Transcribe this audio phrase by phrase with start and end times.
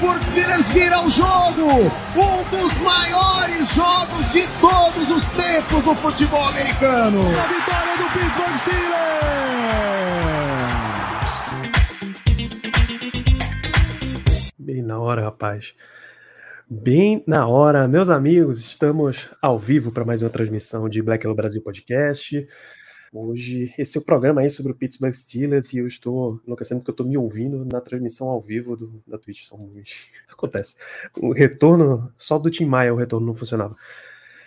[0.00, 1.66] Steelers vira o jogo!
[2.16, 7.20] Um dos maiores jogos de todos os tempos no futebol americano!
[7.20, 8.90] A vitória do Pittsburgh Steelers!
[14.58, 15.74] Bem na hora, rapaz.
[16.66, 21.36] Bem na hora, meus amigos, estamos ao vivo para mais uma transmissão de Black Hello
[21.36, 22.48] Brasil Podcast.
[23.12, 26.90] Hoje, esse é o programa aí sobre o Pittsburgh Steelers e eu estou enlouquecendo porque
[26.90, 29.46] eu estou me ouvindo na transmissão ao vivo do, da Twitch.
[29.46, 29.68] São
[30.30, 30.76] Acontece.
[31.18, 33.76] O retorno, só do Tim Maia o retorno não funcionava.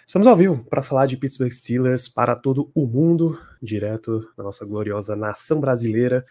[0.08, 4.66] Estamos ao vivo para falar de Pittsburgh Steelers para todo o mundo, direto da nossa
[4.66, 6.26] gloriosa nação brasileira.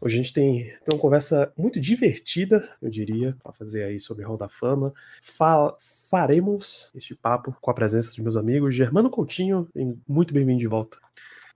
[0.00, 4.24] Hoje a gente tem, tem uma conversa muito divertida, eu diria, para fazer aí sobre
[4.24, 4.92] Hall da Fama.
[5.22, 5.72] Fa
[6.10, 8.74] faremos este papo com a presença dos meus amigos.
[8.74, 9.68] Germano Coutinho,
[10.06, 10.98] muito bem-vindo de volta.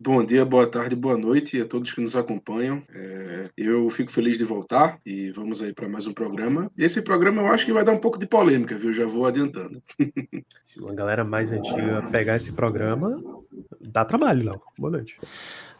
[0.02, 2.82] Bom dia, boa tarde, boa noite a todos que nos acompanham.
[2.90, 6.72] É, eu fico feliz de voltar e vamos aí para mais um programa.
[6.74, 8.94] Esse programa eu acho que vai dar um pouco de polêmica, viu?
[8.94, 9.82] Já vou adiantando.
[10.62, 13.22] Se uma galera mais antiga pegar esse programa,
[13.78, 14.62] dá trabalho, Léo.
[14.78, 15.18] Boa noite.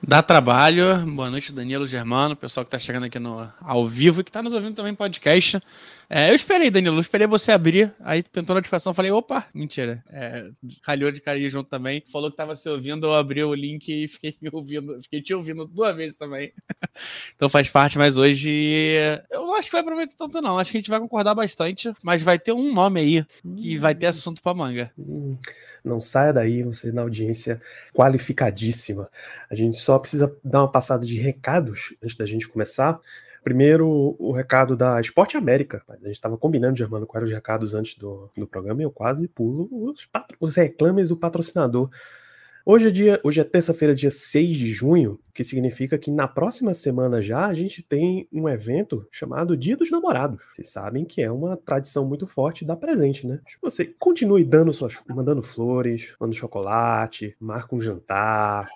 [0.03, 1.05] Dá trabalho.
[1.15, 4.43] Boa noite, Danilo Germano, pessoal que está chegando aqui no, ao vivo e que está
[4.43, 5.61] nos ouvindo também podcast.
[6.09, 10.03] É, eu esperei, Danilo, eu esperei você abrir, aí pintou a notificação, falei, opa, mentira.
[10.11, 10.45] É,
[10.83, 12.03] calhou de cair junto também.
[12.11, 15.34] Falou que estava se ouvindo, eu abri o link e fiquei me ouvindo, fiquei te
[15.34, 16.51] ouvindo duas vezes também.
[17.37, 18.51] então faz parte, mas hoje
[19.31, 20.59] eu não acho que vai aproveitar tanto, não.
[20.59, 23.95] Acho que a gente vai concordar bastante, mas vai ter um nome aí que vai
[23.95, 24.91] ter assunto para manga.
[25.84, 27.61] Não saia daí, você na audiência
[27.95, 29.11] qualificadíssima.
[29.50, 33.00] A gente só precisa dar uma passada de recados antes da gente começar.
[33.43, 35.82] Primeiro, o recado da Esporte América.
[35.88, 38.91] A gente estava combinando, Germano, quais eram os recados antes do, do programa e eu
[38.91, 40.06] quase pulo os,
[40.38, 41.91] os reclames do patrocinador.
[42.72, 46.72] Hoje é, dia, hoje é terça-feira, dia 6 de junho, que significa que na próxima
[46.72, 50.41] semana já a gente tem um evento chamado Dia dos Namorados.
[50.53, 53.41] Vocês sabem que é uma tradição muito forte dar presente, né?
[53.60, 58.69] Você continue dando suas, mandando flores, mandando chocolate, marca um jantar,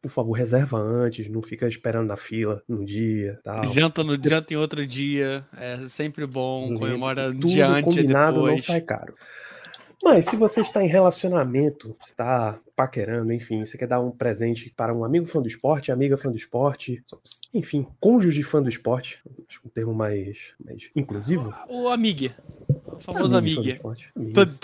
[0.00, 3.40] por favor, reserva antes, não fica esperando na fila no dia.
[3.42, 3.64] Tal.
[3.64, 8.52] Janta no janta em outro dia, é sempre bom, comemora Tudo dia antes combinado depois.
[8.52, 9.14] não sai caro.
[10.02, 14.68] Mas se você está em relacionamento, você está paquerando, enfim, você quer dar um presente
[14.76, 17.02] para um amigo fã do esporte, amiga fã do esporte,
[17.54, 21.54] enfim, cônjuge fã do esporte, acho que um termo mais, mais inclusivo.
[21.68, 22.34] O amiga,
[22.84, 23.72] o famoso amiga.
[23.72, 24.58] esporte, amigos.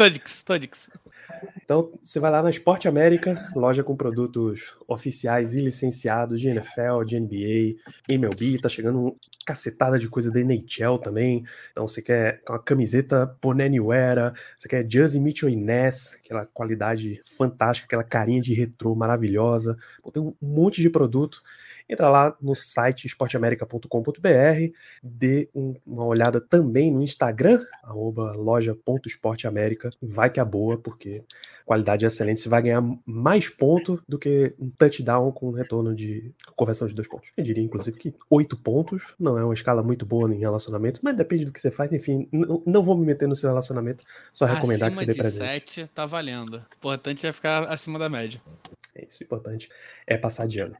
[1.68, 7.04] Então, você vai lá na Esporte América, loja com produtos oficiais e licenciados de NFL,
[7.04, 7.76] de NBA,
[8.08, 9.14] MLB, tá chegando uma
[9.44, 11.44] cacetada de coisa da NHL também.
[11.70, 18.02] Então, você quer uma camiseta Bonaniwera, você quer Jersey Mitchell Ness, aquela qualidade fantástica, aquela
[18.02, 19.76] carinha de retrô maravilhosa.
[20.02, 21.42] Pô, tem um monte de produto.
[21.88, 24.72] Entra lá no site esporteamerica.com.br,
[25.02, 29.90] dê um- uma olhada também no Instagram, arroba loja.esporteamerica.
[30.02, 31.22] Vai que é boa, porque
[31.64, 36.88] qualidade excelente, você vai ganhar mais ponto do que um touchdown com retorno de conversão
[36.88, 37.30] de dois pontos.
[37.36, 41.14] Eu diria, inclusive, que oito pontos não é uma escala muito boa em relacionamento, mas
[41.14, 41.92] depende do que você faz.
[41.92, 42.26] Enfim,
[42.64, 45.72] não vou me meter no seu relacionamento, só recomendar Acima que você dê de presente.
[45.74, 46.54] 7 tá valendo.
[46.54, 48.40] O importante é ficar acima da média.
[48.94, 49.68] É isso, o importante
[50.06, 50.74] é passar de ano.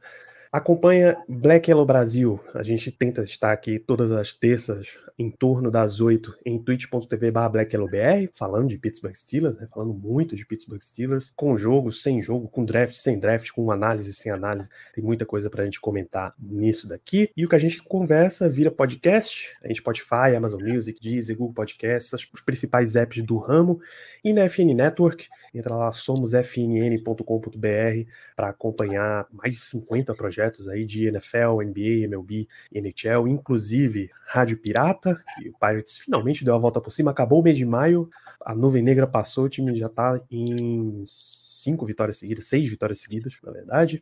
[0.51, 2.39] Acompanha Black Yellow Brasil.
[2.55, 8.31] A gente tenta estar aqui todas as terças, em torno das 8, em twitch.tv BlackYellowBR,
[8.33, 9.67] falando de Pittsburgh Steelers, né?
[9.71, 14.11] falando muito de Pittsburgh Steelers, com jogo, sem jogo, com draft, sem draft, com análise,
[14.11, 14.67] sem análise.
[14.95, 17.29] Tem muita coisa pra gente comentar nisso daqui.
[17.37, 22.11] E o que a gente conversa vira podcast, em Spotify, Amazon Music, Deezer, Google Podcasts,
[22.11, 23.79] os principais apps do ramo.
[24.23, 30.38] E na FN Network, entra lá, somosfnn.com.br para acompanhar mais de 50 projetos
[30.69, 36.57] aí de NFL, NBA, MLB NHL, inclusive Rádio Pirata, que o Pirates finalmente deu a
[36.57, 38.09] volta por cima, acabou o mês de maio,
[38.45, 43.37] a nuvem negra passou, o time já está em cinco vitórias seguidas, seis vitórias seguidas,
[43.43, 44.01] na verdade.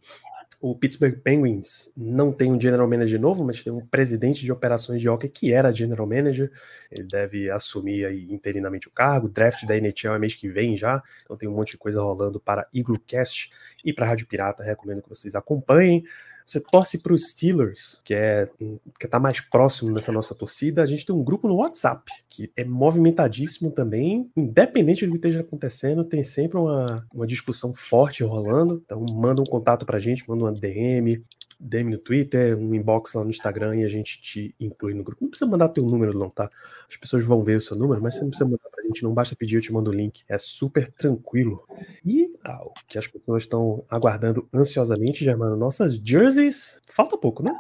[0.60, 5.00] O Pittsburgh Penguins não tem um general manager novo, mas tem um presidente de operações
[5.00, 6.52] de hockey que era general manager.
[6.92, 9.28] Ele deve assumir aí interinamente o cargo.
[9.28, 12.02] O draft da NHL é mês que vem já, então tem um monte de coisa
[12.02, 13.52] rolando para IgluCast
[13.86, 14.64] e para Rádio Pirata.
[14.64, 16.04] Recomendo que vocês acompanhem.
[16.48, 18.48] Você torce para os Steelers, que é
[18.98, 22.50] que tá mais próximo dessa nossa torcida, a gente tem um grupo no WhatsApp que
[22.56, 28.82] é movimentadíssimo também, independente do que esteja acontecendo, tem sempre uma, uma discussão forte rolando.
[28.86, 31.22] Então manda um contato pra gente, manda uma DM,
[31.60, 35.24] DM no Twitter, um inbox lá no Instagram e a gente te inclui no grupo.
[35.24, 36.50] Não precisa mandar teu número, não, tá?
[36.90, 39.14] As pessoas vão ver o seu número, mas você não precisa mandar pra gente, não
[39.14, 40.24] basta pedir, eu te mando o link.
[40.28, 41.68] É super tranquilo.
[42.06, 46.80] E ah, o que as pessoas estão aguardando ansiosamente, Germano, nossas jerseys.
[46.88, 47.52] Falta pouco, né?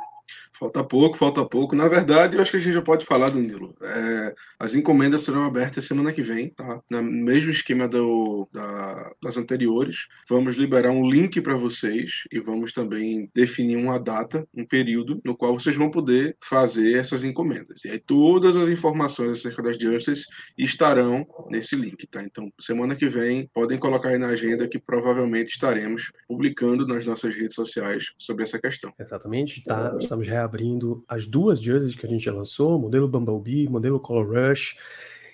[0.59, 1.75] Falta pouco, falta pouco.
[1.75, 3.75] Na verdade, eu acho que a gente já pode falar, Danilo.
[3.81, 6.81] É, as encomendas serão abertas semana que vem, tá?
[6.89, 10.07] No mesmo esquema do, da, das anteriores.
[10.27, 15.35] Vamos liberar um link para vocês e vamos também definir uma data, um período, no
[15.35, 17.85] qual vocês vão poder fazer essas encomendas.
[17.85, 20.25] E aí todas as informações acerca das jerseys
[20.57, 22.23] estarão nesse link, tá?
[22.23, 27.35] Então, semana que vem, podem colocar aí na agenda que provavelmente estaremos publicando nas nossas
[27.35, 28.91] redes sociais sobre essa questão.
[28.99, 29.95] Exatamente, tá?
[29.99, 34.77] Estamos reabrindo as duas jerseys que a gente já lançou, modelo Bumblebee, modelo Color Rush.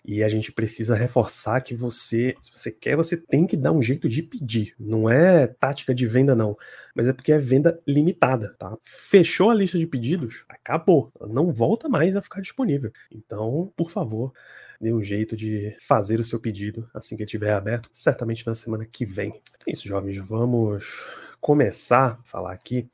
[0.05, 3.81] E a gente precisa reforçar que você, se você quer, você tem que dar um
[3.81, 4.75] jeito de pedir.
[4.77, 6.57] Não é tática de venda, não.
[6.93, 8.77] Mas é porque é venda limitada, tá?
[8.81, 11.09] Fechou a lista de pedidos, acabou.
[11.29, 12.91] Não volta mais a ficar disponível.
[13.09, 14.33] Então, por favor,
[14.81, 18.85] dê um jeito de fazer o seu pedido assim que estiver aberto, certamente na semana
[18.85, 19.41] que vem.
[19.65, 20.17] É isso, jovens.
[20.17, 21.01] Vamos
[21.39, 22.89] começar a falar aqui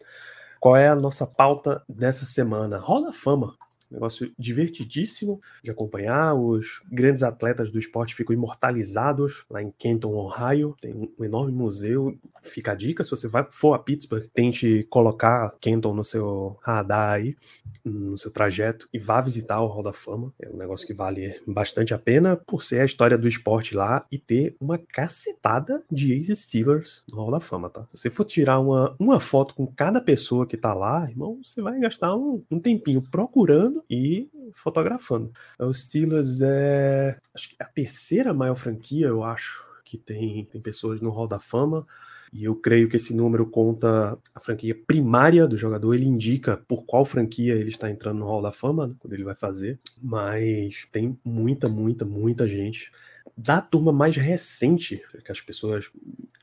[0.59, 2.77] qual é a nossa pauta dessa semana?
[2.77, 3.55] Rola Fama.
[3.89, 6.35] Negócio divertidíssimo de acompanhar.
[6.35, 10.75] Os grandes atletas do esporte ficam imortalizados lá em Kenton, Ohio.
[10.79, 12.17] Tem um enorme museu.
[12.43, 17.13] Fica a dica: se você vai, for a Pittsburgh, tente colocar Kenton no seu radar
[17.13, 17.35] aí,
[17.83, 20.31] no seu trajeto, e vá visitar o Hall da Fama.
[20.39, 24.05] É um negócio que vale bastante a pena por ser a história do esporte lá
[24.11, 27.85] e ter uma cacetada de ex-Steelers no Hall da Fama, tá?
[27.89, 31.61] Se você for tirar uma, uma foto com cada pessoa que tá lá, irmão, você
[31.61, 35.31] vai gastar um, um tempinho procurando e fotografando.
[35.59, 40.61] O Steelers é acho que é a terceira maior franquia, eu acho, que tem, tem
[40.61, 41.85] pessoas no Hall da Fama.
[42.31, 46.85] E eu creio que esse número conta a franquia primária do jogador, ele indica por
[46.85, 49.79] qual franquia ele está entrando no Hall da Fama, né, quando ele vai fazer.
[50.01, 52.91] Mas tem muita, muita, muita gente
[53.35, 55.89] da turma mais recente, que as pessoas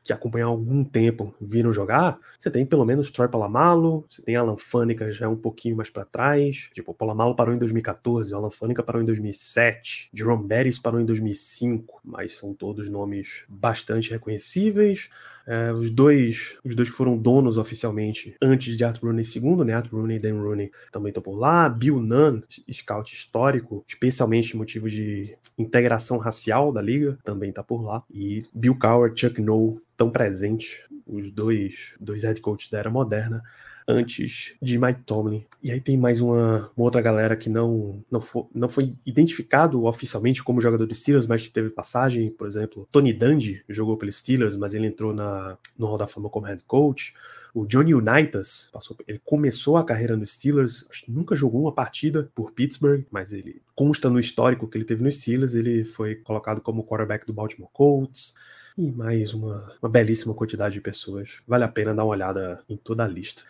[0.03, 4.37] que acompanham há algum tempo viram jogar, você tem pelo menos Troy Palamalo, você tem
[4.37, 8.51] Alan Faneca já um pouquinho mais para trás, tipo, o Palamalo parou em 2014, Alan
[8.51, 15.11] Faneca parou em 2007, Jerome Bettis parou em 2005, mas são todos nomes bastante reconhecíveis.
[15.47, 19.75] É, os dois os dois que foram donos oficialmente antes de Art Rooney II, né?
[19.75, 21.69] Art Rooney e Dan Rooney também estão por lá.
[21.69, 28.03] Bill Nunn, scout histórico, especialmente motivo de integração racial da liga, também está por lá.
[28.11, 33.43] E Bill Cowher, Chuck Noll estão presentes, os dois, dois head coaches da era moderna
[33.87, 35.45] antes de Mike Tomlin.
[35.63, 39.85] E aí tem mais uma, uma outra galera que não, não, for, não foi identificado
[39.85, 44.17] oficialmente como jogador dos Steelers, mas que teve passagem, por exemplo, Tony Dungy jogou pelos
[44.17, 47.15] Steelers, mas ele entrou na, no Hall da Fama como head coach.
[47.55, 52.53] O Johnny Unitas passou, ele começou a carreira nos Steelers, nunca jogou uma partida por
[52.53, 56.85] Pittsburgh, mas ele consta no histórico que ele teve nos Steelers, ele foi colocado como
[56.85, 58.35] quarterback do Baltimore Colts
[58.77, 61.41] e mais uma, uma belíssima quantidade de pessoas.
[61.49, 63.43] Vale a pena dar uma olhada em toda a lista.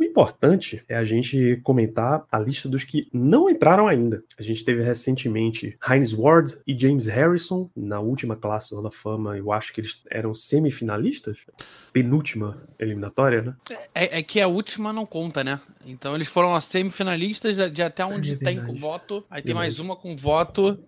[0.00, 4.24] O importante é a gente comentar a lista dos que não entraram ainda.
[4.38, 9.36] A gente teve recentemente Heinz Ward e James Harrison na última classe da Fama.
[9.36, 11.44] Eu acho que eles eram semifinalistas,
[11.92, 13.54] penúltima eliminatória, né?
[13.94, 15.60] É, é, que a última não conta, né?
[15.84, 19.24] Então eles foram as semifinalistas de até onde é tem com voto.
[19.30, 20.78] Aí tem mais uma com voto.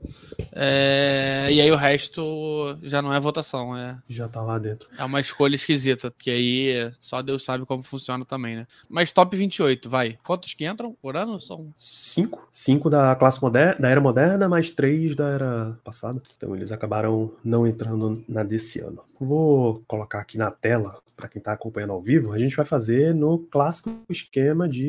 [0.53, 1.49] É...
[1.51, 3.77] E aí o resto já não é votação.
[3.77, 3.99] É...
[4.09, 4.89] Já tá lá dentro.
[4.99, 8.67] É uma escolha esquisita, porque aí só Deus sabe como funciona também, né?
[8.89, 10.19] Mas top 28, vai.
[10.23, 11.41] Quantos que entram por ano?
[11.41, 12.47] São cinco.
[12.51, 16.23] Cinco da classe moderna, da era moderna, mais três da era passada.
[16.37, 19.03] Então eles acabaram não entrando na desse ano.
[19.19, 22.33] Vou colocar aqui na tela para quem está acompanhando ao vivo.
[22.33, 24.82] A gente vai fazer no clássico esquema de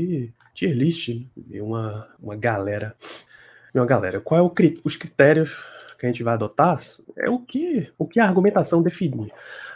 [0.53, 1.61] tier list, né?
[1.61, 2.95] uma uma galera.
[3.73, 5.59] Uma galera, qual é o, os critérios
[5.97, 6.79] que a gente vai adotar?
[7.17, 9.31] É o que o que a argumentação definir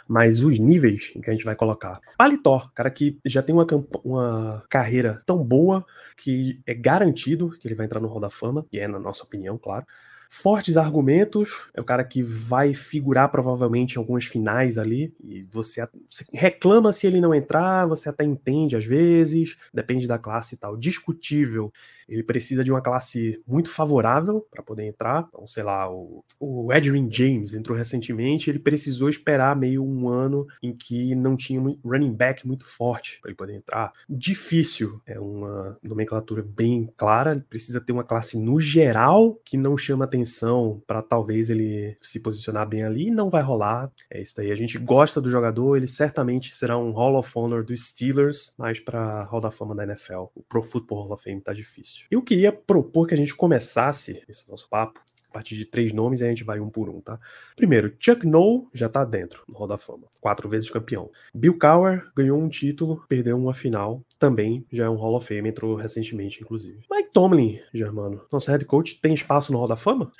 [0.08, 2.00] mas os níveis em que a gente vai colocar.
[2.16, 3.66] Paletó, cara que já tem uma,
[4.02, 5.84] uma carreira tão boa
[6.16, 9.22] que é garantido que ele vai entrar no Hall da Fama, e é na nossa
[9.22, 9.86] opinião, claro.
[10.30, 15.86] Fortes argumentos, é o cara que vai figurar provavelmente em algumas finais ali, e você,
[16.32, 20.76] reclama se ele não entrar, você até entende às vezes, depende da classe e tal.
[20.76, 21.72] Discutível,
[22.08, 25.26] ele precisa de uma classe muito favorável para poder entrar.
[25.28, 30.46] Então, sei lá, o, o Edwin James entrou recentemente, ele precisou esperar meio um ano
[30.62, 33.92] em que não tinha um running back muito forte para ele poder entrar.
[34.08, 39.76] Difícil, é uma nomenclatura bem clara, ele precisa ter uma classe no geral que não
[39.76, 43.90] chama atenção para talvez ele se posicionar bem ali, não vai rolar.
[44.10, 44.50] É isso aí.
[44.50, 48.80] A gente gosta do jogador, ele certamente será um Hall of Honor dos Steelers, mas
[48.80, 51.97] para Hall da Fama da NFL, o Pro Football Hall of Fame tá difícil.
[52.10, 55.00] Eu queria propor que a gente começasse esse nosso papo
[55.30, 57.20] a partir de três nomes e a gente vai um por um, tá?
[57.54, 61.10] Primeiro, Chuck Noll já tá dentro no Hall da Fama, quatro vezes campeão.
[61.34, 65.48] Bill Cowher ganhou um título, perdeu uma final, também já é um Hall of Fame,
[65.48, 66.80] entrou recentemente, inclusive.
[66.90, 70.10] Mike Tomlin, Germano, nosso head coach, tem espaço no Hall da Fama?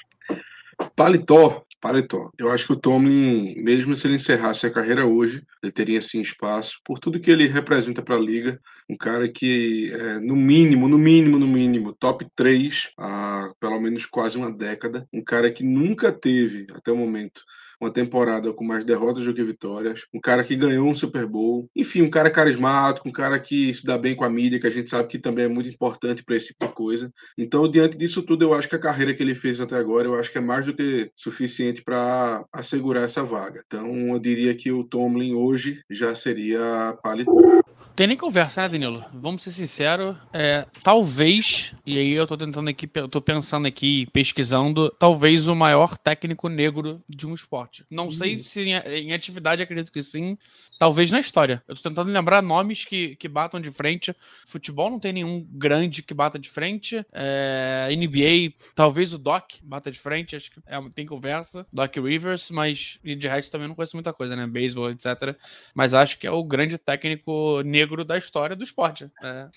[0.95, 2.31] Paletó, paletó.
[2.39, 6.21] Eu acho que o Tomlin, mesmo se ele encerrasse a carreira hoje, ele teria sim
[6.21, 8.61] espaço por tudo que ele representa para a liga.
[8.89, 14.07] Um cara que, é, no mínimo, no mínimo, no mínimo, top 3 há pelo menos
[14.07, 15.07] quase uma década.
[15.13, 17.43] Um cara que nunca teve, até o momento,
[17.81, 21.69] uma temporada com mais derrotas do que vitórias, um cara que ganhou um Super Bowl,
[21.75, 24.71] enfim, um cara carismático, um cara que se dá bem com a mídia, que a
[24.71, 27.13] gente sabe que também é muito importante para esse tipo de coisa.
[27.37, 30.19] Então, diante disso tudo, eu acho que a carreira que ele fez até agora, eu
[30.19, 33.63] acho que é mais do que suficiente para assegurar essa vaga.
[33.67, 37.33] Então, eu diria que o Tomlin hoje já seria paletó.
[37.95, 39.05] Tem nem conversa, né, Danilo?
[39.13, 40.17] Vamos ser sinceros.
[40.33, 45.57] É, talvez, e aí eu tô tentando aqui, eu tô pensando aqui, pesquisando, talvez o
[45.57, 47.68] maior técnico negro de um esporte.
[47.91, 50.37] Não sei se em, em, atividade, acredito que sim.
[50.79, 51.63] Talvez na história.
[51.67, 54.15] Eu tô tentando lembrar nomes que, que batam de frente.
[54.47, 57.05] Futebol não tem nenhum grande que bata de frente.
[57.13, 60.37] É, NBA, talvez o Doc bata de frente.
[60.37, 61.67] Acho que é, tem conversa.
[61.73, 64.47] Doc Rivers, mas de resto também não conheço muita coisa, né?
[64.47, 65.37] Beisebol, etc.
[65.75, 69.11] Mas acho que é o grande técnico negro da história do esporte.
[69.23, 69.49] É,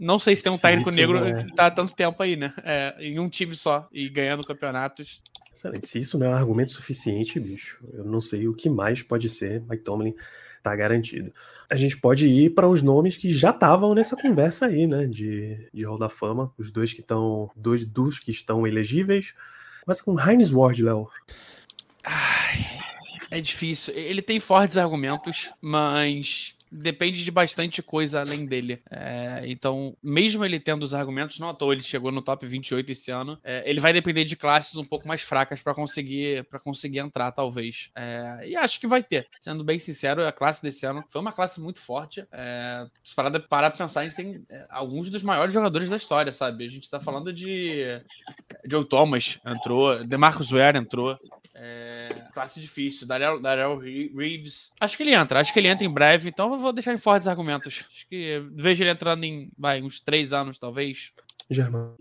[0.00, 1.44] não sei se tem um se técnico negro é...
[1.44, 2.54] que tá há tanto tempo aí, né?
[2.64, 5.20] É, em um time só e ganhando campeonatos.
[5.60, 5.86] Excelente.
[5.86, 9.28] Se isso não é um argumento suficiente, bicho, eu não sei o que mais pode
[9.28, 9.62] ser.
[9.68, 10.14] Mike Tomlin
[10.62, 11.32] tá garantido.
[11.68, 15.06] A gente pode ir para os nomes que já estavam nessa conversa aí, né?
[15.06, 16.50] De, de Hall da Fama.
[16.56, 17.50] Os dois que estão.
[17.54, 19.34] Dois dos que estão elegíveis.
[19.84, 21.08] Começa com Heinz Ward, Léo.
[22.04, 22.66] Ai,
[23.30, 23.92] é difícil.
[23.94, 28.82] Ele tem fortes argumentos, mas depende de bastante coisa além dele.
[28.90, 32.92] É, então, mesmo ele tendo os argumentos, não à toa ele chegou no top 28
[32.92, 36.60] esse ano, é, ele vai depender de classes um pouco mais fracas para conseguir para
[36.60, 37.90] conseguir entrar, talvez.
[37.94, 39.26] É, e acho que vai ter.
[39.40, 42.26] Sendo bem sincero, a classe desse ano foi uma classe muito forte.
[42.32, 46.32] É, se parar, pra pensar, a gente tem é, alguns dos maiores jogadores da história,
[46.32, 46.66] sabe?
[46.66, 48.00] A gente tá falando de
[48.64, 51.16] Joe Thomas entrou, DeMarcus Ware entrou,
[51.54, 53.06] é, classe difícil.
[53.06, 54.72] Darrell, Darrell Reeves.
[54.80, 55.40] Acho que ele entra.
[55.40, 56.28] Acho que ele entra em breve.
[56.28, 57.84] Então vou deixar em fortes argumentos.
[57.90, 61.12] Acho que vejo ele entrando em vai, uns três anos, talvez.
[61.50, 61.96] Germano.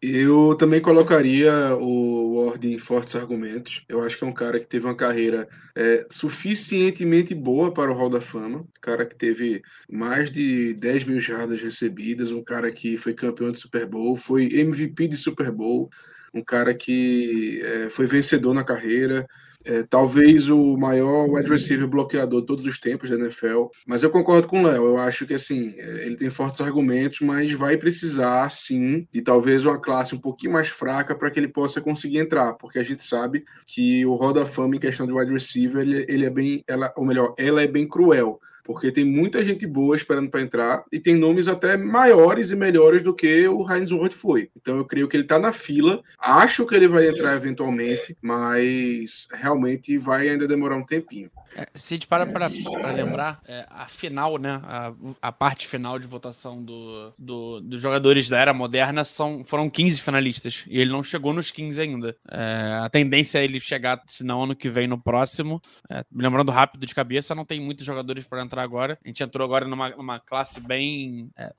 [0.00, 3.84] Eu também colocaria o Ward em fortes argumentos.
[3.88, 7.94] Eu acho que é um cara que teve uma carreira é, suficientemente boa para o
[7.94, 8.58] Hall da Fama.
[8.58, 12.32] Um cara que teve mais de 10 mil jardas recebidas.
[12.32, 15.88] Um cara que foi campeão de Super Bowl, foi MVP de Super Bowl
[16.34, 19.26] um cara que é, foi vencedor na carreira,
[19.64, 23.66] é, talvez o maior wide receiver bloqueador de todos os tempos da NFL.
[23.86, 24.84] Mas eu concordo com o Léo.
[24.84, 29.64] Eu acho que assim é, ele tem fortes argumentos, mas vai precisar sim de talvez
[29.64, 33.02] uma classe um pouquinho mais fraca para que ele possa conseguir entrar, porque a gente
[33.02, 36.92] sabe que o Roda Fama em questão de wide receiver ele, ele é bem, ela,
[36.96, 40.98] ou melhor, ela é bem cruel porque tem muita gente boa esperando para entrar e
[40.98, 44.50] tem nomes até maiores e melhores do que o Heinz Ward foi.
[44.56, 46.02] Então eu creio que ele está na fila.
[46.18, 51.30] Acho que ele vai entrar eventualmente, mas realmente vai ainda demorar um tempinho.
[51.54, 52.46] É, se a gente para para
[52.92, 58.28] lembrar, é, a final, né, a, a, parte final de votação do, do, dos jogadores
[58.28, 62.16] da era moderna são, foram 15 finalistas e ele não chegou nos 15 ainda.
[62.30, 65.60] É, a tendência é ele chegar, se não ano que vem, no próximo.
[65.90, 68.98] É, lembrando rápido de cabeça, não tem muitos jogadores para entrar agora.
[69.04, 71.30] A gente entrou agora numa, numa classe bem.
[71.36, 71.52] É,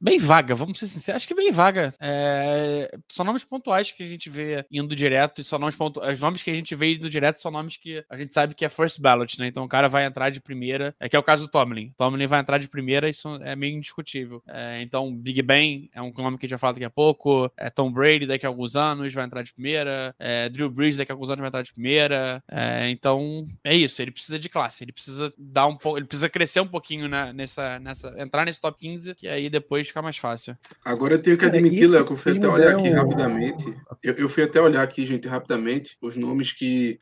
[0.00, 1.16] bem vaga, vamos ser sinceros.
[1.16, 1.94] Acho que bem vaga.
[2.00, 2.90] É...
[3.10, 6.00] São nomes pontuais que a gente vê indo direto, e são nomes pontu...
[6.00, 8.64] Os nomes que a gente vê indo direto são nomes que a gente sabe que
[8.64, 9.46] é first ballot, né?
[9.46, 10.94] Então o cara vai entrar de primeira.
[11.00, 11.92] É que é o caso do Tomlin.
[11.96, 14.42] Tomlin vai entrar de primeira, isso é meio indiscutível.
[14.46, 14.80] É...
[14.82, 17.50] Então, Big Ben é um nome que a gente vai falar daqui a pouco.
[17.56, 20.14] É Tom Brady daqui a alguns anos vai entrar de primeira.
[20.18, 20.48] É...
[20.48, 22.42] Drew Brees daqui a alguns anos vai entrar de primeira.
[22.48, 22.88] É...
[22.90, 24.00] Então, é isso.
[24.00, 24.84] Ele precisa de classe.
[24.84, 25.98] Ele precisa dar um pouco.
[25.98, 27.32] Ele precisa crescer um pouquinho né?
[27.32, 28.14] nessa, nessa.
[28.18, 30.56] entrar nesse top 15, que aí depois ficar mais fácil.
[30.84, 33.64] Agora eu tenho que admitir, Léo, que eu fui até olhar aqui rapidamente.
[34.02, 36.98] Eu, eu, fui até olhar aqui, gente, rapidamente, os nomes que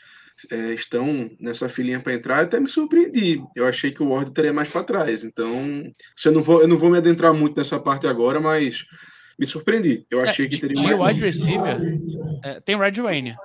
[0.51, 3.43] é, estão nessa filinha para entrar, até me surpreendi.
[3.55, 5.25] Eu achei que o Ward teria mais para trás.
[5.25, 5.85] Então,
[6.25, 8.85] eu não, vou, eu não vou me adentrar muito nessa parte agora, mas
[9.39, 10.07] me surpreendi.
[10.11, 11.01] Eu é, achei é, que teria mais.
[11.01, 11.79] wide receiver,
[12.43, 13.37] é, tem Red Wayne.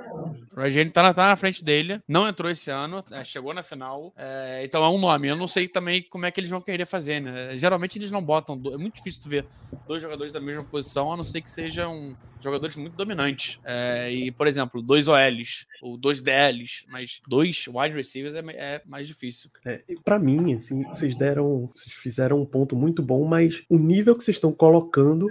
[0.56, 4.14] O Red tá, tá na frente dele, não entrou esse ano, é, chegou na final,
[4.18, 5.28] é, então é um nome.
[5.28, 7.58] Eu não sei também como é que eles vão querer fazer, né?
[7.58, 9.46] Geralmente eles não botam, é muito difícil tu ver
[9.88, 13.60] dois jogadores da mesma posição, a não ser que sejam jogadores muito dominantes.
[13.64, 18.82] É, e, por exemplo, dois OLs ou dois DLs, mas dois wide receivers é, é
[18.86, 19.50] mais difícil.
[19.66, 24.16] É, para mim, assim, vocês deram, vocês fizeram um ponto muito bom, mas o nível
[24.16, 25.28] que vocês estão colocando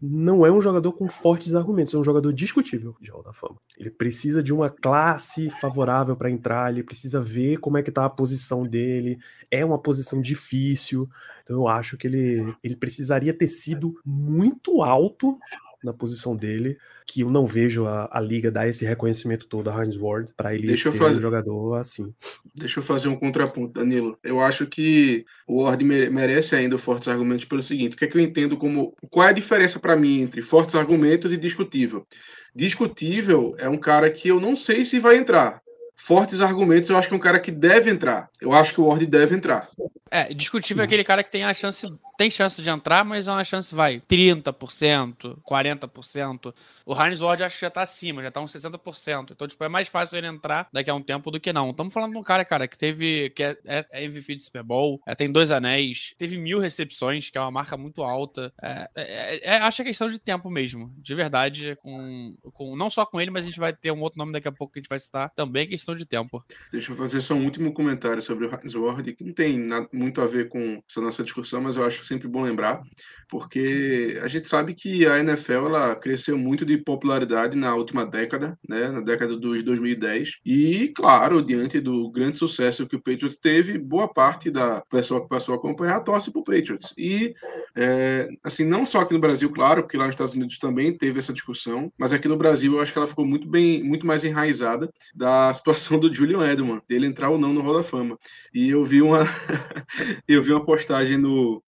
[0.00, 2.96] não é um jogador com fortes argumentos, é um jogador discutível.
[3.00, 3.56] De Hall da Fama.
[3.76, 8.04] Ele precisa de uma classe favorável para entrar, ele precisa ver como é que tá
[8.04, 9.18] a posição dele,
[9.50, 11.08] é uma posição difícil,
[11.42, 15.38] então eu acho que ele, ele precisaria ter sido muito alto
[15.82, 19.82] na posição dele, que eu não vejo a, a liga dar esse reconhecimento todo a
[19.82, 21.18] Heinz Ward para ele Deixa ser fazer...
[21.18, 22.14] um jogador assim.
[22.54, 24.18] Deixa eu fazer um contraponto, Danilo.
[24.22, 28.16] Eu acho que o Ward merece ainda fortes argumentos pelo seguinte: o que é que
[28.16, 28.94] eu entendo como.
[29.10, 32.06] Qual é a diferença para mim entre fortes argumentos e discutível?
[32.54, 35.62] Discutível é um cara que eu não sei se vai entrar
[35.98, 38.30] fortes argumentos, eu acho que é um cara que deve entrar.
[38.40, 39.68] Eu acho que o Ward deve entrar.
[40.10, 41.86] É, discutível é aquele cara que tem a chance,
[42.18, 46.52] tem chance de entrar, mas é uma chance, vai, 30%, 40%.
[46.84, 49.30] O Heinz Ward acho que já tá acima, já tá uns 60%.
[49.30, 51.70] Então, tipo, é mais fácil ele entrar daqui a um tempo do que não.
[51.70, 54.64] Estamos falando de um cara, cara, que teve, que é, é, é MVP de Super
[54.64, 58.52] Bowl, é, tem dois anéis, teve mil recepções, que é uma marca muito alta.
[58.60, 62.90] É, é, é, acho que é questão de tempo mesmo, de verdade, com, com, não
[62.90, 64.80] só com ele, mas a gente vai ter um outro nome daqui a pouco que
[64.80, 66.44] a gente vai citar, também é questão de tempo.
[66.72, 69.88] Deixa eu fazer só um último comentário sobre o Heinz Ward, que não tem nada
[69.92, 72.82] muito a ver com essa nossa discussão, mas eu acho sempre bom lembrar,
[73.28, 78.58] porque a gente sabe que a NFL ela cresceu muito de popularidade na última década,
[78.66, 83.78] né, na década dos 2010, e claro, diante do grande sucesso que o Patriots teve,
[83.78, 86.94] boa parte da pessoa que passou a acompanhar torce para o Patriots.
[86.96, 87.34] E,
[87.76, 91.18] é, assim, não só aqui no Brasil, claro, porque lá nos Estados Unidos também teve
[91.18, 94.24] essa discussão, mas aqui no Brasil eu acho que ela ficou muito bem, muito mais
[94.24, 98.18] enraizada da situação do Julian Edelman, dele entrar ou não no Hall da Fama.
[98.54, 99.24] E eu vi uma
[100.26, 101.62] eu vi uma postagem no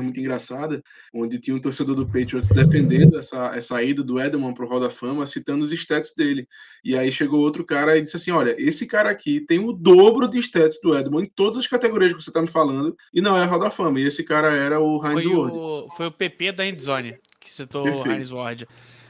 [0.00, 0.82] muito engraçada,
[1.14, 4.90] onde tinha um torcedor do Patriots defendendo essa, essa ida do Edelman pro Hall da
[4.90, 6.46] Fama, citando os stats dele.
[6.84, 10.28] E aí chegou outro cara e disse assim: olha, esse cara aqui tem o dobro
[10.28, 13.36] de stats do Edelman em todas as categorias que você tá me falando, e não
[13.36, 14.00] é Hall da Fama.
[14.00, 15.56] E esse cara era o Heinz foi Ward.
[15.56, 18.08] O, foi o PP da Endzone, que citou Perfeito.
[18.08, 18.66] o Heinz Ward.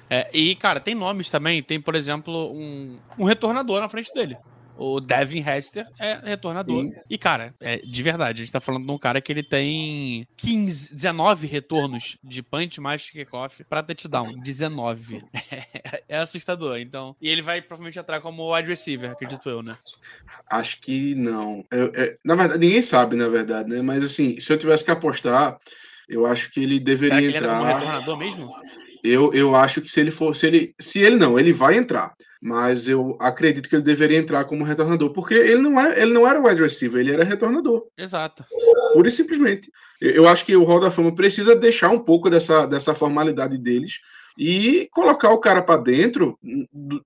[0.08, 1.62] É, e, cara, tem nomes também.
[1.62, 4.36] Tem, por exemplo, um, um retornador na frente dele.
[4.82, 6.84] O Devin Hester é retornador.
[6.84, 6.94] Sim.
[7.10, 10.26] E, cara, é, de verdade, a gente tá falando de um cara que ele tem
[10.38, 14.40] 15, 19 retornos de punch mais kickoff pra touchdown.
[14.40, 15.22] 19.
[16.08, 17.14] é assustador, então.
[17.20, 19.76] E ele vai provavelmente entrar como wide receiver, acredito eu, né?
[20.48, 21.62] Acho que não.
[21.70, 23.82] Eu, é, na verdade, ninguém sabe, na verdade, né?
[23.82, 25.58] Mas, assim, se eu tivesse que apostar,
[26.08, 27.60] eu acho que ele deveria Será que entrar.
[27.60, 28.50] Ele é um retornador mesmo?
[29.02, 32.14] Eu, eu acho que se ele for, se ele, se ele não, ele vai entrar,
[32.40, 36.26] mas eu acredito que ele deveria entrar como retornador, porque ele não é, ele não
[36.26, 37.86] era wide receiver, ele era retornador.
[37.96, 38.44] Exato.
[38.92, 39.70] Pura e simplesmente.
[40.00, 43.58] Eu, eu acho que o Hall da Fama precisa deixar um pouco dessa, dessa formalidade
[43.58, 44.00] deles
[44.40, 46.38] e colocar o cara para dentro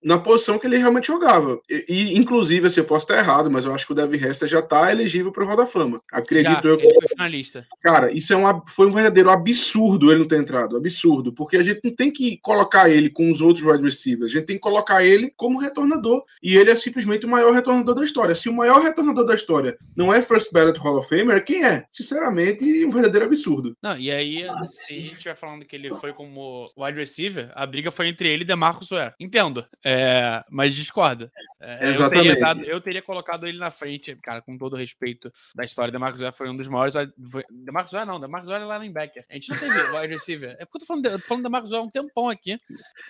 [0.01, 1.61] na posição que ele realmente jogava.
[1.68, 4.49] E, e, inclusive, assim, eu posso estar errado, mas eu acho que o Devin Hester
[4.49, 6.01] já está elegível para o Roda Fama.
[6.12, 6.79] Acredito já, eu.
[6.79, 7.66] Ele foi finalista.
[7.83, 10.77] Cara, isso é um, foi um verdadeiro absurdo ele não ter entrado.
[10.77, 11.33] Absurdo.
[11.33, 14.31] Porque a gente não tem que colocar ele com os outros wide receivers.
[14.31, 16.23] A gente tem que colocar ele como retornador.
[16.40, 18.37] E ele é simplesmente o maior retornador da história.
[18.37, 21.85] Se o maior retornador da história não é First Ballot Hall of Famer, quem é?
[21.90, 23.77] Sinceramente, um verdadeiro absurdo.
[23.83, 27.50] Não, e aí, se a gente estiver falando que ele foi como wide receiver, receiver,
[27.54, 29.14] a briga foi entre ele e Demarcus Ware.
[29.18, 31.30] Entendo, é, mas discorda.
[31.60, 31.90] É.
[31.90, 35.64] Eu teria, dado, eu teria, colocado ele na frente, cara, com todo o respeito da
[35.64, 35.92] história.
[35.92, 36.94] Demarcus Ware foi um dos maiores.
[37.30, 39.24] Foi, Demarcus Ware não, Demarcus Ware é lá linebacker.
[39.30, 40.50] A gente não teve wide receiver.
[40.58, 42.56] É porque eu tô falando, eu tô falando Demarcus Ware há um tempão aqui.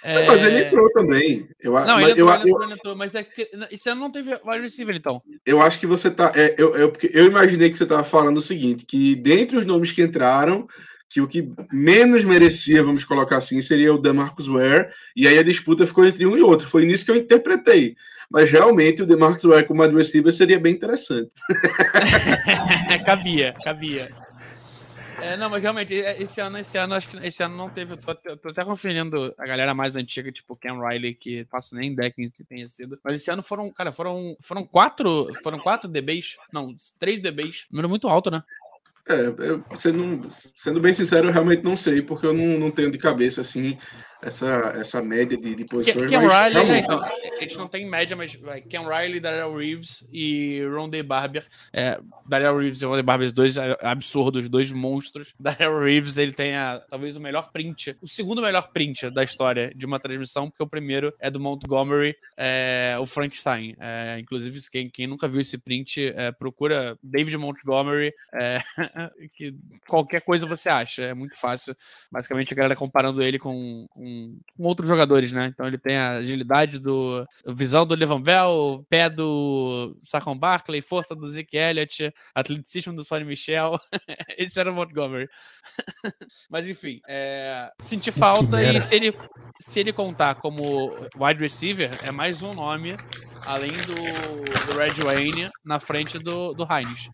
[0.03, 0.27] É...
[0.27, 1.49] Mas ele entrou também.
[1.61, 4.01] Eu, não, ele entrou, eu, ele entrou, eu, ele entrou, mas é que, esse ano
[4.01, 5.23] não teve wide receiver, então.
[5.45, 6.33] Eu acho que você tá.
[6.35, 9.93] É, eu, eu, eu imaginei que você tava falando o seguinte: que dentre os nomes
[9.93, 10.67] que entraram
[11.15, 15.45] que o que menos merecia, vamos colocar assim, seria o DeMarcus Ware, e aí a
[15.45, 16.67] disputa ficou entre um e outro.
[16.67, 17.95] Foi nisso que eu interpretei.
[18.29, 21.31] Mas realmente o DeMarcus Ware como receiver seria bem interessante.
[23.07, 24.11] cabia, cabia.
[25.23, 27.93] É, não, mas realmente, é, esse ano, esse ano, acho que esse ano não teve.
[27.93, 31.93] Eu tô, tô, até conferindo a galera mais antiga, tipo Ken Riley, que faço nem
[31.93, 32.99] ideia quem tenha sido.
[33.05, 35.33] Mas esse ano foram, cara, foram, foram quatro.
[35.43, 36.37] Foram quatro DBs.
[36.53, 37.67] Não, três DBs.
[37.71, 38.43] Número muito alto, né?
[39.07, 42.91] É, eu, sendo, sendo bem sincero, eu realmente não sei, porque eu não, não tenho
[42.91, 43.77] de cabeça assim
[44.25, 46.09] essa, essa média de, de posições.
[46.09, 49.21] Ken mas Riley, é, realmente- então, a gente não tem média, mas vai, Ken Riley,
[49.21, 51.47] Daryl Reeves e Rondé Barber.
[51.73, 55.35] É, Daryl Reeves e Rondé Barber, dois é, absurdos, dois monstros.
[55.39, 59.73] Daryl Reeves, ele tem a, talvez o melhor print, o segundo melhor print da história
[59.75, 63.77] de uma transmissão, porque o primeiro é do Montgomery, é, o Frankenstein.
[63.79, 68.61] É, inclusive, quem, quem nunca viu esse print, é, procura David Montgomery, é,
[69.35, 69.55] que
[69.87, 71.77] qualquer coisa você acha, é muito fácil.
[72.11, 74.14] Basicamente, a galera comparando ele com, com,
[74.57, 75.47] com outros jogadores, né?
[75.53, 77.27] Então, ele tem a agilidade do.
[77.47, 83.25] visão do Levan Bell, pé do Saquon Barkley, força do Zeke Elliott, atleticismo do Sonny
[83.25, 83.79] Michel.
[84.39, 85.29] Esse era o Montgomery.
[86.51, 89.15] Mas, enfim, é, senti falta e se ele,
[89.61, 92.97] se ele contar como wide receiver, é mais um nome.
[93.47, 97.11] Além do, do Red Wayne na frente do, do Heinz.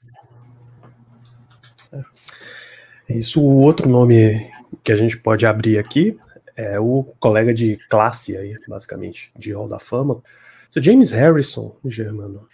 [3.08, 4.48] Isso, o outro nome
[4.84, 6.16] que a gente pode abrir aqui
[6.60, 10.22] é o colega de classe aí, basicamente, de Hall da Fama.
[10.70, 12.48] Seu James Harrison, Germano.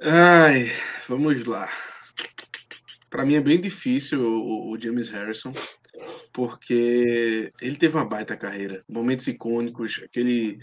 [0.00, 0.70] Ai,
[1.08, 1.68] vamos lá.
[3.10, 5.52] Para mim é bem difícil o, o James Harrison,
[6.32, 10.58] porque ele teve uma baita carreira, momentos icônicos, aquele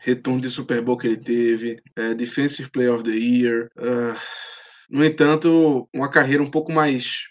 [0.00, 3.70] retorno de Super Bowl que ele teve, é, Defensive Player of the Year.
[3.78, 4.16] ah,
[4.90, 7.28] no entanto, uma carreira um pouco mais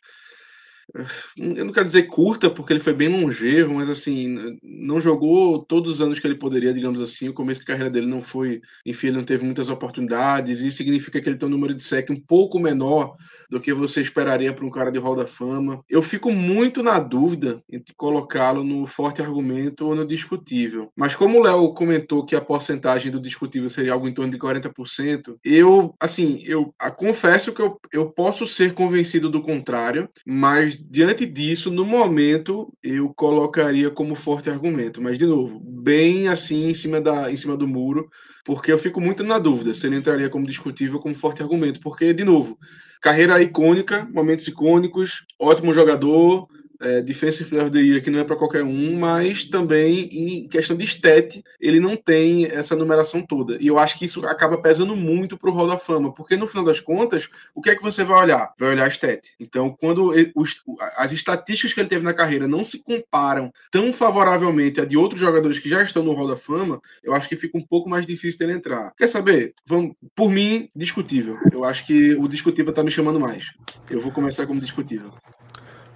[1.37, 5.93] eu não quero dizer curta, porque ele foi bem longevo, mas assim, não jogou todos
[5.93, 7.29] os anos que ele poderia, digamos assim.
[7.29, 11.21] O começo da carreira dele não foi, enfim, ele não teve muitas oportunidades, e significa
[11.21, 13.15] que ele tem um número de sec um pouco menor
[13.49, 15.83] do que você esperaria para um cara de Hall da Fama.
[15.89, 20.91] Eu fico muito na dúvida entre colocá-lo no forte argumento ou no discutível.
[20.95, 24.37] Mas como o Léo comentou que a porcentagem do discutível seria algo em torno de
[24.37, 30.80] 40%, eu, assim, eu ah, confesso que eu, eu posso ser convencido do contrário, mas
[30.89, 35.01] diante disso, no momento, eu colocaria como forte argumento.
[35.01, 38.09] Mas, de novo, bem assim em cima, da, em cima do muro,
[38.43, 41.79] porque eu fico muito na dúvida se ele entraria como discutível como forte argumento.
[41.79, 42.57] Porque, de novo,
[43.01, 46.47] carreira icônica, momentos icônicos, ótimo jogador,
[46.81, 50.47] é, Defensive Player of the Year, que não é para qualquer um, mas também em
[50.47, 53.57] questão de stat, ele não tem essa numeração toda.
[53.59, 56.47] E eu acho que isso acaba pesando muito para o Hall da Fama, porque no
[56.47, 58.53] final das contas, o que é que você vai olhar?
[58.59, 59.29] Vai olhar a stat.
[59.39, 60.61] Então, quando ele- os-
[60.97, 65.19] as estatísticas que ele teve na carreira não se comparam tão favoravelmente a de outros
[65.19, 68.05] jogadores que já estão no Hall da Fama, eu acho que fica um pouco mais
[68.05, 68.91] difícil dele entrar.
[68.97, 69.53] Quer saber?
[69.65, 71.37] Vamos, por mim, discutível.
[71.51, 73.51] Eu acho que o discutível tá me chamando mais.
[73.89, 75.11] Eu vou começar como discutível.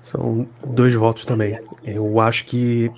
[0.06, 1.60] São dois votos também.
[1.84, 2.92] Eu acho que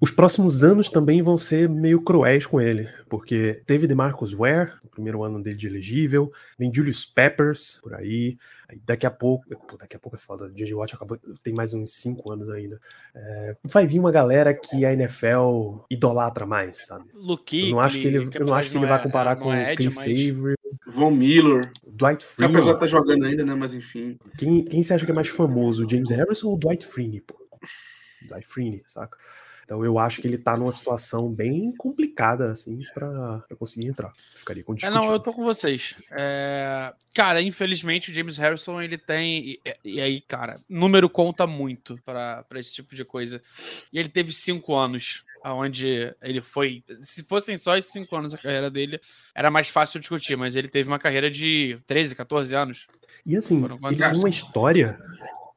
[0.00, 4.90] os próximos anos também vão ser meio cruéis com ele, porque teve DeMarcus Ware, no
[4.90, 8.36] primeiro ano dele de elegível, vem Julius Peppers por aí,
[8.84, 10.74] daqui a pouco, pô, daqui a pouco é foda, J.J.
[10.74, 12.80] Watt acabou, tem mais uns cinco anos ainda.
[13.14, 17.04] É, vai vir uma galera que a NFL idolatra mais, sabe?
[17.14, 19.76] Luke Eu não acho que ele, eu não acho que ele vai comparar com é
[19.76, 20.54] Clay Favre,
[20.86, 22.56] Von Miller, Dwight que Freeney.
[22.56, 23.54] apesar de estar jogando ainda, né?
[23.54, 24.18] Mas enfim.
[24.38, 27.34] Quem, quem você acha que é mais famoso, James Harrison ou Dwight Freeney, pô?
[28.28, 29.18] Dwight Freeney, saca?
[29.64, 34.12] Então eu acho que ele tá numa situação bem complicada, assim, pra conseguir entrar.
[34.36, 35.96] Ficaria com É, não, eu tô com vocês.
[36.10, 39.38] É, Cara, infelizmente o James Harrison ele tem.
[39.38, 43.40] E, e aí, cara, número conta muito pra esse tipo de coisa.
[43.92, 45.22] E ele teve cinco anos.
[45.46, 46.82] Onde ele foi.
[47.02, 48.98] Se fossem só esses cinco anos a carreira dele,
[49.34, 52.86] era mais fácil discutir, mas ele teve uma carreira de 13, 14 anos.
[53.26, 54.98] E assim, ele tem uma história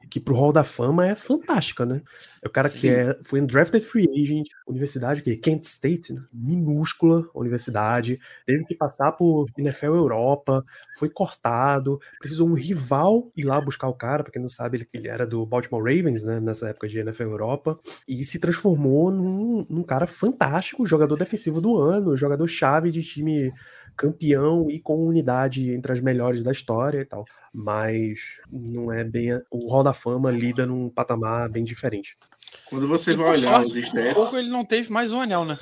[0.08, 2.02] que pro Hall da Fama é fantástica, né?
[2.42, 2.90] É o cara que Sim.
[2.90, 6.22] é, foi um drafted free agent, universidade que Kent State, né?
[6.32, 10.64] minúscula universidade, teve que passar por NFL Europa,
[10.98, 14.88] foi cortado, precisou um rival ir lá buscar o cara, pra quem não sabe, ele,
[14.92, 19.66] ele era do Baltimore Ravens, né, nessa época de NFL Europa, e se transformou num,
[19.68, 23.52] num cara fantástico, jogador defensivo do ano, jogador chave de time
[23.98, 27.24] campeão e com unidade entre as melhores da história e tal.
[27.52, 29.32] Mas não é bem.
[29.32, 32.16] a- O Hall da Fama lida num patamar bem diferente.
[32.70, 34.14] Quando você E, vai olhar sorte, os stats.
[34.14, 35.58] pouco ele não teve mais um anel, né?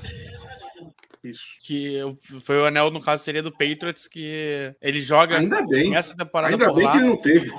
[1.25, 1.57] Isso.
[1.61, 1.99] Que
[2.45, 5.97] foi o anel, no caso, seria do Patriots, que ele joga Ainda bem.
[5.97, 6.93] essa temporada Ainda por bem lá.
[6.93, 7.53] que ele não teve.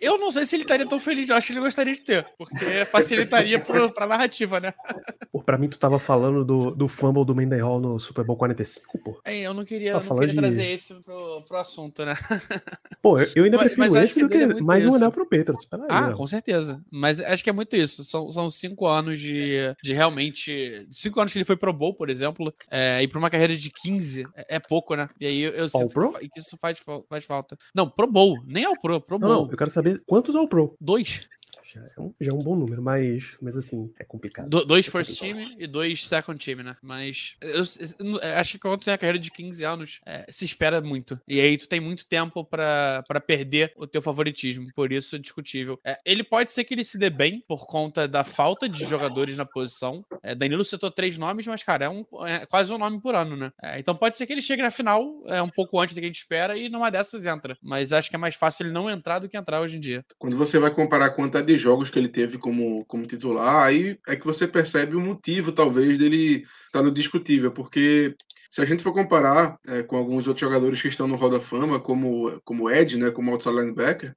[0.00, 2.24] Eu não sei se ele estaria tão feliz, eu acho que ele gostaria de ter,
[2.36, 4.72] porque facilitaria pro, pra narrativa, né?
[5.32, 8.36] Pô, pra mim, tu tava falando do, do fumble do Mendy Hall no Super Bowl
[8.36, 9.20] 45, pô.
[9.24, 12.14] É, eu não queria, eu não queria de- trazer esse pro, pro assunto, né?
[13.02, 14.64] Pô, eu, eu ainda Mas- prefiro mas acho esse que do dele que é muito
[14.66, 14.96] mais um isso.
[14.96, 15.66] anel pro Patriots.
[15.88, 16.16] Ah, ó.
[16.16, 16.80] com certeza.
[16.90, 18.02] Mas acho que é muito isso.
[18.04, 20.86] São, são cinco anos de, de realmente.
[20.90, 22.52] Cinco anos que ele foi pro Bowl, por exemplo.
[22.70, 25.08] É, e pra uma carreira de 15 é, é pouco, né?
[25.20, 27.56] E aí eu, eu sinto que, que isso faz, fa- faz falta.
[27.74, 28.36] Não, Pro Bowl.
[28.46, 29.42] Nem ao Pro, Pro Não, Bowl.
[29.44, 30.76] não, eu quero saber quantos All Pro.
[30.80, 31.28] Dois.
[31.72, 34.48] Já é um, já é um bom número, mas, mas assim, é complicado.
[34.48, 35.48] Do- dois É first complicado.
[35.50, 36.76] team e dois second team, né?
[36.82, 37.62] Mas eu,
[38.00, 41.20] eu- eu acho que quando tem a carreira de 15 anos, é, se espera muito.
[41.28, 44.68] E aí tu tem muito tempo pra pra perder o teu favoritismo.
[44.74, 45.78] Por isso é discutível.
[45.84, 49.36] É, ele pode ser que ele se dê bem por conta da falta de jogadores
[49.36, 50.04] na posição.
[50.22, 53.36] É, Danilo citou três nomes, mas, cara, é, um, é quase um nome por ano,
[53.36, 53.52] né?
[53.62, 56.04] É, então pode ser que ele chegue na final é, um pouco antes do que
[56.06, 57.56] a gente espera e numa dessas entra.
[57.62, 60.04] Mas acho que é mais fácil ele não entrar do que entrar hoje em dia.
[60.18, 64.16] Quando você vai comparar a quantidade jogos que ele teve como, como titular, aí é
[64.16, 68.14] que você percebe o motivo, talvez, dele estar no discutível, porque
[68.50, 71.40] se a gente for comparar é, com alguns outros jogadores que estão no Hall da
[71.40, 74.14] Fama, como, como Ed, né, como outside linebacker,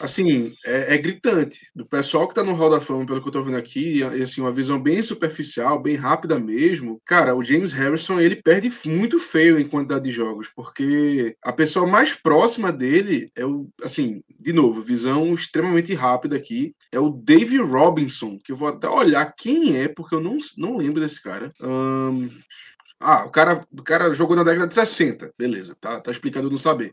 [0.00, 1.70] assim, é, é gritante.
[1.74, 4.22] Do pessoal que tá no Hall da Fama, pelo que eu tô vendo aqui, e
[4.22, 9.18] assim, uma visão bem superficial, bem rápida mesmo, cara, o James Harrison, ele perde muito
[9.18, 14.52] feio em quantidade de jogos, porque a pessoa mais próxima dele é o, assim, de
[14.52, 19.78] novo, visão extremamente rápida aqui, é o Dave Robinson, que eu vou até olhar quem
[19.78, 21.52] é, porque eu não, não lembro desse cara.
[21.60, 22.28] Ahn,
[22.98, 26.58] ah, o cara, o cara jogou na década de 60, beleza, tá, tá explicado não
[26.58, 26.92] saber.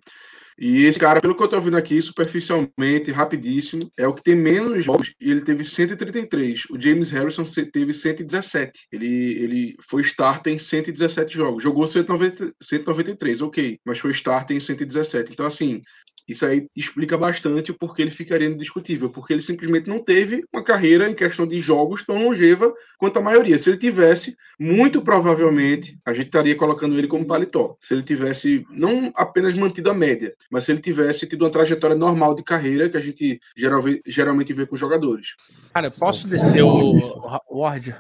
[0.60, 4.36] E esse cara, pelo que eu tô vendo aqui, superficialmente, rapidíssimo, é o que tem
[4.36, 6.64] menos jogos e ele teve 133.
[6.72, 8.88] O James Harrison teve 117.
[8.92, 11.62] Ele, ele foi starter em 117 jogos.
[11.62, 15.32] Jogou 190, 193, ok, mas foi starter em 117.
[15.32, 15.82] Então, assim,
[16.28, 20.64] isso aí explica bastante o porquê ele ficaria indiscutível, porque ele simplesmente não teve uma
[20.64, 23.58] carreira em questão de jogos tão longeva quanto a maioria.
[23.58, 27.78] Se ele tivesse, muito provavelmente a gente estaria colocando ele como paletó.
[27.80, 31.96] Se ele tivesse não apenas mantido a média, mas se ele tivesse tido uma trajetória
[31.96, 35.36] normal de carreira que a gente geral- geralmente vê com jogadores.
[35.74, 37.96] Cara, eu posso descer o Ward?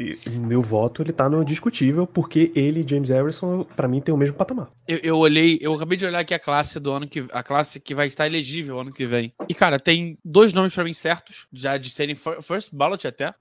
[0.00, 4.00] E o meu voto, ele tá no discutível, porque ele e James Harrison, pra mim,
[4.00, 4.70] tem o mesmo patamar.
[4.88, 7.78] Eu, eu olhei, eu acabei de olhar aqui a classe do ano que a classe
[7.78, 9.32] que vai estar elegível ano que vem.
[9.48, 13.34] E cara, tem dois nomes pra mim certos, já de serem fir- first ballot até,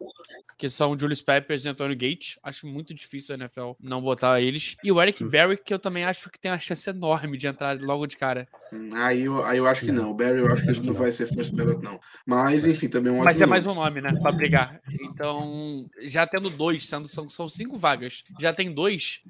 [0.58, 2.38] que são Julius Peppers e Antonio Gates.
[2.44, 4.76] Acho muito difícil a NFL não botar eles.
[4.84, 7.80] E o Eric Berry, que eu também acho que tem uma chance enorme de entrar
[7.80, 8.46] logo de cara.
[8.74, 10.12] Hum, Aí eu, aí eu acho que não.
[10.12, 11.98] O Barry, eu acho que ele não vai ser first ballot, não.
[12.26, 14.14] Mas, enfim, também é um Mas é mais um nome, né?
[14.22, 14.82] Pra brigar.
[15.02, 19.22] Então, já tendo dois, sendo, são, são cinco vagas, já tem dois.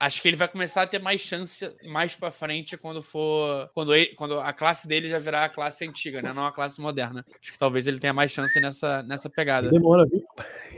[0.00, 3.70] Acho que ele vai começar a ter mais chance mais pra frente quando for.
[3.72, 6.32] Quando, ele- quando a classe dele já virar a classe antiga, né?
[6.32, 7.24] Não a classe moderna.
[7.40, 9.70] Acho que talvez ele tenha mais chance nessa, nessa pegada.
[9.70, 10.22] Demora, viu?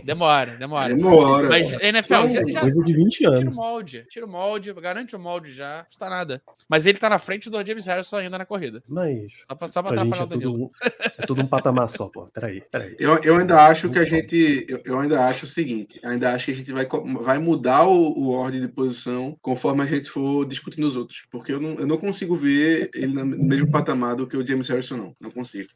[0.05, 0.94] Demora, demora.
[0.94, 1.49] Demora.
[1.49, 3.55] Mas NFL, já, já Coisa de 20 tira o anos.
[3.55, 4.07] molde.
[4.09, 5.79] Tira o molde, garante o molde já.
[5.79, 6.42] Não custa nada.
[6.68, 8.83] Mas ele tá na frente do James Harrison ainda na corrida.
[8.87, 10.53] Mas Só pra, só pra pra gente atrapalhar é o Danilo.
[10.53, 10.70] tudo, um,
[11.22, 12.27] é tudo um patamar só, pô.
[12.27, 12.94] Peraí, peraí.
[12.99, 14.66] Eu, eu ainda acho que a gente.
[14.68, 16.86] Eu, eu ainda acho o seguinte: ainda acho que a gente vai,
[17.22, 21.24] vai mudar o, o ordem de posição conforme a gente for discutindo os outros.
[21.30, 24.68] Porque eu não, eu não consigo ver ele no mesmo patamar do que o James
[24.68, 25.16] Harrison, não.
[25.20, 25.68] Não consigo.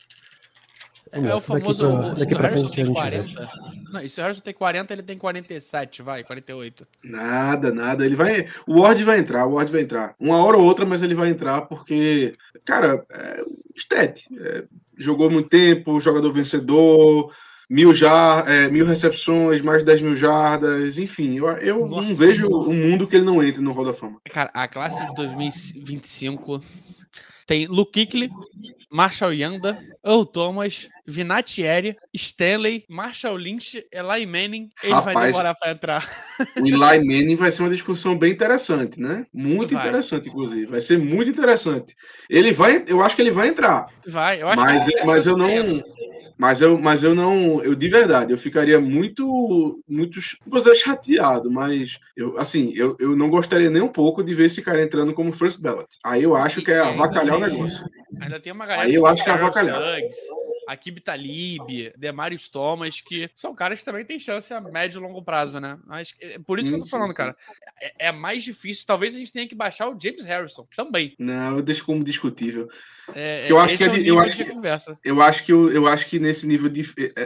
[1.13, 1.53] Vamos É o nessa.
[1.55, 1.87] Daqui famoso.
[1.89, 3.01] pra- o- daqui o Harrison frente tem gente vê.
[3.01, 3.51] 40.
[3.93, 6.87] Não, e se o Harrison tem 40, ele tem 47, vai, 48.
[7.03, 8.07] Nada, nada.
[8.07, 8.47] Ele vai.
[8.67, 10.15] O Ward vai entrar, o Ward vai entrar.
[10.21, 13.43] Uma hora ou outra, mas ele vai entrar porque, cara, é,
[13.77, 14.65] Stet, é,
[14.97, 17.35] jogou muito tempo, jogador vencedor,
[17.71, 21.39] mil, jar, é, mil recepções, mais de 10 mil jardas, enfim.
[21.39, 22.69] Eu, eu não Nossa, vejo nossa.
[22.69, 24.21] um mundo que ele não entre no Hall da Fama.
[24.29, 26.61] Cara, a classe de 2025
[27.47, 28.31] tem Luke Kuechly,
[28.91, 34.71] Marshall Yanda, Earl Thomas, Vinatieri, Stanley, Marshall Lynch, Eli Manning.
[34.83, 35.27] Ele vai Rapaz.
[35.27, 36.11] demorar pra entrar.
[36.57, 39.27] O Eli Manning vai ser uma discussão bem interessante, né?
[39.33, 39.83] Muito Vai.
[39.87, 40.67] interessante, inclusive.
[40.67, 41.95] Vai ser muito interessante.
[42.29, 43.87] Ele vai, eu acho que ele vai entrar.
[44.07, 45.83] Vai, eu acho mas, que mas eu não.
[46.41, 47.63] Mas eu, mas eu não.
[47.63, 49.79] Eu de verdade, eu ficaria muito.
[49.87, 54.33] muito vou dizer chateado, mas eu, assim, eu, eu não gostaria nem um pouco de
[54.33, 55.87] ver esse cara entrando como first ballot.
[56.03, 57.85] Aí eu acho que é avacalhar o negócio.
[58.19, 58.89] Ainda tem uma galera.
[58.89, 59.83] Aí eu acho que é avacalhar.
[59.83, 60.17] Suggs,
[60.71, 65.23] Akib Talib, Demarius Thomas, que são caras que também têm chance a médio e longo
[65.23, 65.79] prazo, né?
[65.87, 67.37] Mas é por isso que eu tô falando, cara.
[67.81, 68.87] É, é mais difícil.
[68.87, 71.15] Talvez a gente tenha que baixar o James Harrison também.
[71.19, 72.69] Não, eu deixo como discutível.
[73.15, 74.99] É, Eu acho esse que é o é de- nível eu acho que- conversa.
[75.05, 76.85] Eu acho que eu, eu acho que nesse nível de.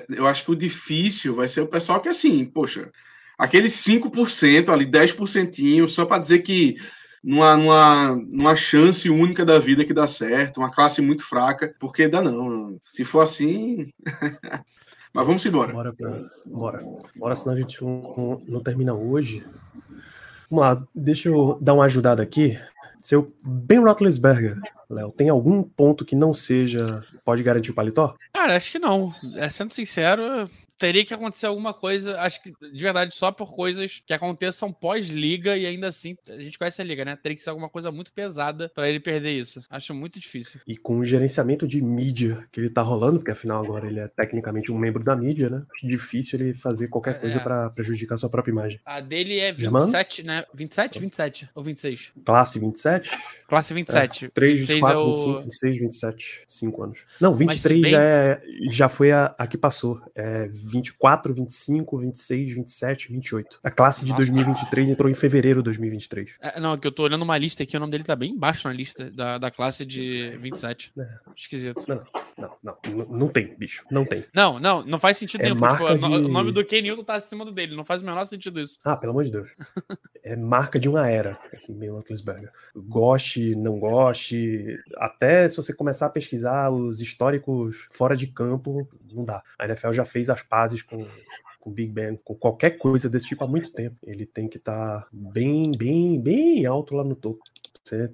[0.09, 2.91] Eu acho que o difícil vai ser o pessoal que, assim, poxa,
[3.37, 6.77] aqueles 5% ali, 10%, só para dizer que
[7.25, 12.07] numa, numa, numa chance única da vida que dá certo, uma classe muito fraca, porque
[12.07, 12.79] dá não.
[12.85, 13.91] Se for assim.
[15.13, 15.73] Mas vamos embora.
[15.73, 15.95] Bora,
[16.45, 16.81] bora.
[17.17, 19.47] Bora, senão a gente não, não termina hoje.
[20.51, 22.59] Vamos lá, deixa eu dar uma ajudada aqui.
[22.99, 24.59] Seu Ben Roethlisberger,
[24.91, 28.15] Léo, tem algum ponto que não seja pode garantir o paletó?
[28.33, 29.15] Cara, acho que não.
[29.37, 34.03] É, sendo sincero, teria que acontecer alguma coisa, acho que de verdade só por coisas
[34.07, 37.17] que aconteçam pós-liga e ainda assim, a gente conhece a liga, né?
[37.17, 39.63] Teria que ser alguma coisa muito pesada para ele perder isso.
[39.71, 40.61] Acho muito difícil.
[40.67, 44.09] E com o gerenciamento de mídia que ele tá rolando, porque afinal agora ele é
[44.09, 45.63] tecnicamente um membro da mídia, né?
[45.77, 47.43] Acho difícil ele fazer qualquer coisa É.
[47.43, 48.81] para prejudicar sua própria imagem.
[48.85, 49.85] A dele é Germano?
[49.87, 50.45] 27, né?
[50.55, 50.99] 27?
[50.99, 52.13] 27 ou 26?
[52.25, 53.11] Classe 27?
[53.49, 54.29] Classe 27.
[54.31, 55.07] 3, 26 24, é o...
[55.15, 57.01] 25, 26, 27, 5 anos.
[57.21, 60.01] Não, Mas se 23 bem- já, é, já foi a, a que passou.
[60.15, 63.59] É 24, 25, 26, 27, 28.
[63.63, 64.23] A classe de Nossa.
[64.33, 66.31] 2023 entrou em fevereiro de 2023.
[66.41, 68.67] É, não, que eu tô olhando uma lista aqui, o nome dele tá bem embaixo
[68.69, 70.93] na lista da, da classe de 27.
[70.99, 71.09] É.
[71.37, 71.85] Esquisito.
[71.89, 72.03] Não,
[72.39, 74.25] não, não, não, não tem, bicho, não tem.
[74.35, 75.57] Não, não, não faz sentido É nenhum.
[75.59, 77.77] porque, Tipo, marca o no- de- o nome do Ken Newton tá acima do dele.
[77.77, 78.79] Não faz o menor sentido isso.
[78.85, 79.49] Ah, pelo amor de Deus.
[80.27, 82.51] É marca de uma era, assim, meio Atlasberger.
[82.75, 89.23] Goste, não goste, até se você começar a pesquisar os históricos fora de campo, não
[89.23, 89.43] dá.
[89.59, 91.05] A NFL já fez as pazes com
[91.59, 93.97] com Big Ben, com qualquer coisa desse tipo há muito tempo.
[94.03, 97.43] Ele tem que estar bem, bem, bem alto lá no topo.
[97.83, 98.13] Você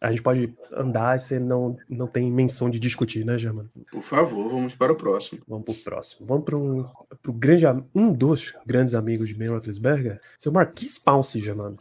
[0.00, 3.70] a gente pode andar e você não, não tem menção de discutir, né, Germano?
[3.92, 5.40] Por favor, vamos para o próximo.
[5.46, 6.26] Vamos pro próximo.
[6.26, 6.84] Vamos para um,
[7.22, 7.64] pro grande,
[7.94, 11.76] um dos grandes amigos de Ben Roethlisberger, seu Marquis Pounce, Germano.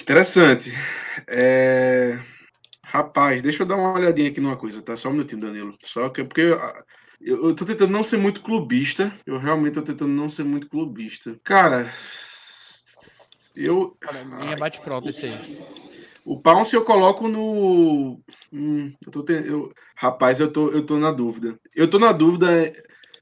[0.00, 0.72] Interessante.
[1.28, 2.18] É,
[2.94, 4.94] Rapaz, deixa eu dar uma olhadinha aqui numa coisa, tá?
[4.96, 5.76] Só um minutinho, Danilo.
[5.82, 6.84] Só que porque ah,
[7.20, 9.12] eu, eu tô tentando não ser muito clubista.
[9.26, 11.38] Eu realmente tô tentando não ser muito clubista.
[11.42, 11.92] Cara,
[13.54, 15.38] eu Olha, minha bate pronto esse aí.
[16.24, 18.20] o Pounce eu coloco no.
[18.52, 21.58] Hum, eu tô eu- Rapaz, eu tô, eu tô na dúvida.
[21.74, 22.72] Eu tô na dúvida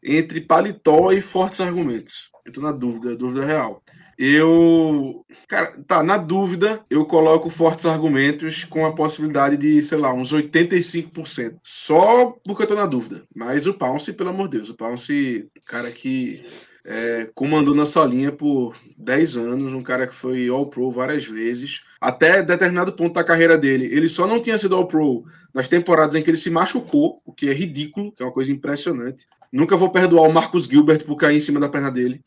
[0.02, 2.30] entre paletó e fortes argumentos.
[2.44, 3.82] Eu tô na dúvida, dúvida real.
[4.18, 5.24] Eu.
[5.48, 10.32] Cara, tá, na dúvida, eu coloco fortes argumentos com a possibilidade de, sei lá, uns
[10.32, 11.56] 85%.
[11.62, 13.22] Só porque eu tô na dúvida.
[13.34, 16.44] Mas o Pounce, pelo amor de Deus, o Pounce, cara que
[16.84, 21.82] é, comandou na linha por 10 anos, um cara que foi All-Pro várias vezes.
[22.00, 26.22] Até determinado ponto da carreira dele, ele só não tinha sido All-Pro nas temporadas em
[26.22, 29.26] que ele se machucou, o que é ridículo, que é uma coisa impressionante.
[29.52, 32.22] Nunca vou perdoar o Marcus Gilbert por cair em cima da perna dele.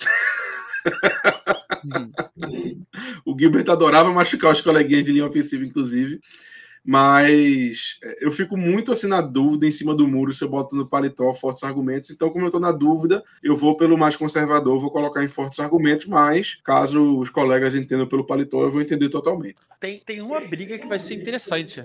[3.26, 6.20] O Gilbert adorava machucar os coleguinhas de linha ofensiva, inclusive.
[6.88, 10.76] Mas é, eu fico muito assim na dúvida em cima do muro se eu boto
[10.76, 12.12] no paletó fortes argumentos.
[12.12, 15.60] Então, como eu tô na dúvida, eu vou pelo mais conservador, vou colocar em fortes
[15.60, 19.56] argumentos, mas caso os colegas entendam pelo paletó, eu vou entender totalmente.
[19.80, 21.84] Tem, tem uma briga que vai ser interessante.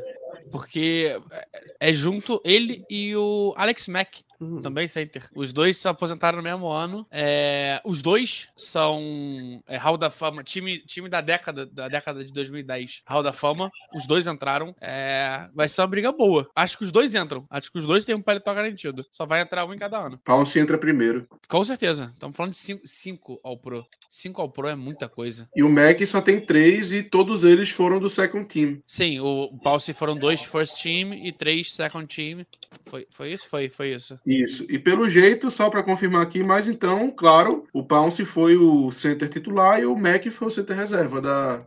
[0.52, 5.28] Porque é é junto ele e o Alex Mack, Hum, também center.
[5.34, 7.06] Os dois se aposentaram no mesmo ano.
[7.10, 12.32] É, os dois são é, Hall da Fama, time, time da década, da década de
[12.32, 13.02] 2010.
[13.06, 13.70] Hall da Fama.
[13.94, 14.74] Os dois entraram.
[14.80, 16.48] É, vai ser uma briga boa.
[16.56, 17.44] Acho que os dois entram.
[17.50, 19.04] Acho que os dois têm um paletó garantido.
[19.10, 20.18] Só vai entrar um em cada ano.
[20.24, 21.26] Pounce entra primeiro.
[21.48, 22.10] Com certeza.
[22.12, 23.86] Estamos falando de cinco, cinco ao Pro.
[24.08, 25.48] Cinco ao Pro é muita coisa.
[25.54, 28.82] E o Mac só tem três e todos eles foram do second team.
[28.86, 32.44] Sim, o Pulse foram dois first team e três second team.
[32.86, 33.48] Foi, foi isso?
[33.48, 34.18] Foi, foi isso.
[34.30, 34.64] Isso.
[34.68, 39.28] E pelo jeito, só para confirmar aqui, mas então, claro, o Pounce foi o center
[39.28, 41.60] titular e o Mac foi o center reserva da.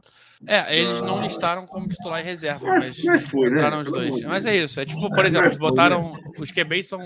[0.48, 3.70] É, eles não listaram como titular e reserva, Mas- mas, mas foi, né?
[3.78, 4.22] os dois.
[4.24, 5.58] Mas é isso, é tipo, por Mas exemplo, né?
[5.58, 6.14] botaram.
[6.40, 7.00] Os QBs são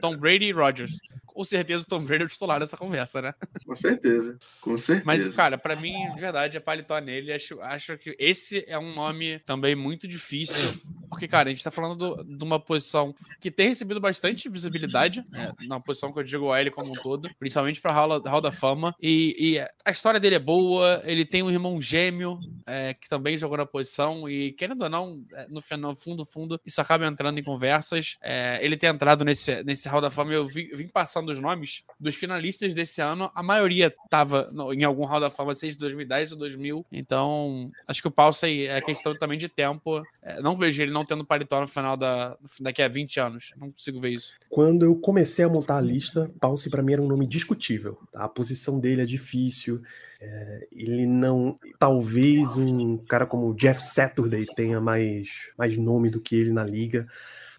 [0.00, 0.92] Tom Brady e Rodgers.
[1.34, 3.34] Com certeza o Tom Brady é o titular dessa conversa, né?
[3.66, 4.38] Com certeza.
[4.60, 5.04] Com certeza.
[5.06, 7.32] Mas, cara, pra mim, de verdade, é paletó nele.
[7.32, 10.62] Acho, acho que esse é um nome também muito difícil.
[11.10, 15.22] Porque, cara, a gente tá falando do- de uma posição que tem recebido bastante visibilidade,
[15.30, 18.40] né, na posição que eu digo a ele como um todo, principalmente pra Hall, Hall
[18.40, 18.94] da Fama.
[19.00, 23.36] E, e a história dele é boa, ele tem um irmão gêmeo é, que também
[23.38, 27.38] jogou na posição, e querendo ou não, é, no, no fundo, fundo, isso acaba entrando
[27.38, 28.16] em conversas.
[28.22, 31.84] É, ele tem entrado nesse, nesse Hall da Fama, eu vi- vim passando os nomes
[31.98, 35.78] dos finalistas desse ano, a maioria tava no- em algum Hall da Fama, seja de
[35.78, 40.02] 2010 ou 2000, então acho que o Paulson é questão também de tempo.
[40.22, 43.70] É, não vejo ele não tendo paletó no final da, daqui a 20 anos, não
[43.70, 44.34] consigo ver isso.
[44.48, 47.98] Quando eu comecei a montar a lista, Pounce para mim era um nome discutível.
[48.12, 48.24] tá?
[48.24, 49.82] A posição dele é difícil.
[50.20, 51.58] é, ele não.
[51.78, 57.06] Talvez um cara como Jeff Saturday tenha mais, mais nome do que ele na liga.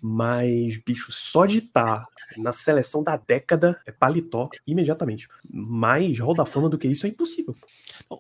[0.01, 2.05] Mas, bicho, só de estar
[2.38, 5.27] na seleção da década é paletó imediatamente.
[5.49, 7.55] Mais Hall da Fama do que isso é impossível.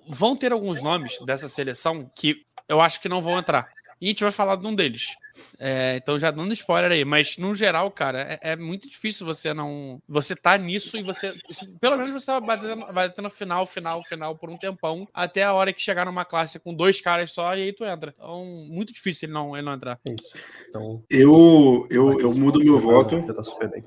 [0.07, 3.67] Vão ter alguns nomes dessa seleção que eu acho que não vão entrar.
[3.99, 5.15] E a gente vai falar de um deles.
[5.59, 9.53] É, então já dando spoiler aí, mas no geral, cara, é, é muito difícil você
[9.53, 10.01] não.
[10.07, 11.33] Você tá nisso e você.
[11.79, 15.73] Pelo menos você tá batendo, batendo final, final, final por um tempão, até a hora
[15.73, 18.13] que chegar numa classe com dois caras só e aí tu entra.
[18.17, 19.99] Então, muito difícil ele não, ele não entrar.
[20.05, 20.37] Isso.
[20.69, 23.21] Então, Eu, eu, eu mudo meu voto.
[23.25, 23.83] Já tá super bem.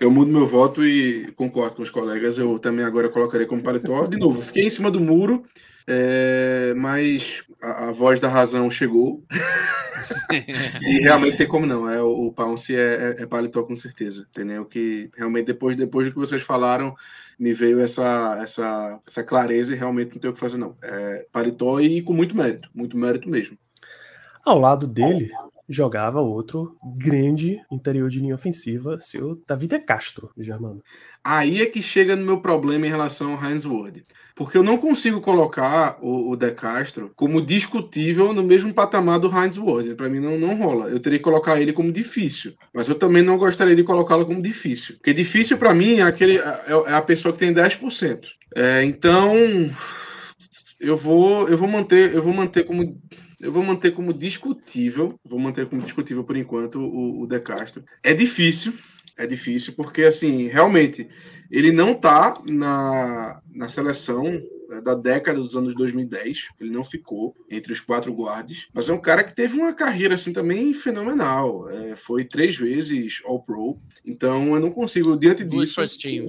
[0.00, 2.38] eu mudo meu voto e concordo com os colegas.
[2.38, 4.06] Eu também agora colocaria como paletó.
[4.06, 5.44] De novo, fiquei em cima do muro,
[5.86, 9.22] é, mas a, a, voz da razão chegou.
[10.82, 11.88] e realmente tem como não.
[11.88, 14.26] É, o, o Pounce é, é, é paletó com certeza.
[14.30, 14.64] Entendeu?
[14.64, 16.94] Que realmente depois, depois do que vocês falaram,
[17.38, 20.76] me veio essa, essa, essa clareza e realmente não tem o que fazer, não.
[20.82, 23.58] É paletó e com muito mérito, muito mérito mesmo.
[24.44, 25.30] Ao lado dele,
[25.68, 30.82] jogava outro grande interior de linha ofensiva, seu David Castro, Germano.
[31.22, 34.04] Aí é que chega no meu problema em relação ao Heinz Ward.
[34.34, 39.34] Porque eu não consigo colocar o, o De Castro como discutível no mesmo patamar do
[39.34, 39.94] Heinz Ward.
[39.94, 40.90] Para mim não, não rola.
[40.90, 42.52] Eu teria que colocar ele como difícil.
[42.74, 44.96] Mas eu também não gostaria de colocá-lo como difícil.
[44.96, 48.26] Porque difícil para mim é, aquele, é, é a pessoa que tem 10%.
[48.54, 49.34] É, então
[50.78, 53.00] eu vou, eu vou manter, eu vou manter como
[53.44, 57.84] eu vou manter como discutível, vou manter como discutível por enquanto o, o De Castro.
[58.02, 58.72] É difícil,
[59.18, 61.06] é difícil, porque assim, realmente,
[61.50, 64.42] ele não está na, na seleção
[64.82, 66.48] da década dos anos 2010.
[66.60, 70.14] Ele não ficou entre os quatro guardas, mas é um cara que teve uma carreira
[70.14, 71.68] assim também fenomenal.
[71.70, 73.78] É, foi três vezes All-Pro.
[74.04, 75.80] Então eu não consigo, diante Duas disso.
[75.80, 76.26] First team.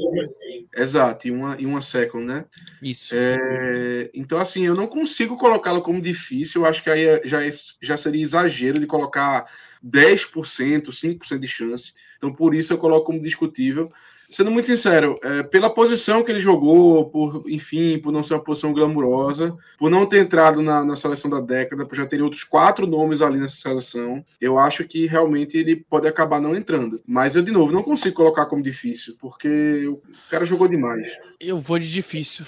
[0.75, 2.45] Exato, e uma, e uma second, né?
[2.81, 3.13] Isso.
[3.15, 6.61] É, então, assim, eu não consigo colocá-lo como difícil.
[6.61, 7.49] Eu acho que aí é, já, é,
[7.81, 9.49] já seria exagero de colocar
[9.85, 11.93] 10%, 5% de chance.
[12.17, 13.91] Então, por isso eu coloco como discutível
[14.29, 18.43] sendo muito sincero, é, pela posição que ele jogou, por, enfim, por não ser uma
[18.43, 22.43] posição glamurosa, por não ter entrado na, na, seleção da década, por já ter outros
[22.43, 27.01] quatro nomes ali nessa seleção, eu acho que realmente ele pode acabar não entrando.
[27.05, 31.07] Mas eu, de novo, não consigo colocar como difícil, porque o cara jogou demais.
[31.39, 32.45] Eu vou de difícil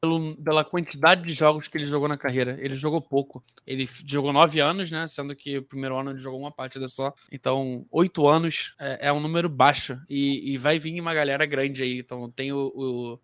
[0.00, 2.56] pelo, pela quantidade de jogos que ele jogou na carreira.
[2.60, 3.42] Ele jogou pouco.
[3.66, 5.06] Ele jogou nove anos, né?
[5.08, 7.12] Sendo que o primeiro ano ele jogou uma partida só.
[7.30, 9.98] Então, oito anos é, é um número baixo.
[10.08, 11.98] E, e, vai vir uma galera grande aí.
[11.98, 12.72] Então, tem o,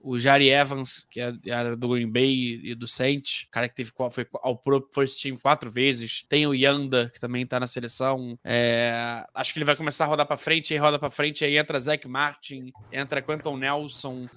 [0.03, 3.47] o, o Jari Evans, que é, era do Green Bay e do Saints.
[3.51, 6.25] Cara que teve, foi ao Pro First Team quatro vezes.
[6.29, 8.39] Tem o Yanda, que também tá na seleção.
[8.45, 11.57] É, acho que ele vai começar a rodar pra frente, aí roda pra frente, aí
[11.57, 14.29] entra Zach Martin, entra Quentin Nelson.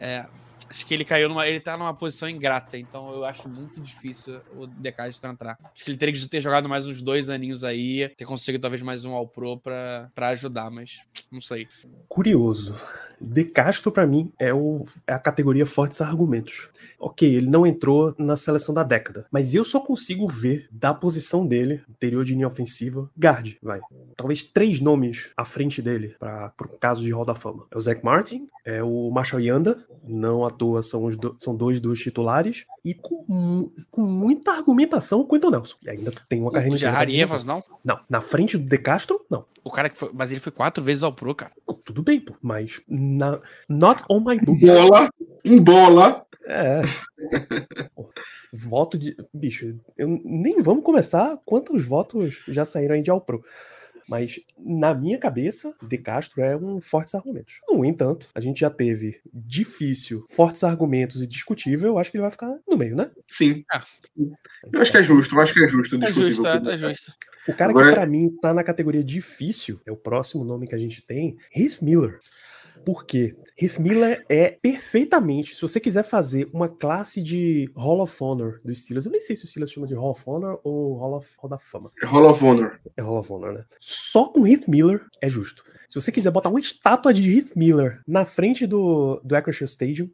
[0.00, 0.26] É,
[0.68, 1.46] Acho que ele caiu numa.
[1.46, 5.58] Ele tá numa posição ingrata, então eu acho muito difícil o Decastro entrar.
[5.72, 8.82] Acho que ele teria que ter jogado mais uns dois aninhos aí, ter conseguido talvez
[8.82, 11.00] mais um All Pro pra, pra ajudar, mas
[11.30, 11.68] não sei.
[12.08, 12.74] Curioso.
[13.20, 16.68] De Castro, para mim, é, o, é a categoria fortes argumentos.
[17.04, 21.46] Ok, ele não entrou na seleção da década, mas eu só consigo ver da posição
[21.46, 23.78] dele, interior de linha ofensiva, guard, vai.
[24.16, 27.66] Talvez três nomes à frente dele para o caso de Hall da Fama.
[27.70, 31.54] É o Zach Martin, é o Marshall Yanda, não à toa são, os do, são
[31.54, 36.50] dois dos titulares, e com, com muita argumentação o Quentin Nelson, que ainda tem uma
[36.50, 36.74] carreira...
[36.74, 37.62] O Jahari Evans, não?
[37.84, 39.44] Não, na frente do De Castro, não.
[39.62, 41.52] O cara que foi, mas ele foi quatro vezes ao Pro, cara.
[41.68, 44.66] Não, tudo bem, pô, mas na, not on my books.
[44.66, 45.10] Bola,
[45.44, 46.82] em bola, é.
[48.52, 49.16] Voto de.
[49.32, 53.44] Bicho, eu, nem vamos começar quantos votos já saíram aí de Alpro.
[54.08, 57.54] Mas na minha cabeça, De Castro é um fortes argumentos.
[57.68, 61.88] No entanto, a gente já teve difícil, fortes argumentos e discutível.
[61.88, 63.10] Eu acho que ele vai ficar no meio, né?
[63.26, 63.64] Sim.
[63.72, 63.82] Ah.
[64.72, 66.04] Eu acho que é justo, eu acho que é justo.
[66.04, 67.12] É justo, é, tá justo.
[67.48, 67.88] O cara Agora...
[67.88, 71.36] que para mim tá na categoria difícil, é o próximo nome que a gente tem,
[71.54, 72.18] Heath Miller.
[72.84, 73.36] Por quê?
[73.60, 78.74] Heath Miller é perfeitamente, se você quiser fazer uma classe de Hall of Honor do
[78.74, 81.28] Steelers, eu nem sei se o Steelers chama de Hall of Honor ou Hall of
[81.38, 81.90] Hall da Fama.
[82.02, 82.80] É Hall of Honor.
[82.96, 83.64] É Hall of Honor, né?
[83.78, 85.62] Só com Heath Miller é justo.
[85.88, 90.10] Se você quiser botar uma estátua de Heath Miller na frente do, do Acrisure Stadium,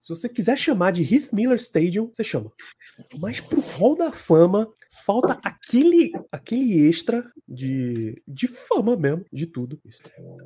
[0.00, 2.50] se você quiser chamar de Heath Miller Stadium, você chama.
[3.18, 4.68] Mas pro Hall da Fama,
[5.04, 9.80] falta aquele, aquele extra de, de fama mesmo, de tudo.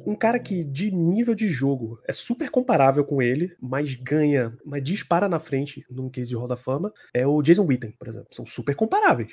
[0.07, 4.83] Um cara que, de nível de jogo, é super comparável com ele, mas ganha, mas
[4.83, 8.29] dispara na frente num case de Hall da Fama, é o Jason Witten, por exemplo.
[8.31, 9.33] São super comparáveis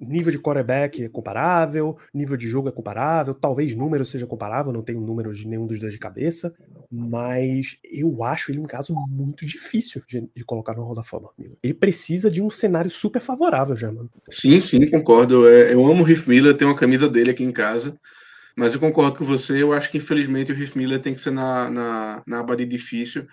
[0.00, 4.82] nível de quarterback é comparável, nível de jogo é comparável, talvez número seja comparável, não
[4.82, 6.54] tenho números de nenhum dos dois de cabeça,
[6.90, 11.28] mas eu acho ele um caso muito difícil de, de colocar no Hall da Fama.
[11.62, 14.10] Ele precisa de um cenário super favorável já, mano.
[14.30, 15.46] Sim, sim, concordo.
[15.46, 17.98] É, eu amo o Riff Miller, tenho uma camisa dele aqui em casa.
[18.56, 21.30] Mas eu concordo com você, eu acho que infelizmente o Riff Miller tem que ser
[21.30, 23.26] na, na, na aba de difícil.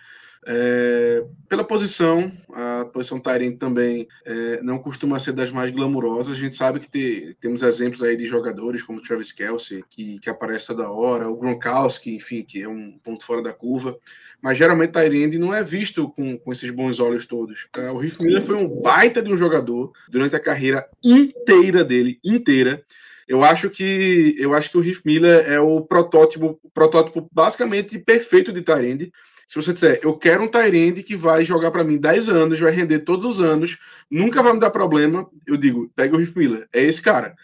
[0.50, 6.38] É, pela posição, a posição Tyrant também é, não costuma ser das mais glamourosas.
[6.38, 10.30] A gente sabe que te, temos exemplos aí de jogadores como Travis Kelsey, que, que
[10.30, 13.98] aparece toda hora, o Gronkowski, enfim, que é um ponto fora da curva.
[14.42, 17.68] Mas geralmente Tyrant não é visto com, com esses bons olhos todos.
[17.76, 22.20] É, o Riff Miller foi um baita de um jogador durante a carreira inteira dele,
[22.24, 22.82] inteira.
[23.28, 28.54] Eu acho que eu acho que o Riff Miller é o protótipo, protótipo basicamente perfeito
[28.54, 29.12] de Tyrande.
[29.48, 32.72] Se você disser, eu quero um Tyrande que vai jogar para mim 10 anos, vai
[32.72, 33.78] render todos os anos,
[34.10, 36.68] nunca vai me dar problema, eu digo, pega o Riff Miller.
[36.74, 37.36] É esse cara.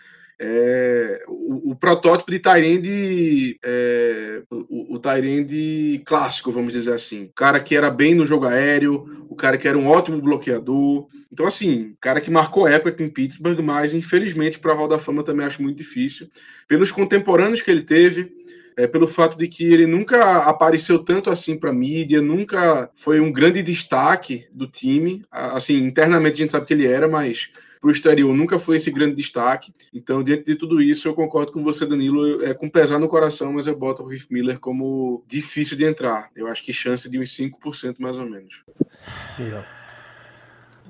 [0.45, 7.25] É, o, o, protótipo de Tyrande, é, o, o Tyrande clássico, vamos dizer assim.
[7.27, 11.07] O cara que era bem no jogo aéreo, o cara que era um ótimo bloqueador.
[11.31, 14.99] Então, assim, cara que marcou época aqui em Pittsburgh, mas infelizmente para a Hall da
[14.99, 16.27] Fama também acho muito difícil.
[16.67, 18.29] Pelos contemporâneos que ele teve,
[18.75, 23.31] é, pelo fato de que ele nunca apareceu tanto assim para mídia, nunca foi um
[23.31, 25.21] grande destaque do time.
[25.31, 27.49] Assim, internamente a gente sabe que ele era, mas
[27.83, 29.73] para o exterior nunca foi esse grande destaque.
[29.93, 32.41] Então, diante de tudo isso, eu concordo com você, Danilo.
[32.41, 36.29] É com pesar no coração, mas eu boto o Riff Miller como difícil de entrar.
[36.33, 38.63] Eu acho que chance de uns 5% mais ou menos.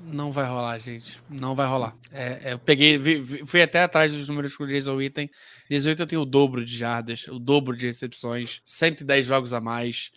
[0.06, 1.20] Não vai rolar, gente.
[1.30, 1.96] Não vai rolar.
[2.12, 5.30] É, é, eu peguei, vi, vi, fui até atrás dos números com o Jason Witten.
[5.70, 10.10] Jason Witten tem o dobro de jardas, o dobro de recepções, 110 jogos a mais.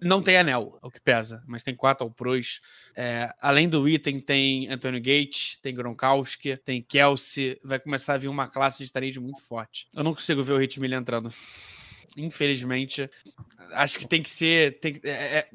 [0.00, 2.60] Não tem anel, é o que pesa, mas tem quatro ao pros.
[2.96, 7.58] É, além do Witten, tem Antonio Gates, tem Gronkowski, tem Kelsey.
[7.64, 9.88] Vai começar a vir uma classe de tarefa muito forte.
[9.92, 11.32] Eu não consigo ver o Hitmill entrando
[12.16, 13.10] infelizmente.
[13.72, 14.78] Acho que tem que ser.
[14.80, 15.48] Tem, é, é,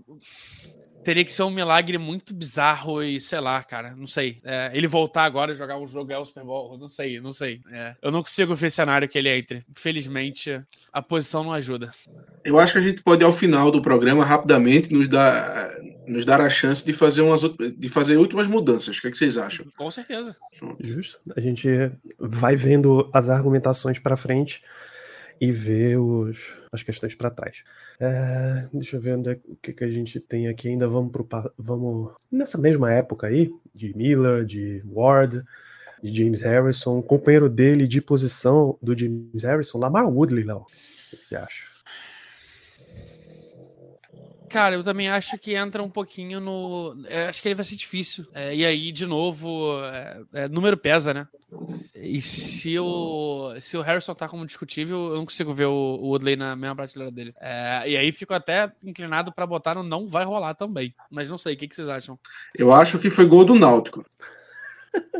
[1.07, 4.41] teria que ser um milagre muito bizarro e sei lá, cara, não sei.
[4.43, 7.31] É, ele voltar agora e jogar um jogo é o Super Bowl, não sei, não
[7.31, 7.61] sei.
[7.71, 9.63] É, eu não consigo ver cenário que ele entre.
[9.69, 11.93] Infelizmente, a posição não ajuda.
[12.43, 15.71] Eu acho que a gente pode, ao final do programa, rapidamente nos dar,
[16.05, 17.39] nos dar a chance de fazer, umas,
[17.77, 18.97] de fazer últimas mudanças.
[18.97, 19.65] O que, é que vocês acham?
[19.77, 20.35] Com certeza.
[20.77, 21.21] Justo.
[21.37, 21.69] A gente
[22.19, 24.61] vai vendo as argumentações para frente
[25.39, 27.63] e ver os, as questões para trás.
[27.99, 30.87] É, deixa eu ver onde é, o que, que a gente tem aqui ainda.
[30.87, 31.27] Vamos pro
[31.57, 35.41] vamos nessa mesma época aí de Miller, de Ward,
[36.01, 40.59] de James Harrison, companheiro dele de posição do James Harrison, Lamar Woodley, Léo.
[40.59, 40.65] O
[41.17, 41.76] que você acha?
[44.49, 46.95] Cara, eu também acho que entra um pouquinho no.
[47.07, 48.25] É, acho que ele vai ser difícil.
[48.33, 51.27] É, e aí, de novo, é, é, número pesa, né?
[51.95, 56.35] E se o, se o Harrison tá como discutível, eu não consigo ver o, Woodley
[56.35, 57.33] na mesma prateleira dele.
[57.39, 60.93] É, e aí fico até inclinado para botar no não vai rolar também.
[61.09, 62.17] Mas não sei, o que, que vocês acham?
[62.55, 64.05] Eu acho que foi gol do Náutico.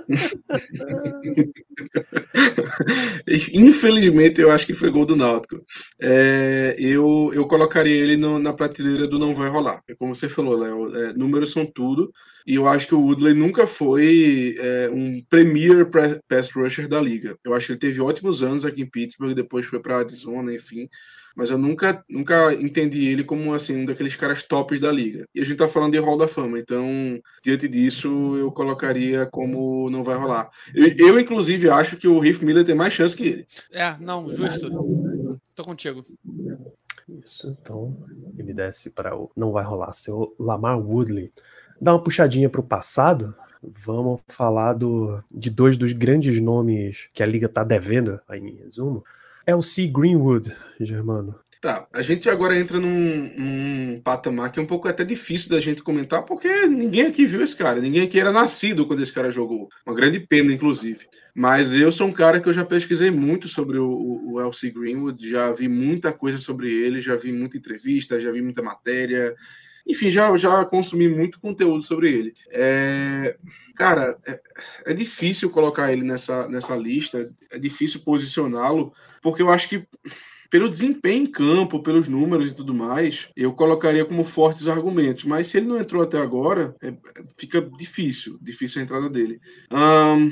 [3.53, 5.63] Infelizmente, eu acho que foi gol do Náutico.
[5.99, 9.81] É, eu, eu colocaria ele no, na prateleira do não vai rolar.
[9.87, 12.11] É como você falou, Léo, é, números são tudo.
[12.45, 15.85] E eu acho que o Woodley nunca foi é, um premier
[16.27, 17.37] pass rusher da liga.
[17.43, 20.87] Eu acho que ele teve ótimos anos aqui em Pittsburgh, depois foi para Arizona, enfim
[21.37, 25.27] mas eu nunca, nunca entendi ele como assim um daqueles caras tops da liga.
[25.35, 29.87] E a gente tá falando de Hall da Fama, então diante disso eu colocaria como
[29.91, 30.49] não vai rolar.
[30.73, 33.47] Eu, eu inclusive acho que o Riff Miller tem mais chance que ele.
[33.71, 34.67] É, não, justo.
[35.55, 36.03] Tô contigo.
[37.23, 37.95] Isso, então
[38.35, 41.31] ele desce para o não vai rolar seu Lamar Woodley.
[41.79, 43.35] Dá uma puxadinha para o passado.
[43.61, 48.55] Vamos falar do, de dois dos grandes nomes que a liga tá devendo, aí em
[48.55, 49.03] resumo.
[49.47, 51.35] Elsie Greenwood, Germano.
[51.59, 55.59] Tá, a gente agora entra num, num, patamar que é um pouco até difícil da
[55.59, 59.31] gente comentar, porque ninguém aqui viu esse cara, ninguém aqui era nascido quando esse cara
[59.31, 59.67] jogou.
[59.85, 61.07] Uma grande pena, inclusive.
[61.33, 65.51] Mas eu sou um cara que eu já pesquisei muito sobre o Elsie Greenwood, já
[65.51, 69.33] vi muita coisa sobre ele, já vi muita entrevista, já vi muita matéria,
[69.87, 72.33] enfim, já, já consumi muito conteúdo sobre ele.
[72.51, 73.37] É,
[73.75, 74.39] cara, é,
[74.85, 79.87] é, difícil colocar ele nessa, nessa lista, é difícil posicioná-lo, porque eu acho que
[80.49, 85.25] pelo desempenho em campo, pelos números e tudo mais, eu colocaria como fortes argumentos.
[85.25, 86.93] Mas se ele não entrou até agora, é,
[87.37, 89.39] fica difícil, difícil a entrada dele.
[89.71, 90.31] Um,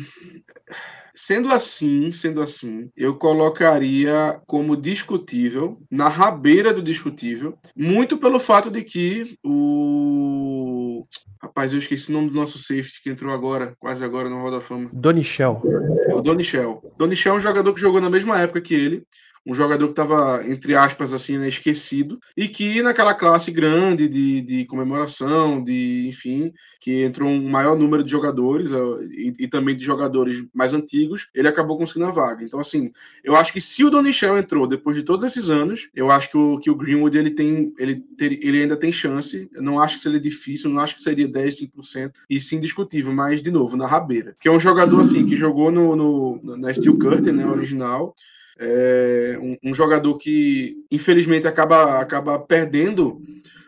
[1.15, 8.69] Sendo assim, sendo assim, eu colocaria como discutível, na rabeira do discutível, muito pelo fato
[8.69, 11.05] de que o
[11.41, 14.49] Rapaz, eu esqueci o nome do nosso safety que entrou agora, quase agora no Hall
[14.49, 14.89] da Fama.
[14.91, 15.61] Donichel.
[16.09, 16.81] É o Donichel.
[16.97, 19.03] Donichel é um jogador que jogou na mesma época que ele
[19.45, 24.41] um jogador que estava, entre aspas, assim, né, esquecido, e que naquela classe grande de,
[24.41, 29.85] de comemoração, de, enfim, que entrou um maior número de jogadores e, e, também de
[29.85, 32.43] jogadores mais antigos, ele acabou conseguindo a vaga.
[32.43, 32.91] Então, assim,
[33.23, 36.37] eu acho que se o Donichel entrou depois de todos esses anos, eu acho que
[36.37, 39.47] o, que o Greenwood ele tem, ele, ter, ele ainda tem chance.
[39.53, 43.13] Eu não acho que seria difícil, não acho que seria 10, 5%, e sim discutível,
[43.13, 44.35] mas, de novo, na rabeira.
[44.39, 48.15] Que é um jogador, assim, que jogou no, no na Steel Curtain, né, original,
[48.57, 53.21] é um, um, jogador que, infelizmente, acaba, acaba perdendo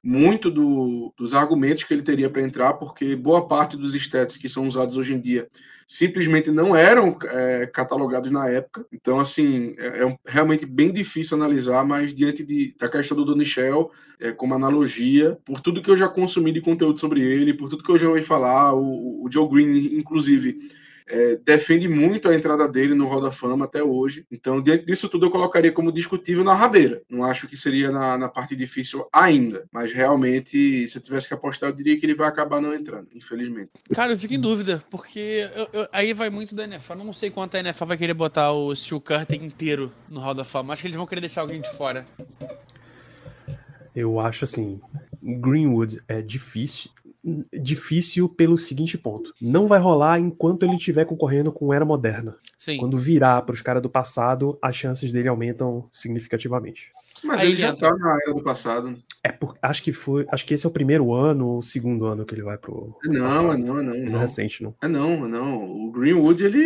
[0.03, 4.47] muito do, dos argumentos que ele teria para entrar, porque boa parte dos stats que
[4.47, 5.47] são usados hoje em dia
[5.85, 8.85] simplesmente não eram é, catalogados na época.
[8.91, 13.91] Então, assim, é, é, realmente bem difícil analisar, mas diante de, da questão do Donichel,
[14.19, 17.83] é, como analogia, por tudo que eu já consumi de conteúdo sobre ele, por tudo
[17.83, 20.57] que eu já ouvi falar, o, o Joe Green, inclusive
[21.07, 24.25] é, defende muito a entrada dele no Hall da Fama até hoje.
[24.31, 27.01] Então, diante disso tudo, eu colocaria como discutível na rabeira.
[27.09, 31.33] Não acho que seria na, na parte difícil ainda, mas realmente, se eu tivesse que
[31.33, 33.71] apostar, eu diria que ele vai acabar não entrando, infelizmente.
[33.93, 36.93] Cara, eu fico em dúvida, porque eu, eu, aí vai muito da NFL.
[36.93, 40.33] Eu não sei quanto a NFL vai querer botar o Steel Curtain inteiro no Hall
[40.33, 40.73] da Fama.
[40.73, 42.05] Acho que eles vão querer deixar alguém de fora.
[43.95, 44.79] Eu acho assim,
[45.23, 46.91] Greenwood é difícil
[47.53, 49.33] difícil pelo seguinte ponto.
[49.41, 52.35] Não vai rolar enquanto ele estiver concorrendo com era moderna.
[52.57, 52.77] Sim.
[52.77, 56.91] Quando virar para os caras do passado, as chances dele aumentam significativamente.
[57.23, 58.97] Mas Aí ele já entra- tá na era do passado.
[59.27, 62.05] É por, acho que foi, acho que esse é o primeiro ano ou o segundo
[62.05, 63.51] ano que ele vai pro, pro Não, passado.
[63.51, 63.91] é não, é não.
[63.91, 64.19] Coisa não.
[64.19, 64.75] recente, não.
[64.81, 65.63] É não, é não.
[65.65, 66.59] O Greenwood ele,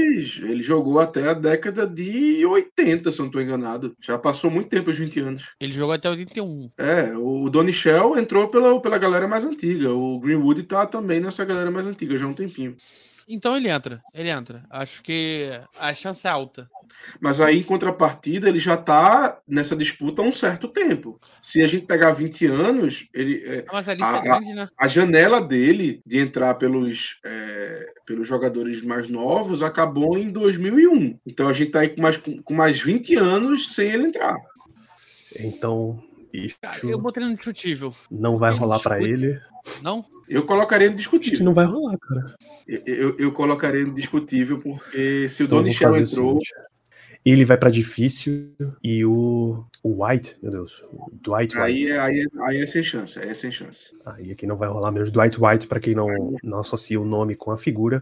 [0.43, 3.95] ele jogou até a década de 80, se eu não estou enganado.
[3.99, 5.49] Já passou muito tempo, os 20 anos.
[5.59, 6.70] Ele jogou até 81.
[6.78, 9.91] É, o Donny Shell entrou pela, pela galera mais antiga.
[9.91, 12.76] O Greenwood tá também nessa galera mais antiga, já há um tempinho.
[13.28, 14.64] Então ele entra, ele entra.
[14.70, 15.49] Acho que
[15.80, 16.70] a chance é alta.
[17.19, 21.19] Mas aí, em contrapartida, ele já tá nessa disputa há um certo tempo.
[21.41, 24.67] Se a gente pegar 20 anos, ele, é, Mas a lista é Ah, grande, né?
[24.77, 31.17] a janela dele de entrar pelos, é, pelos jogadores mais novos acabou em 2001.
[31.25, 34.37] Então a gente tá aí com mais, com, mais 20 anos sem ele entrar.
[35.39, 36.01] Então,
[36.33, 37.93] isso Cara, eu botei no indiscutível.
[38.09, 39.39] não vai rolar para ele.
[39.81, 40.03] Não?
[40.27, 41.45] Eu colocaria no Acho que discutível.
[41.45, 42.35] não vai rolar, cara.
[42.67, 46.39] Eu, eu, eu colocaria no discutível porque se o Então, o entrou.
[47.24, 48.51] Ele vai para difícil
[48.84, 50.82] e o, o White, meu Deus,
[51.22, 51.91] Dwight aí, White.
[51.91, 53.19] é- aí, é- aí é sem chance.
[53.19, 53.91] Aí é sem chance.
[54.05, 55.13] Aí aqui não vai rolar mesmo.
[55.13, 56.07] Dwight White, para quem não,
[56.43, 58.01] não associa o nome com a figura,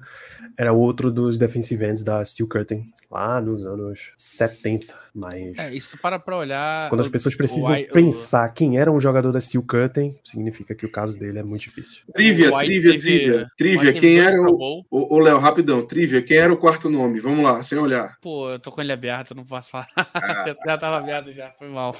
[0.57, 4.95] era outro dos defensive ends da Steel Curtain, lá nos anos 70.
[5.19, 6.87] Mas É, isso para pra olhar.
[6.89, 9.63] quando as o- pessoas o precisam White- o- pensar quem era um jogador da Steel
[9.67, 12.01] Curtain, significa que o caso dele é muito difícil.
[12.13, 13.43] Trivia, o trivia, teve- trivia.
[13.43, 14.85] o Trivia, quem era o.
[14.89, 17.19] Ô, Léo, rapidão, trivia, quem era o quarto nome?
[17.19, 18.17] Vamos lá, sem olhar.
[18.21, 19.87] Pô, eu tô com ele aberto, não posso falar.
[19.95, 20.05] Ah.
[20.47, 21.93] já, já tava aberto já, foi mal.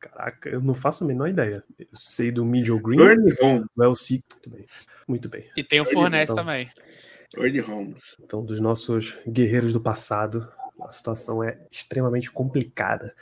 [0.00, 1.62] Caraca, eu não faço a menor ideia.
[1.78, 3.66] Eu sei do Medial Green, Bernie Holmes.
[3.76, 4.66] Muito bem.
[5.06, 5.44] Muito bem.
[5.56, 6.44] E tem o Fournette então.
[6.44, 6.68] também.
[7.34, 8.16] Bernie Holmes.
[8.22, 10.48] Então, dos nossos guerreiros do passado,
[10.82, 13.14] a situação é extremamente complicada.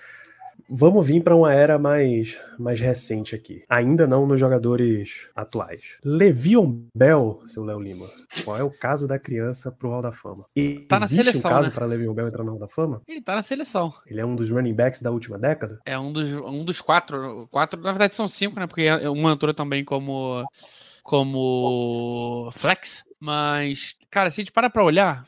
[0.68, 3.62] Vamos vir para uma era mais, mais recente aqui.
[3.68, 5.96] Ainda não nos jogadores atuais.
[6.04, 8.11] Levion Bell, seu Léo Lima.
[8.44, 10.44] Qual é o caso da criança pro Hall da Fama?
[10.88, 11.74] Tá na Existe seleção, um caso né?
[11.74, 13.00] para Levion Bell entrar no Hall da Fama?
[13.07, 13.94] Ele tá na seleção.
[14.07, 15.78] Ele é um dos running backs da última década?
[15.86, 17.46] É um dos, um dos quatro.
[17.50, 18.66] Quatro, na verdade são cinco, né?
[18.66, 20.44] Porque uma entrou também como.
[21.04, 23.04] Como flex.
[23.20, 25.24] Mas, cara, se a gente para pra olhar,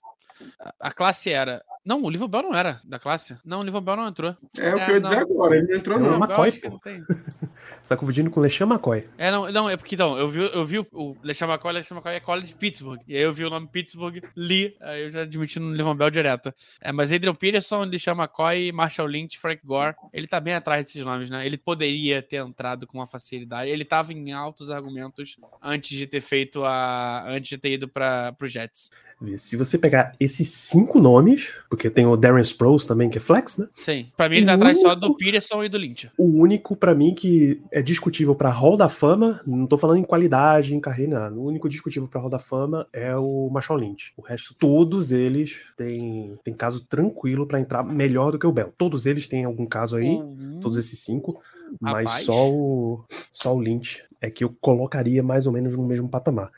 [0.80, 1.62] a, classe era.
[1.84, 3.36] Não, o Livro Bell não era da classe.
[3.44, 4.36] Não, o Livro Bell não entrou.
[4.58, 5.10] É o É, que eu ia não.
[5.10, 6.08] dizer agora, ele não entrou É não.
[6.10, 6.70] Bell McCoy, pô.
[6.70, 7.00] não tem.
[7.82, 9.08] Você tá confundindo com o LeSean McCoy.
[9.16, 12.14] É, não, não, é porque então, eu vi, eu vi o, LeSean McCoy, LeSean McCoy
[12.14, 13.00] é college de Pittsburgh.
[13.06, 16.10] E aí eu vi o nome Pittsburgh, li, aí eu já admiti no Levan Bell
[16.10, 16.52] direto.
[16.80, 21.04] É, mas Adrian Peterson, LeSean McCoy, Marshall Lynch, Frank Gore, ele tá bem atrás desses
[21.04, 21.46] nomes, né?
[21.46, 23.70] Ele poderia ter entrado com uma facilidade.
[23.70, 27.24] Ele tava em altos argumentos antes de ter feito a.
[27.28, 28.90] antes de ter ido para pro Jets.
[29.36, 33.58] Se você pegar esses cinco nomes, porque tem o Darren Sproles também, que é flex,
[33.58, 33.66] né?
[33.74, 34.06] Sim.
[34.16, 36.08] Pra mim, ele tá atrás só do Peterson e do Lynch.
[36.16, 40.04] O único pra mim que é discutível pra Hall da Fama, não tô falando em
[40.04, 41.34] qualidade, em carreira, nada.
[41.34, 44.12] O único discutível pra Hall da Fama é o Marshall Lynch.
[44.16, 48.72] O resto, todos eles têm, têm caso tranquilo pra entrar melhor do que o Bell.
[48.78, 51.40] Todos eles têm algum caso aí, Hum, todos esses cinco,
[51.80, 52.24] mas Rapaz.
[52.24, 56.50] só o, só o Lynch é que eu colocaria mais ou menos no mesmo patamar.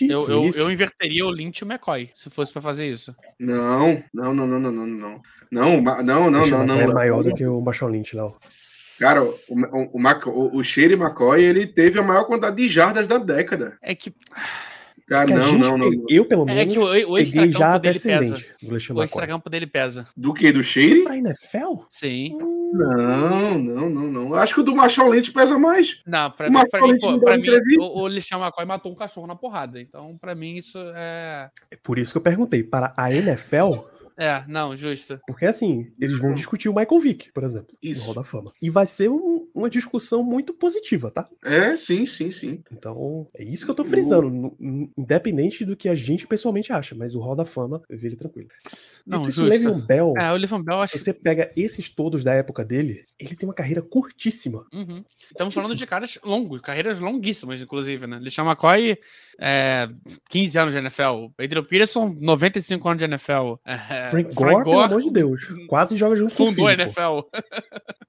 [0.00, 3.14] Eu, eu, eu inverteria o Lynch e o McCoy, se fosse pra fazer isso.
[3.38, 5.22] Não, não, não, não, não, não, não.
[5.50, 6.80] Não, não, não, não, não.
[6.80, 8.34] é maior do que o Marshall Lynch, Léo.
[8.98, 13.06] Cara, o, o, o, o, o Sherry McCoy, ele teve a maior quantidade de jardas
[13.06, 13.76] da década.
[13.82, 14.14] É que,
[15.06, 15.90] Cara, não, gente não, não.
[16.08, 18.08] Eu, pelo é menos, que o, o peguei já dele pesa.
[18.08, 19.04] descendente do LeSean O McCoy.
[19.04, 20.08] extracampo dele pesa.
[20.16, 20.50] Do que?
[20.52, 21.02] Do Sherry?
[21.04, 21.84] Pra NFL?
[21.90, 22.38] Sim.
[22.72, 24.34] Não, não, não, não.
[24.34, 26.00] Acho que o do Marshall Lynch pesa mais.
[26.06, 27.48] Não, pra O mim, pra mim, pô, pra mim
[27.78, 29.80] o, o Lixão McCoy matou um cachorro na porrada.
[29.80, 31.50] Então, pra mim, isso é.
[31.70, 32.62] É por isso que eu perguntei.
[32.62, 33.72] Para a NFL,
[34.22, 35.18] É, não, justo.
[35.26, 38.00] porque assim, eles vão discutir o Michael Vick, por exemplo, Isso.
[38.00, 38.52] no Hall da Fama.
[38.62, 41.26] E vai ser um, uma discussão muito positiva, tá?
[41.44, 42.62] É, sim, sim, sim.
[42.70, 44.30] Então, é isso que eu tô frisando.
[44.30, 48.06] no- Independente do que a gente pessoalmente acha, mas o Hall da Fama, eu vi
[48.08, 48.48] ele tranquilo.
[49.06, 49.42] Não, justo.
[49.44, 53.04] Le'Veon Bell, É, o Levan Bell, acho se você pega esses todos da época dele,
[53.18, 54.64] ele tem uma carreira curtíssima.
[54.72, 55.04] Uhum.
[55.30, 58.18] Estamos falando de caras longos, carreiras longuíssimas, inclusive, né?
[58.20, 58.96] LeSean McCoy,
[59.40, 59.88] é,
[60.30, 61.30] 15 anos de NFL.
[61.38, 63.54] Adrian Peterson, 95 anos de NFL.
[63.64, 66.72] É, Frank Gore, pelo amor de Deus, quase joga junto com o fundou a.
[66.74, 67.20] NFL.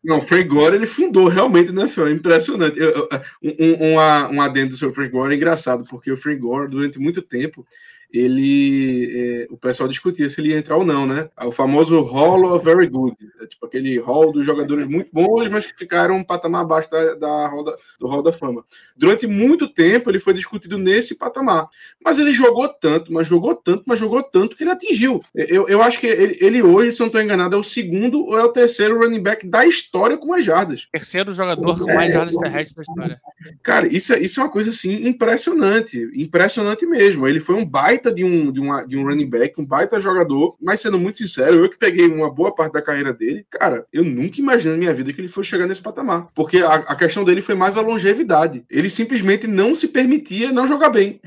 [0.03, 2.77] Não, Frank Gore ele fundou realmente na NFL, é impressionante.
[2.79, 3.09] Eu- eu-
[3.41, 6.69] um, um, uma- um adendo do seu Frank Gore é engraçado, porque o Frank Gore,
[6.69, 7.65] durante muito tempo,
[8.13, 11.29] ele é, o pessoal discutia se ele ia entrar ou não, né?
[11.43, 15.65] O famoso Hall of Very Good, é tipo aquele hall dos jogadores muito bons, mas
[15.65, 18.63] que ficaram um patamar abaixo da, da da- do Hall da Fama.
[18.95, 21.67] Durante muito tempo ele foi discutido nesse patamar,
[22.03, 25.21] mas ele jogou tanto, mas jogou tanto, mas jogou tanto que ele atingiu.
[25.33, 28.37] Eu, eu acho que ele, ele hoje, se não estou enganado, é o segundo ou
[28.37, 30.87] é o terceiro running back da história com mais jardas.
[30.91, 33.21] Terceiro jogador com mais jardas terrestres da história.
[33.61, 37.27] Cara, isso, é- isso é uma coisa assim impressionante, impressionante mesmo.
[37.27, 40.55] Ele foi um baita de um, de, uma, de um running back, um baita jogador,
[40.59, 44.03] mas sendo muito sincero, eu que peguei uma boa parte da carreira dele, cara, eu
[44.03, 46.27] nunca imaginei na minha vida que ele fosse chegar nesse patamar.
[46.33, 48.65] Porque a, a questão dele foi mais a longevidade.
[48.69, 51.21] Ele simplesmente não se permitia não jogar bem.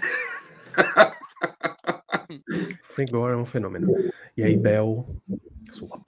[2.83, 3.95] Frank Gore é um fenômeno.
[4.37, 5.07] E aí, Bell.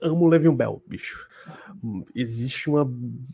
[0.01, 1.27] Amo o Le'Veon Bell, bicho.
[1.83, 2.89] Hum, Existe uma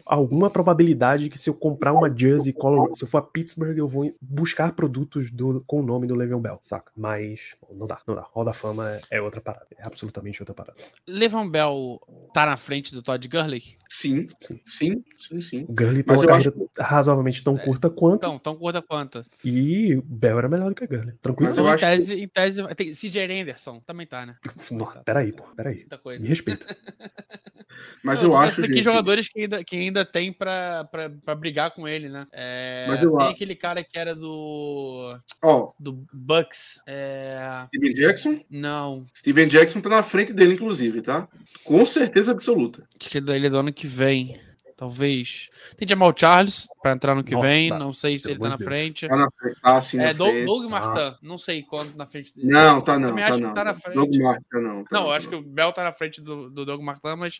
[0.05, 3.88] alguma probabilidade que se eu comprar uma jersey, color, se eu for a Pittsburgh, eu
[3.88, 6.91] vou buscar produtos do, com o nome do Le'Veon Bell, saca?
[6.95, 8.26] Mas não dá, não dá.
[8.34, 10.78] Hall da Fama é, é outra parada, é absolutamente outra parada.
[11.07, 11.99] Levan Bell
[12.34, 13.63] tá na frente do Todd Gurley?
[13.89, 14.59] Sim, Sim.
[14.66, 15.66] sim, sim, sim.
[15.68, 19.24] O Gurley tem uma carreira razoavelmente tão curta quanto, Então, tão curta quanto.
[19.43, 21.13] e o Bell era melhor do que o Gurley.
[21.22, 21.49] Tranquilo?
[21.49, 24.36] Mas eu em acho tese, em tese, tem CJ Anderson, também tá, né?
[24.72, 25.78] Nossa, peraí, pô, peraí.
[25.78, 26.22] Muita coisa.
[26.22, 26.66] Me respeita.
[28.06, 31.34] Mas Não, eu tô acho, gente, jogadores que ainda, que ainda tem pra, pra, pra
[31.34, 32.26] brigar com ele, né?
[32.32, 36.80] É, Mas eu tem acho- aquele cara que era do, ó, do Bucks.
[36.88, 41.28] É, Steven Jackson, não, Steven Jackson tá na frente dele, inclusive, tá?
[41.64, 42.84] Com certeza absoluta.
[43.01, 44.38] acho que ele é do ano que vem.
[44.78, 45.47] Talvez.
[45.78, 47.70] Tem Jamal Charles pra entrar no que Nossa, vem.
[47.70, 47.80] tá.
[47.80, 48.66] Não sei se Pelo ele tá na Deus.
[48.68, 49.08] frente.
[49.08, 50.45] Tá na frente, tá assim É na Doug, frente.
[50.45, 51.18] Doug Martin.
[51.22, 52.49] Não sei quanto na frente dele.
[52.49, 53.49] Não, tá não, Também tá acho não.
[53.49, 53.95] que tá na frente.
[53.95, 54.84] Doug Martin, tá não.
[54.84, 56.82] tá Não, não, eu acho tá que o Bell tá na frente do, do Doug
[56.82, 57.39] Martin, mas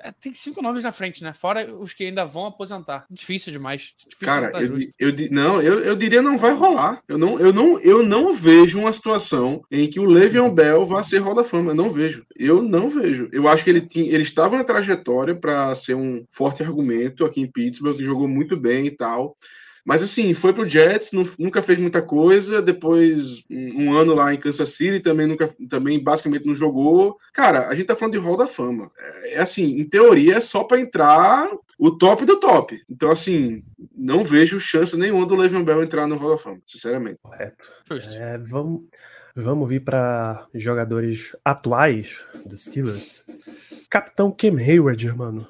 [0.00, 1.32] é, tem cinco nomes na frente, né?
[1.32, 3.06] Fora os que ainda vão aposentar.
[3.10, 3.92] Difícil demais.
[4.08, 7.02] Difícil Cara, tá eu, eu não, eu, eu diria não vai rolar.
[7.08, 11.02] Eu não, eu não, eu não vejo uma situação em que o Le'Veon Bell vá
[11.02, 11.70] ser Hall da Fama.
[11.70, 12.24] Eu não vejo.
[12.36, 13.28] Eu não vejo.
[13.32, 17.40] Eu acho que ele tinha, ele estava na trajetória para ser um forte argumento aqui
[17.40, 19.36] em Pittsburgh, jogou muito bem e tal.
[19.84, 22.62] Mas assim, foi pro Jets, nu- nunca fez muita coisa.
[22.62, 27.18] Depois, um, um ano lá em Kansas City, também nunca, também basicamente não jogou.
[27.32, 28.90] Cara, a gente tá falando de Hall da Fama.
[28.98, 32.80] É, é assim, em teoria, é só para entrar o top do top.
[32.88, 33.62] Então, assim,
[33.94, 37.18] não vejo chance nenhuma do Le'Veon Bell entrar no Hall da Fama, sinceramente.
[37.22, 37.68] Correto.
[38.18, 38.84] É, vamos,
[39.36, 43.26] vamos vir para jogadores atuais dos Steelers.
[43.90, 45.46] Capitão Cam Hayward, mano.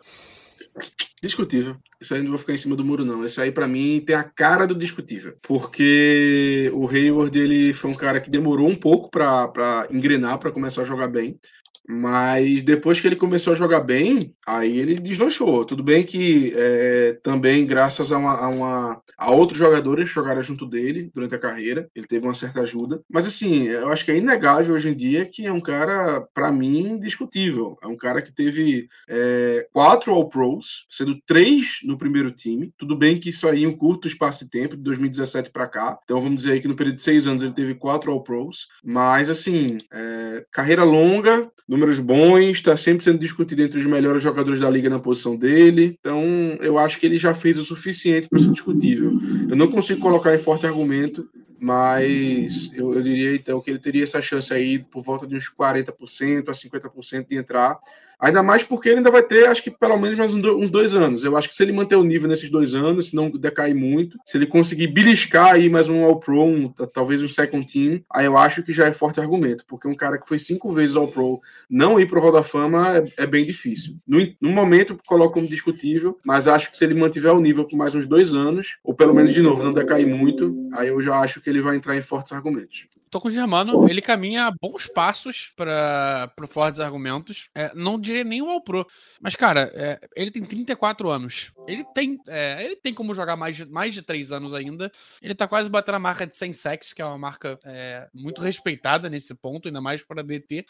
[1.22, 1.76] Discutível.
[2.00, 3.24] Isso aí não vou ficar em cima do muro, não.
[3.24, 5.34] Isso aí, pra mim, tem a cara do discutível.
[5.40, 10.82] Porque o Hayward, ele foi um cara que demorou um pouco pra engrenar, pra começar
[10.82, 11.38] a jogar bem.
[11.86, 15.64] Mas depois que ele começou a jogar bem, aí ele deslanchou.
[15.64, 20.42] Tudo bem que é, também, graças a, uma, a, uma- a outros jogadores que jogaram
[20.42, 23.02] junto dele durante a carreira, ele teve uma certa ajuda.
[23.10, 26.50] Mas assim, eu acho que é inegável hoje em dia que é um cara, pra
[26.50, 27.76] mim, indiscutível.
[27.82, 32.72] É um cara que teve é, quatro All-Pros, sendo três no primeiro time.
[32.78, 35.98] Tudo bem que isso aí em um curto espaço de tempo, de 2017 para cá.
[36.04, 38.68] Então vamos dizer que no período de seis anos ele teve quatro All-Pros.
[38.82, 44.60] Mas assim, é, carreira longa, números bons, está sempre sendo discutido entre os melhores jogadores
[44.60, 45.96] da liga na posição dele.
[45.98, 46.24] Então
[46.60, 49.18] eu acho que ele já fez o suficiente para ser discutível.
[49.48, 51.28] Eu não consigo colocar em forte argumento.
[51.56, 55.48] Mas eu, eu diria então que ele teria essa chance aí por volta de uns
[55.48, 57.78] 40% a 50% de entrar
[58.18, 61.24] Ainda mais porque ele ainda vai ter, acho que pelo menos mais uns dois anos.
[61.24, 64.18] Eu acho que se ele manter o nível nesses dois anos, se não decair muito,
[64.24, 68.36] se ele conseguir beliscar aí mais um All-Pro, um, talvez um Second Team, aí eu
[68.36, 71.98] acho que já é forte argumento, porque um cara que foi cinco vezes All-Pro não
[71.98, 73.96] ir pro Hall da Fama é, é bem difícil.
[74.06, 77.76] No, no momento, coloco como discutível, mas acho que se ele mantiver o nível por
[77.76, 81.18] mais uns dois anos, ou pelo menos de novo, não decair muito, aí eu já
[81.20, 82.86] acho que ele vai entrar em fortes argumentos.
[83.14, 87.48] Tô com o Germano, ele caminha a bons passos para pro Fortes Argumentos.
[87.54, 88.86] É, não diria nem o All Pro.
[89.20, 91.52] Mas, cara, é, ele tem 34 anos.
[91.66, 94.92] Ele tem, é, ele tem como jogar mais de, mais de 3 anos ainda.
[95.20, 98.40] Ele tá quase batendo a marca de 100 sacks, que é uma marca é, muito
[98.40, 100.64] respeitada nesse ponto, ainda mais para DT.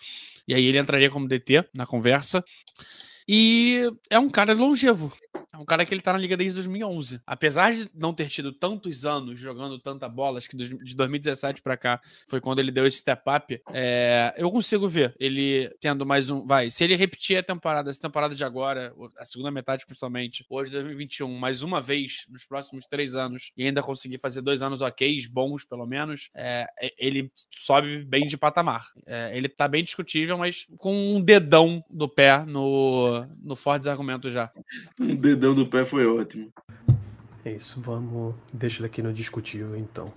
[0.47, 2.45] E aí ele entraria como DT na conversa.
[3.27, 5.13] E é um cara longevo.
[5.55, 7.21] É um cara que ele tá na liga desde 2011.
[7.25, 11.77] Apesar de não ter tido tantos anos jogando tanta bola, acho que de 2017 para
[11.77, 13.63] cá foi quando ele deu esse step up.
[13.73, 16.45] É, eu consigo ver ele tendo mais um.
[16.45, 20.73] Vai, se ele repetir a temporada, essa temporada de agora, a segunda metade principalmente, hoje
[20.73, 25.25] 2021, mais uma vez nos próximos três anos e ainda conseguir fazer dois anos ok,
[25.31, 26.67] bons pelo menos, é,
[26.99, 28.89] ele sobe bem de patamar.
[29.07, 34.33] É, ele tá bem discutível, mas com um dedão do pé no, no Fortes Argumentos
[34.33, 34.51] já.
[35.01, 36.53] Um dedão do pé foi ótimo.
[37.45, 38.35] É isso, vamos.
[38.53, 40.13] Deixa ele aqui no discutível então.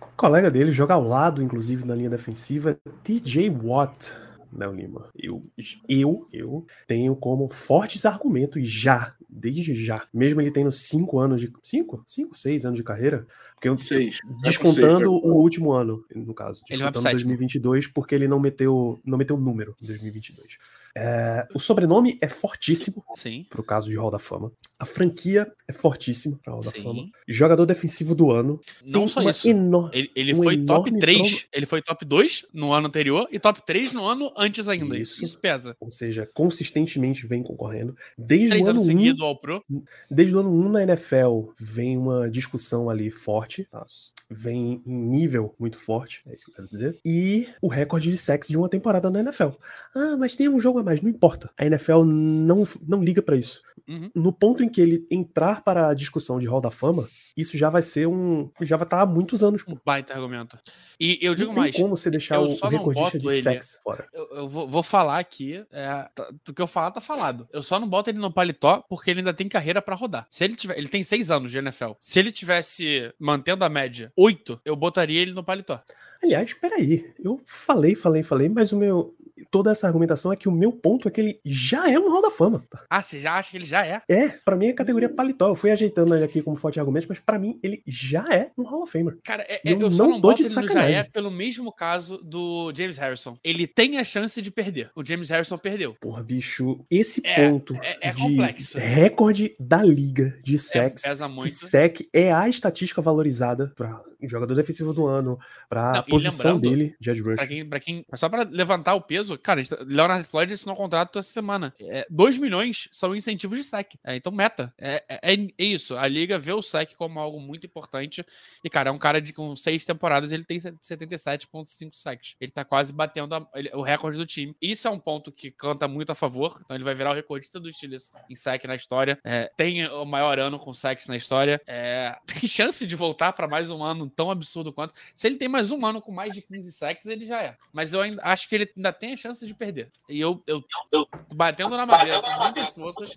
[0.00, 4.12] O colega dele joga ao lado, inclusive, na linha defensiva, TJ Watt.
[4.56, 5.10] Léo Lima.
[5.16, 5.44] Eu,
[5.88, 10.06] eu, eu tenho como fortes argumentos já, desde já.
[10.14, 11.52] Mesmo ele tendo cinco anos de.
[11.62, 12.04] Cinco?
[12.06, 13.26] Cinco, seis anos de carreira.
[13.54, 14.18] Porque eu, seis.
[14.42, 16.62] Descontando seis, o último ano, no caso.
[16.70, 20.56] Ele vai pro 2022, porque ele não meteu, não meteu número em 2022.
[20.96, 23.44] É, o sobrenome é fortíssimo Sim.
[23.50, 24.52] pro caso de Hall da Fama.
[24.78, 27.08] A franquia é fortíssima pra Hall da Fama.
[27.26, 28.60] Jogador defensivo do ano.
[28.84, 29.48] Não só isso.
[29.92, 31.46] ele, ele foi top 3.
[31.52, 34.96] Ele foi top 2 no ano anterior e top 3 no ano antes ainda.
[34.96, 35.76] Isso, isso pesa.
[35.80, 37.96] Ou seja, consistentemente vem concorrendo.
[38.16, 39.64] Desde o ano anos 1, seguido ao Pro.
[40.10, 43.64] Desde o ano 1 na NFL vem uma discussão ali forte.
[43.64, 43.84] Tá?
[44.30, 46.22] Vem em nível muito forte.
[46.26, 46.98] É isso que eu quero dizer.
[47.04, 49.50] E o recorde de sexo de uma temporada na NFL.
[49.94, 51.50] Ah, mas tem um jogo mas não importa.
[51.56, 53.62] A NFL não, não liga para isso.
[53.86, 54.10] Uhum.
[54.14, 57.68] No ponto em que ele entrar para a discussão de Hall da Fama, isso já
[57.68, 58.50] vai ser um.
[58.62, 59.62] Já vai estar há muitos anos.
[59.68, 60.58] Um baita argumento.
[60.98, 61.76] E eu digo não mais.
[61.76, 64.06] como você deixar o, o recordista de ele, sexo fora.
[64.12, 65.64] Eu, eu vou, vou, falar aqui.
[65.70, 67.46] É, tá, do que eu falar, tá falado.
[67.52, 70.26] Eu só não boto ele no paletó porque ele ainda tem carreira para rodar.
[70.30, 70.78] Se ele tiver.
[70.78, 71.92] Ele tem seis anos de NFL.
[72.00, 75.82] Se ele tivesse mantendo a média oito, eu botaria ele no paletó.
[76.22, 77.12] Aliás, peraí.
[77.22, 79.14] Eu falei, falei, falei, mas o meu
[79.50, 82.22] toda essa argumentação é que o meu ponto é que ele já é um Hall
[82.22, 82.64] da Fama.
[82.88, 84.02] Ah, você já acha que ele já é?
[84.08, 85.48] É, para mim é categoria paletó.
[85.48, 88.62] Eu fui ajeitando ele aqui como forte argumento, mas para mim ele já é um
[88.64, 89.18] Hall of Famer.
[89.24, 92.72] Cara, é, eu, eu só não boto ele no já é pelo mesmo caso do
[92.74, 93.38] James Harrison.
[93.42, 94.90] Ele tem a chance de perder.
[94.94, 95.94] O James Harrison perdeu.
[96.00, 98.78] Porra, bicho, esse é, ponto é, é de complexo.
[98.78, 101.50] recorde da liga de sex, é, pesa muito.
[101.50, 107.22] que sec é a estatística valorizada para jogador defensivo do ano, para posição dele, Judge
[107.22, 107.36] Rush.
[107.36, 111.18] Pra quem, pra quem, só para levantar o peso, cara, Leonard Floyd assinou um contrato
[111.18, 111.74] essa semana.
[111.80, 113.98] É, 2 milhões são incentivos de SEC.
[114.04, 114.72] É, então, meta.
[114.78, 115.96] É, é, é, isso.
[115.96, 118.24] A liga vê o SEC como algo muito importante.
[118.62, 122.36] E, cara, é um cara de com seis temporadas, ele tem 77,5 SECs.
[122.40, 124.54] Ele tá quase batendo a, ele, o recorde do time.
[124.60, 126.60] Isso é um ponto que canta muito a favor.
[126.64, 129.18] Então, ele vai virar o recordista do Steelers em SEC na história.
[129.24, 131.60] É, tem o maior ano com SECs na história.
[131.66, 134.94] É, tem chance de voltar para mais um ano tão absurdo quanto.
[135.14, 137.56] Se ele tem mais um ano com mais de 15 SECs, ele já é.
[137.72, 139.90] Mas eu ainda acho que ele ainda tem a chance de perder.
[140.08, 143.16] E eu, eu, eu batendo na madeira com muitas forças,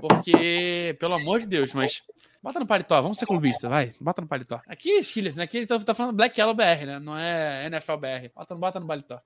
[0.00, 2.02] porque, pelo amor de Deus, mas
[2.42, 3.92] Bota no paletó, vamos ser clubista, vai.
[4.00, 4.62] Bota no paletó.
[4.66, 5.44] Aqui é Chiles, né?
[5.44, 6.98] Aqui ele tá, tá falando Black Yellow BR, né?
[6.98, 8.30] Não é NFL BR.
[8.34, 9.20] Bota, bota no paletó.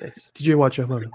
[0.00, 0.32] É isso.
[0.34, 1.08] TJ Watcher, mano.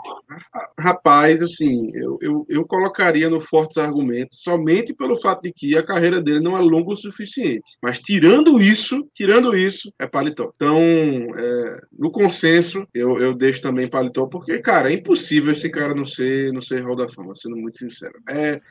[0.80, 5.86] Rapaz, assim, eu, eu, eu colocaria no Fortes Argumentos somente pelo fato de que a
[5.86, 7.78] carreira dele não é longa o suficiente.
[7.84, 10.54] Mas tirando isso, tirando isso, é paletó.
[10.56, 15.94] Então, é, no consenso, eu, eu deixo também paletó, porque, cara, é impossível esse cara
[15.94, 18.14] não ser, não ser Hall da Fama, sendo muito sincero.
[18.30, 18.62] É,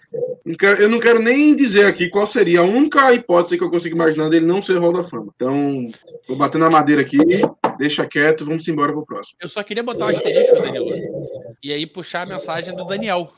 [0.78, 4.28] eu não quero nem dizer aqui qual seria a única hipótese que eu consigo imaginar
[4.28, 5.32] dele não ser Hall da Fama.
[5.34, 5.88] Então,
[6.26, 7.18] vou bater na madeira aqui,
[7.78, 9.36] deixa quieto, vamos embora pro próximo.
[9.40, 10.90] Eu só queria botar um asterisco, Danilo,
[11.62, 13.32] e aí puxar a mensagem do Daniel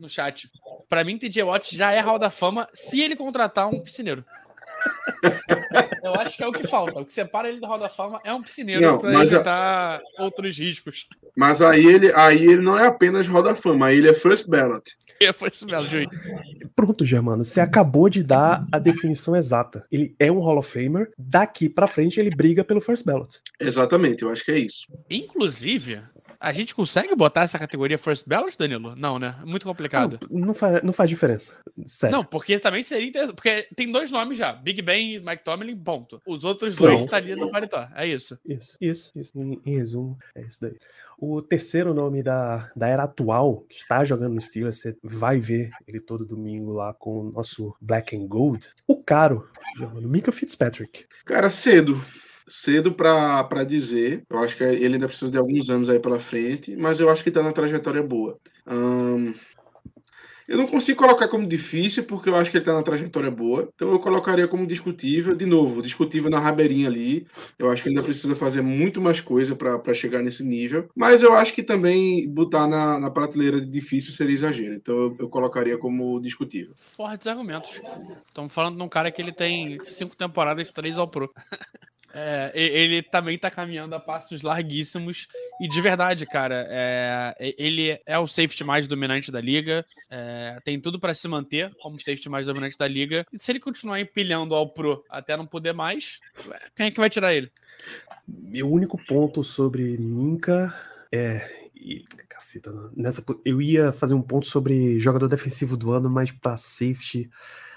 [0.00, 0.50] no chat.
[0.88, 4.24] Para mim, TJ Watt já é Hall da Fama se ele contratar um piscineiro.
[6.02, 7.00] Eu acho que é o que falta.
[7.00, 10.22] O que separa ele do Hall da Fama é um piscineiro para evitar a...
[10.22, 11.06] outros riscos.
[11.36, 14.46] Mas aí ele, aí ele não é apenas Hall da Fama, aí ele é First
[14.46, 14.82] Ballot.
[15.20, 16.08] É First Ballot, juiz.
[16.76, 19.86] Pronto, Germano, você acabou de dar a definição exata.
[19.90, 23.40] Ele é um Hall of Famer, daqui para frente ele briga pelo First Ballot.
[23.58, 24.86] Exatamente, eu acho que é isso.
[25.08, 26.02] Inclusive,
[26.44, 28.94] a gente consegue botar essa categoria First Ballot, Danilo?
[28.94, 29.34] Não, né?
[29.46, 30.18] Muito complicado.
[30.30, 31.56] Não, não, faz, não faz diferença.
[31.86, 32.18] Sério.
[32.18, 33.34] Não, porque também seria interessante.
[33.34, 36.20] Porque tem dois nomes já: Big Ben e Mike Tomlin, ponto.
[36.26, 37.88] Os outros dois estariam no paletó.
[37.96, 38.38] É isso.
[38.44, 39.40] Isso, isso, isso.
[39.40, 40.76] Em, em, resumo, é isso daí.
[41.18, 45.70] O terceiro nome da, da era atual, que está jogando no Steelers, você vai ver
[45.86, 48.68] ele todo domingo lá com o nosso Black and Gold.
[48.86, 49.48] O caro,
[50.02, 51.06] Mika Fitzpatrick.
[51.24, 52.04] Cara, cedo
[52.46, 54.24] cedo para dizer.
[54.28, 57.22] Eu acho que ele ainda precisa de alguns anos aí pela frente, mas eu acho
[57.22, 58.38] que está na trajetória boa.
[60.46, 63.68] Eu não consigo colocar como difícil, porque eu acho que ele tá na trajetória boa.
[63.74, 65.34] Então eu colocaria como discutível.
[65.34, 67.26] De novo, discutível na rabeirinha ali.
[67.58, 70.88] Eu acho que ainda precisa fazer muito mais coisa para chegar nesse nível.
[70.94, 74.74] Mas eu acho que também botar na, na prateleira de difícil seria exagero.
[74.74, 76.74] Então eu, eu colocaria como discutível.
[76.76, 77.80] Fortes argumentos.
[78.26, 81.32] Estamos falando de um cara que ele tem cinco temporadas, três ao Pro.
[82.16, 85.26] É, ele também tá caminhando a passos larguíssimos.
[85.60, 89.84] E de verdade, cara, é, ele é o safety mais dominante da liga.
[90.08, 93.26] É, tem tudo para se manter como safety mais dominante da liga.
[93.32, 96.20] E se ele continuar empilhando ao Pro até não poder mais,
[96.76, 97.50] quem é que vai tirar ele?
[98.28, 100.72] Meu único ponto sobre Minka
[101.10, 101.64] é.
[101.74, 106.56] E, caceta, nessa, eu ia fazer um ponto sobre jogador defensivo do ano, mas para
[106.56, 107.28] safety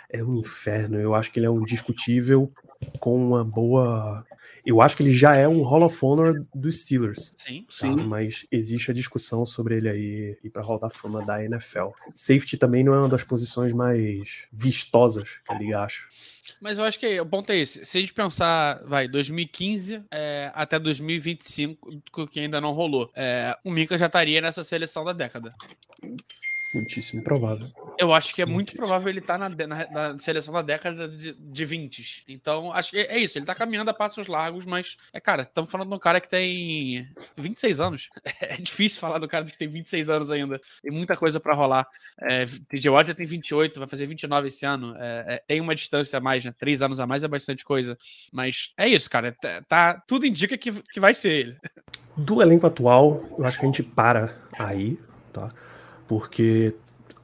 [0.10, 0.98] é um inferno.
[0.98, 2.54] Eu acho que ele é um discutível
[3.00, 4.26] com uma boa.
[4.66, 7.34] Eu acho que ele já é um Hall of Honor dos Steelers.
[7.38, 7.68] Sim, tá?
[7.70, 7.96] sim.
[7.96, 11.90] Mas existe a discussão sobre ele aí ir para Hall da Fama da NFL.
[12.14, 16.04] Safety também não é uma das posições mais vistosas que liga acha.
[16.60, 17.86] Mas eu acho que o ponto é esse.
[17.86, 23.72] Se a gente pensar, vai, 2015 é, até 2025, que ainda não rolou, é, o
[23.72, 25.54] Minka já estaria nessa seleção da década.
[26.78, 27.68] Muitíssimo provável.
[27.98, 31.08] Eu acho que é muito provável ele estar tá na, na, na, seleção da década
[31.08, 32.26] de, de 20.
[32.28, 33.38] Então, acho que é isso.
[33.38, 36.30] Ele tá caminhando a passos largos, mas, é, cara, estamos falando de um cara que
[36.30, 38.10] tem 26 anos.
[38.40, 40.62] É difícil falar do cara que tem 26 anos ainda.
[40.82, 41.88] Tem muita coisa para rolar.
[42.22, 44.96] É, TJ Watt já tem 28, vai fazer 29 esse ano.
[44.98, 46.54] É, é, tem uma distância a mais, né?
[46.58, 47.98] Três anos a mais é bastante coisa.
[48.32, 49.32] Mas é isso, cara.
[49.32, 51.58] Tá, tá tudo indica que, que vai ser ele.
[52.16, 55.00] Do elenco atual, eu acho que a gente para aí,
[55.34, 55.50] tá?
[56.08, 56.74] Porque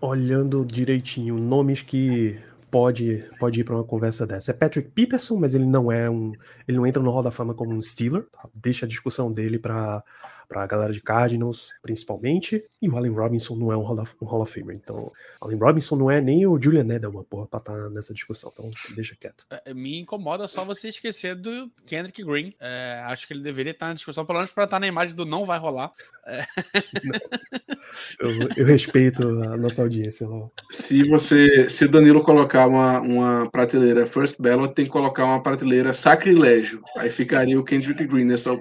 [0.01, 2.37] olhando direitinho nomes que
[2.69, 6.33] pode pode ir para uma conversa dessa é Patrick Peterson, mas ele não é um
[6.67, 8.49] ele não entra no Hall da Fama como um Steeler, tá?
[8.53, 10.03] deixa a discussão dele para
[10.47, 12.63] para a galera de Cardinals, principalmente.
[12.81, 14.75] E o Allen Robinson não é um Hall, of, um Hall of Famer.
[14.75, 18.51] Então, Allen Robinson não é nem o Julian Edelman, porra, pra estar tá nessa discussão.
[18.53, 19.45] Então, deixa quieto.
[19.49, 22.53] É, me incomoda só você esquecer do Kendrick Green.
[22.59, 25.25] É, acho que ele deveria estar na discussão, pelo menos para estar na imagem do
[25.25, 25.91] não vai rolar.
[26.25, 26.45] É.
[28.19, 30.27] Eu, eu, respeito a nossa audiência.
[30.27, 30.47] Lá.
[30.71, 35.41] Se você, se o Danilo colocar uma, uma prateleira First Ballot, tem que colocar uma
[35.43, 36.81] prateleira Sacrilégio.
[36.97, 38.51] Aí ficaria o Kendrick Green nessa,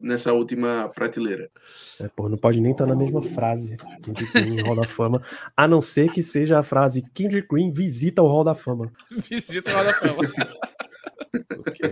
[0.00, 1.23] nessa última prateleira.
[2.00, 5.22] É, pô, não pode nem estar na mesma frase Kendrick Green Hall da Fama,
[5.56, 8.92] a não ser que seja a frase Kendrick Green visita o Hall da Fama.
[9.10, 10.32] visita o Hall da Fama.
[11.48, 11.82] Porque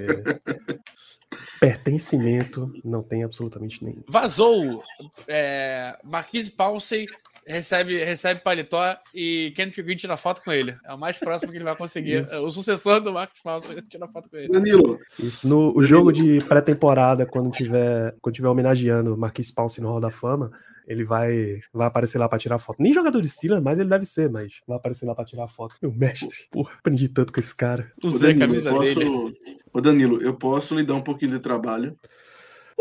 [1.61, 4.03] pertencimento não tem absolutamente nenhum.
[4.09, 4.83] Vazou!
[5.29, 7.07] É, Marquise Pouncey
[7.47, 10.77] recebe, recebe paletó e Kendrick Green tira foto com ele.
[10.85, 12.23] É o mais próximo que ele vai conseguir.
[12.23, 12.47] Isso.
[12.47, 14.49] O sucessor do Marcos Pouncey tira foto com ele.
[14.49, 14.99] Danilo.
[15.19, 15.47] Isso.
[15.49, 20.11] No o jogo de pré-temporada, quando tiver, quando tiver homenageando Marquis Pouncey no Hall da
[20.11, 20.51] Fama,
[20.87, 22.83] ele vai, vai aparecer lá para tirar foto.
[22.83, 25.77] Nem jogador de Steelers, mas ele deve ser, mas vai aparecer lá para tirar foto.
[25.81, 27.91] Meu mestre, porra, aprendi tanto com esse cara.
[28.03, 28.95] Usei a camisa posso...
[28.95, 29.35] dele.
[29.73, 31.97] Ô Danilo, eu posso lhe dar um pouquinho de trabalho?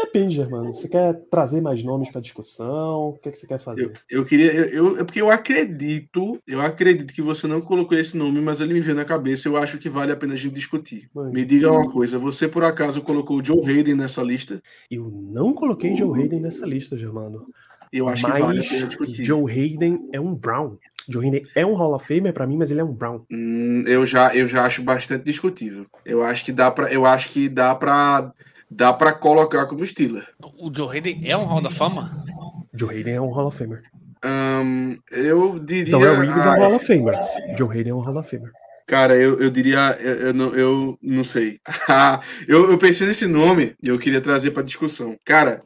[0.04, 0.74] Depende, Germano.
[0.74, 3.10] Você quer trazer mais nomes para discussão?
[3.10, 3.84] O que, é que você quer fazer?
[4.10, 4.52] Eu, eu queria.
[4.52, 8.62] Eu, eu, é porque eu acredito, eu acredito que você não colocou esse nome, mas
[8.62, 9.47] ele me veio na cabeça.
[9.47, 11.10] Eu acho que vale a pena a gente discutir.
[11.14, 14.62] Mano, me diga uma coisa: você por acaso colocou o Joe Hayden nessa lista?
[14.89, 17.45] Eu não coloquei Joe Hayden nessa lista, Germano.
[17.91, 19.26] Eu acho mas que vale a pena discutir.
[19.26, 20.78] Joe Hayden é um Brown.
[21.10, 23.26] Joe Hayden é um Hall of Famer para mim, mas ele é um Brown.
[23.30, 25.86] Hum, eu já, eu já acho bastante discutível.
[26.06, 28.34] Eu acho que dá para, eu acho que dá para
[28.72, 30.26] dá para colocar como Steeler.
[30.57, 32.26] O Joe Hayden é um Hall da Fama?
[32.74, 33.84] Joe Hayden é um Hall of Famer.
[34.24, 35.89] Um, eu diria.
[35.89, 37.15] Então, é Reeves é um Hall of Famer.
[37.57, 38.51] Joe Hayden é um Hall of Famer.
[38.88, 41.59] Cara, eu, eu diria, eu, eu, não, eu não sei.
[42.47, 45.17] eu, eu pensei nesse nome e eu queria trazer para discussão.
[45.26, 45.61] Cara,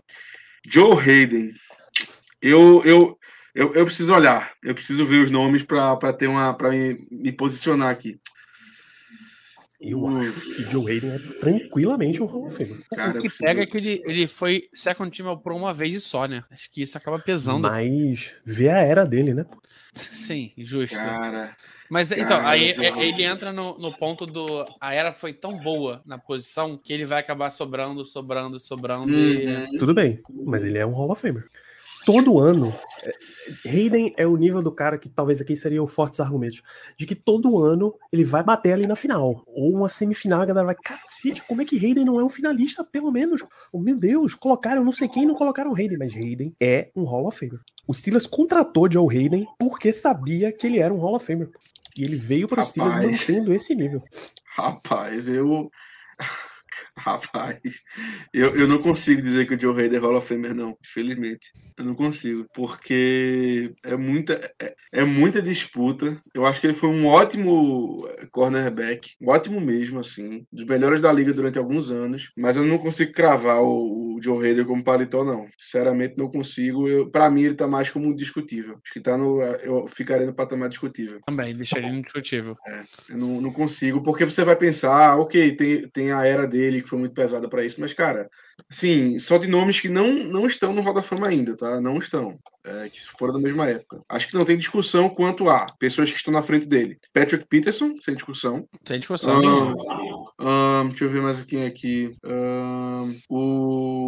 [0.68, 1.52] Joe Hayden,
[2.42, 3.18] eu, eu,
[3.54, 7.32] eu, eu preciso olhar, eu preciso ver os nomes para ter uma para me, me
[7.32, 8.20] posicionar aqui.
[9.80, 12.82] Eu acho que Joe Hayden é tranquilamente um Hall of Famer.
[12.90, 16.26] Cara, o que pega é que ele, ele foi second team por uma vez só,
[16.28, 16.44] né?
[16.50, 17.62] Acho que isso acaba pesando.
[17.62, 19.46] Mas vê a era dele, né?
[19.94, 20.96] Sim, justo.
[20.96, 21.56] Cara,
[21.90, 24.64] Mas então, cara, aí eu- ele entra no, no ponto do.
[24.82, 29.12] A era foi tão boa na posição que ele vai acabar sobrando, sobrando, sobrando.
[29.14, 29.78] e- Uhum.
[29.78, 31.48] Tudo bem, mas ele é um Hall of Famer.
[32.06, 32.72] Todo ano,
[33.04, 36.62] é, Hayden é o nível do cara que talvez aqui seria o fortes argumentos,
[36.98, 40.68] de que todo ano ele vai bater ali na final, ou uma semifinal, a galera
[40.68, 43.44] vai, cacete, como é que Hayden não é um finalista, pelo menos?
[43.74, 47.28] Oh, meu Deus, colocaram não sei quem, não colocaram Hayden, mas Hayden é um Hall
[47.28, 47.60] of Famer.
[47.88, 51.50] O Steelers contratou Joe Hayden porque sabia que ele era um Hall of Famer.
[51.98, 54.04] E ele veio para os Steelers mantendo esse nível.
[54.56, 55.72] Rapaz, eu.
[56.98, 57.62] Rapaz,
[58.34, 60.78] eu, eu não consigo dizer que o Joe Hader é Hall of Famer, não.
[60.86, 61.52] Infelizmente.
[61.78, 62.46] Eu não consigo.
[62.54, 66.22] Porque é muita, é, é muita disputa.
[66.34, 69.16] Eu acho que ele foi um ótimo cornerback.
[69.26, 70.46] Ótimo mesmo, assim.
[70.52, 72.32] Dos melhores da liga durante alguns anos.
[72.38, 75.46] Mas eu não consigo cravar o, o Joe Hader como paletó, não.
[75.58, 76.88] Sinceramente, não consigo.
[76.88, 78.78] Eu, pra mim, ele tá mais como discutível.
[78.84, 79.42] Acho que tá no.
[79.42, 81.20] Eu ficaria no patamar discutível.
[81.26, 82.56] Também, deixaria indiscutível.
[82.68, 84.02] É, eu não, não consigo.
[84.02, 87.48] Porque você vai pensar, ah, ok, tem, tem a era dele que foi muito pesada
[87.50, 87.80] para isso.
[87.80, 88.30] Mas, cara,
[88.72, 91.80] assim, só de nomes que não, não estão no Hall da Fama ainda, tá?
[91.82, 92.34] Não estão.
[92.66, 94.02] É, que foram da mesma época.
[94.10, 96.98] Acho que não tem discussão quanto a pessoas que estão na frente dele.
[97.14, 98.68] Patrick Peterson, sem discussão.
[98.88, 99.76] Sem discussão Ah, nenhuma.
[100.40, 102.16] ah, deixa eu ver mais quem aqui.
[102.26, 104.05] Ah, o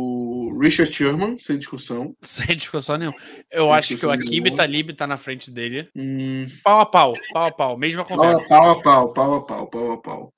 [0.59, 2.15] Richard Sherman, sem discussão.
[2.21, 3.17] Sem discussão nenhuma.
[3.51, 4.55] Eu Sem acho que o Akib.
[4.55, 5.89] Talib tá na frente dele.
[5.95, 8.47] Hum, Pau a pau, pau a pau, mesma conversa.
[8.47, 10.33] pau a pau, pau a pau, pau a pau.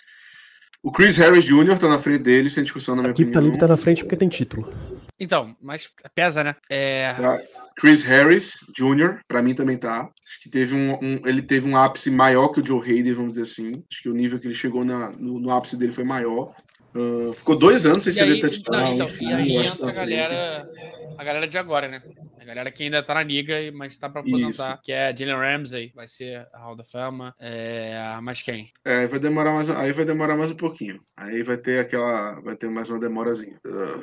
[0.81, 1.77] O Chris Harris Jr.
[1.77, 3.41] tá na frente dele, sem discussão na minha Aqui opinião.
[3.43, 4.71] Talib tá na frente porque tem título.
[5.19, 6.55] Então, mas pesa, né?
[6.69, 7.13] É.
[7.15, 7.37] Tá.
[7.77, 10.03] Chris Harris Jr., pra mim também tá.
[10.03, 13.31] Acho que teve um, um- ele teve um ápice maior que o Joe Hader, vamos
[13.31, 13.83] dizer assim.
[13.91, 16.53] Acho que o nível que ele chegou na- no, no ápice dele foi maior.
[16.95, 19.71] Ah, ficou dois anos sem E ser aí, touchdown, não, então, enfim, e aí acho
[19.71, 20.69] que entra a tá galera,
[21.17, 22.01] a galera de agora, né?
[22.39, 25.91] A galera que ainda tá na liga, mas tá pra aposentar, que é Jalen Ramsey,
[25.93, 27.35] vai ser a Hall da Fama.
[27.39, 28.71] É, mas quem?
[28.83, 30.99] É, vai demorar mais, aí vai demorar mais um pouquinho.
[31.15, 33.59] Aí vai ter aquela, vai ter mais uma demorazinha.
[33.67, 34.01] Ah,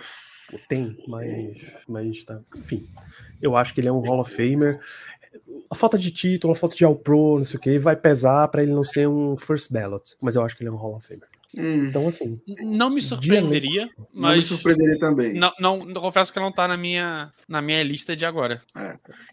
[0.68, 1.56] Tem, mas,
[1.88, 2.40] mas tá.
[2.54, 2.84] Enfim,
[3.42, 4.78] eu acho que ele é um Hall of Famer.
[5.68, 8.62] A falta de título, a falta de All-Pro, não sei o que, vai pesar pra
[8.62, 10.14] ele não ser um First Ballot.
[10.20, 11.28] Mas eu acho que ele é um Hall of Famer.
[11.56, 15.32] Hum, Então, assim, Não me surpreenderia, não me mas surpreenderia também.
[15.32, 18.62] não, não, confesso que não tá na minha, na minha lista de agora.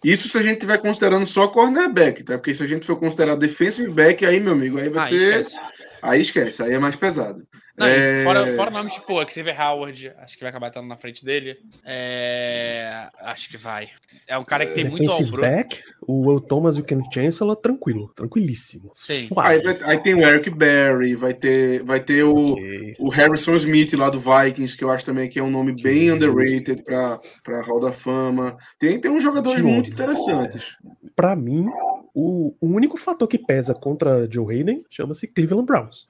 [0.04, 2.38] Isso se a gente estiver considerando só cornerback, tá?
[2.38, 5.16] Porque se a gente for considerar defensive back, aí, meu amigo, aí Ah, ser.
[5.16, 5.60] esquece.
[6.02, 7.46] Aí esquece, aí é mais pesado.
[7.76, 11.26] Não, É, fora, fora nomes tipo Xavier Howard, acho que vai acabar estando na frente
[11.26, 11.58] dele.
[11.84, 13.90] É, acho que vai.
[14.28, 15.42] É um cara que tem muito defensive ombro.
[15.42, 18.92] back, o Will Thomas e o Ken Chancellor, tranquilo, tranquilíssimo.
[18.96, 19.28] Sim.
[19.38, 22.96] Aí, vai- aí tem o Eric Berry, vai ter, vai ter o, Ok.
[23.00, 26.10] o Harrison Smith lá do Vikings, que eu acho também que é um nome bem
[26.10, 26.26] justo.
[26.26, 28.56] underrated para para Hall da Fama.
[28.78, 30.76] Tem, tem uns jogadores muito interessantes.
[31.16, 31.66] Pra mim,
[32.14, 36.06] o, o único fator que pesa contra Joe Hayden chama-se Cleveland Browns.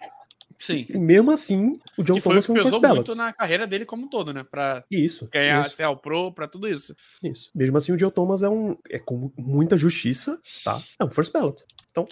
[0.64, 0.86] Sim.
[0.88, 3.68] E mesmo assim, o John Que foi o Thomas que foi pesou muito na carreira
[3.68, 4.46] dele como um todo, né?
[4.50, 5.28] Pra Isso.
[5.30, 5.76] ganhar isso.
[5.76, 6.96] ser ao pro, pra tudo isso.
[7.22, 7.52] Isso.
[7.54, 8.78] Mesmo assim, o Joe Thomas é um.
[8.90, 10.82] É com muita justiça, tá?
[10.98, 11.66] É um first ballot.
[11.92, 12.08] Então,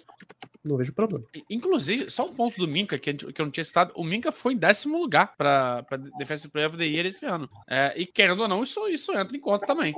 [0.65, 1.23] não vejo problema.
[1.49, 3.93] Inclusive, só um ponto do Minka, que, que eu não tinha citado.
[3.95, 7.49] O Minka foi em décimo lugar pra, pra Defensive Player of the Year esse ano.
[7.65, 9.93] É, e querendo ou não, isso, isso entra em conta também.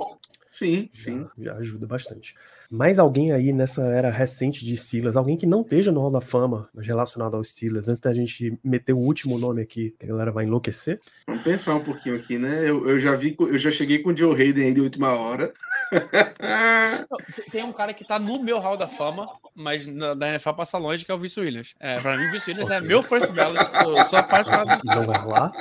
[0.48, 1.26] Sim, sim.
[1.36, 2.36] Já, já ajuda bastante.
[2.74, 6.20] Mais alguém aí nessa era recente de Steelers, alguém que não esteja no Hall da
[6.20, 10.08] Fama, mas relacionado aos Steelers, antes da gente meter o último nome aqui, que a
[10.08, 11.00] galera vai enlouquecer.
[11.28, 12.68] Vamos pensar um pouquinho aqui, né?
[12.68, 15.54] Eu, eu já vi, eu já cheguei com o Joe Hayden aí de última hora.
[17.52, 20.76] Tem um cara que tá no meu Hall da Fama, mas na, da NFL passa
[20.76, 21.76] longe, que é o Vince Williams.
[21.78, 23.64] É, pra mim, o Vince Williams é meu first ballot.
[23.84, 25.52] Eu sou apaixonado não vai rolar.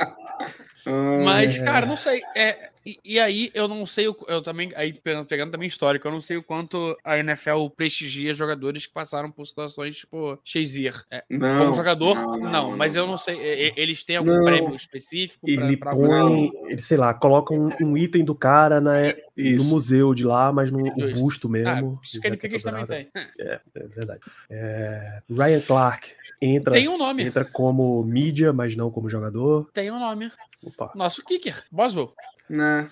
[0.85, 2.21] Ah, Mas, cara, não sei.
[2.35, 4.07] É, e, e aí, eu não sei.
[4.07, 4.71] o- Eu também.
[4.75, 8.93] Aí, pegando, pegando também histórico, eu não sei o quanto a NFL prestigia jogadores que
[8.93, 11.01] passaram por situações tipo Shazier.
[11.11, 13.37] É, não, como jogador, não, mas eu não sei.
[13.75, 14.45] Eles têm algum Não.
[14.45, 18.79] prêmio específico pra, Ele pra põe, ele, sei lá, coloca um, um item do cara
[18.81, 19.65] na, no Isso.
[19.65, 21.99] museu de lá, mas no busto Ah, mesmo.
[22.03, 23.09] isso que, é eles também têm.
[23.39, 24.19] É, é verdade.
[24.49, 26.11] É, Ryan Clark
[26.43, 27.23] entra, Tem um nome.
[27.23, 29.69] entra como mídia, mas não como jogador.
[29.73, 30.31] Tem um nome.
[30.63, 32.13] Opa, Nosso kicker, Boswell.
[32.49, 32.89] Né?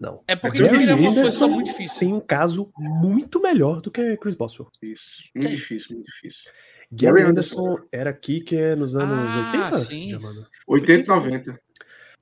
[0.00, 0.22] não.
[0.28, 1.98] É porque Gary ele é uma Anderson posição muito difícil.
[2.00, 4.70] Tem um caso muito melhor do que Chris Boswell.
[4.82, 5.22] Isso.
[5.34, 5.56] Muito Quem?
[5.56, 6.50] difícil, muito difícil.
[6.90, 10.08] Gary Anderson era kicker nos anos Ah, 80, sim.
[10.08, 10.46] Germano?
[10.66, 11.60] 80 90.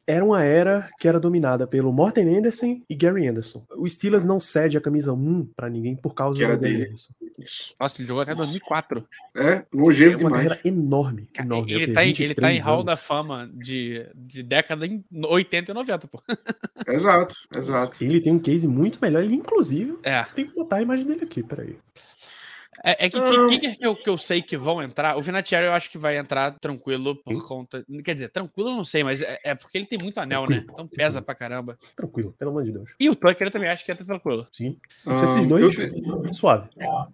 [0.08, 3.66] Era uma era que era dominada pelo Morten Anderson e Gary Anderson.
[3.76, 6.74] O Steelers não cede a camisa 1 pra ninguém por causa Que era do Gary
[6.74, 6.84] dele.
[6.86, 7.12] Anderson.
[7.38, 7.74] Isso.
[7.78, 9.06] Nossa, ele jogou até 2004.
[9.36, 10.48] É, É longevo uma demais.
[10.48, 11.28] carreira enorme.
[11.38, 11.72] Enorme.
[11.72, 12.86] ele, ok, tá em, ele tá em 23 Hall anos.
[12.86, 16.22] da Fama de, de década em 80 e 90, pô.
[16.88, 18.04] Exato, exato.
[18.04, 19.22] Ele tem um case muito melhor.
[19.24, 20.22] Ele, inclusive, É.
[20.34, 21.76] tem que botar a imagem dele aqui, peraí.
[22.84, 23.46] É, é que Ah.
[23.48, 25.16] que, que, que, eu, que eu sei que vão entrar.
[25.16, 27.40] O Vinatieri eu acho que vai entrar tranquilo por Sim.
[27.42, 27.84] conta.
[28.04, 30.56] Quer dizer, tranquilo eu não sei, mas é, é porque ele tem muito anel, né?
[30.56, 31.24] Tranquilo, Então pesa tranquilo.
[31.24, 31.76] pra caramba.
[31.96, 32.90] Tranquilo, pelo amor de Deus.
[33.00, 34.46] E o Tucker eu também acho que entra tranquilo.
[34.52, 34.76] Sim.
[35.06, 36.68] Ah, esses dois, eu suave.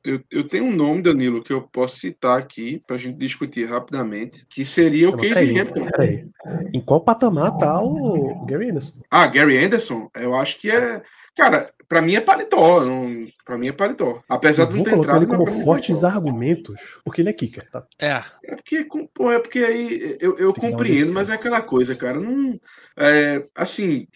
[0.04, 4.46] Eu, eu tenho um nome, Danilo, que eu posso citar aqui pra gente discutir rapidamente,
[4.48, 5.86] que seria o Casey Hampton.
[5.86, 6.26] peraí.
[6.74, 8.92] em qual patamar tá o Gary Anderson?
[9.10, 11.02] Ah, Gary Anderson, eu acho que é.
[11.36, 12.84] Cara, pra mim é paletó.
[12.84, 13.26] Não...
[13.44, 14.22] Pra mim é paletó.
[14.28, 15.18] Apesar Eu de não ter entrado.
[15.18, 16.16] ele como é fortes paletó.
[16.16, 17.84] argumentos, porque ele é kicker, tá?
[17.98, 18.22] É.
[18.44, 22.20] É porque, pô, é porque aí eu, eu Tem compreendo, mas é aquela coisa, cara.
[22.20, 22.58] Não,
[22.96, 24.06] é, assim,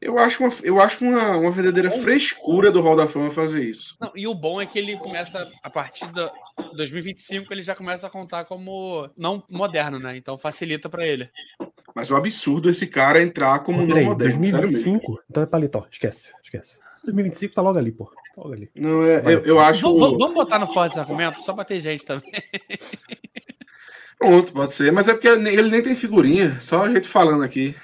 [0.00, 3.96] eu acho uma, eu acho uma, uma verdadeira frescura do Hall da Fama fazer isso.
[4.00, 6.30] Não, e o bom é que ele começa, a partir de
[6.76, 10.16] 2025, ele já começa a contar como não moderno, né?
[10.16, 11.30] Então facilita pra ele.
[11.94, 14.14] Mas é um absurdo esse cara entrar como Pô, não moderno.
[14.18, 14.60] Sério mesmo.
[14.62, 15.22] 2025?
[15.30, 16.80] Então é paletó, esquece, esquece.
[17.04, 18.06] 2025 tá logo ali, pô.
[18.06, 18.12] Tá
[18.42, 18.68] logo ali.
[18.74, 19.82] Não, é, eu, eu acho.
[19.82, 22.32] Vamos, vamos- botar no forte esse argumento, só pra ter gente também.
[24.18, 24.90] Pronto, pode ser.
[24.92, 27.74] Mas é porque ele nem tem figurinha, só a gente falando aqui.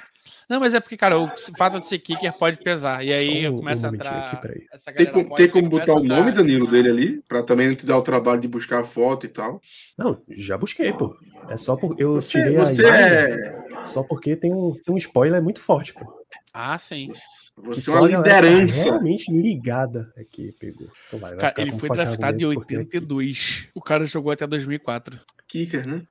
[0.48, 3.04] Não, mas é porque, cara, o fato de ser kicker pode pesar.
[3.04, 4.30] E aí um- começa a um momentinho entrar.
[4.32, 4.66] aqui, peraí.
[4.72, 7.68] essa Tem, como- tem como botar a o entrar- nome, Danilo, dele ali, pra também
[7.68, 9.60] não te dar o trabalho de buscar a foto e tal.
[9.96, 11.16] Não, já busquei, pô.
[11.48, 13.06] É só porque eu Você, tirei você a imagem,
[13.36, 13.69] é.
[13.84, 16.24] Só porque tem um, tem um spoiler muito forte, pô.
[16.52, 17.12] Ah, sim.
[17.56, 18.84] Você é uma tá liderança.
[18.84, 20.88] realmente ligada aqui, pegou.
[21.06, 23.68] Então vai, vai Cara, ele foi draftado em argumento, porque 82.
[23.74, 25.20] O cara jogou até 2004.
[25.46, 26.02] Kicker, né?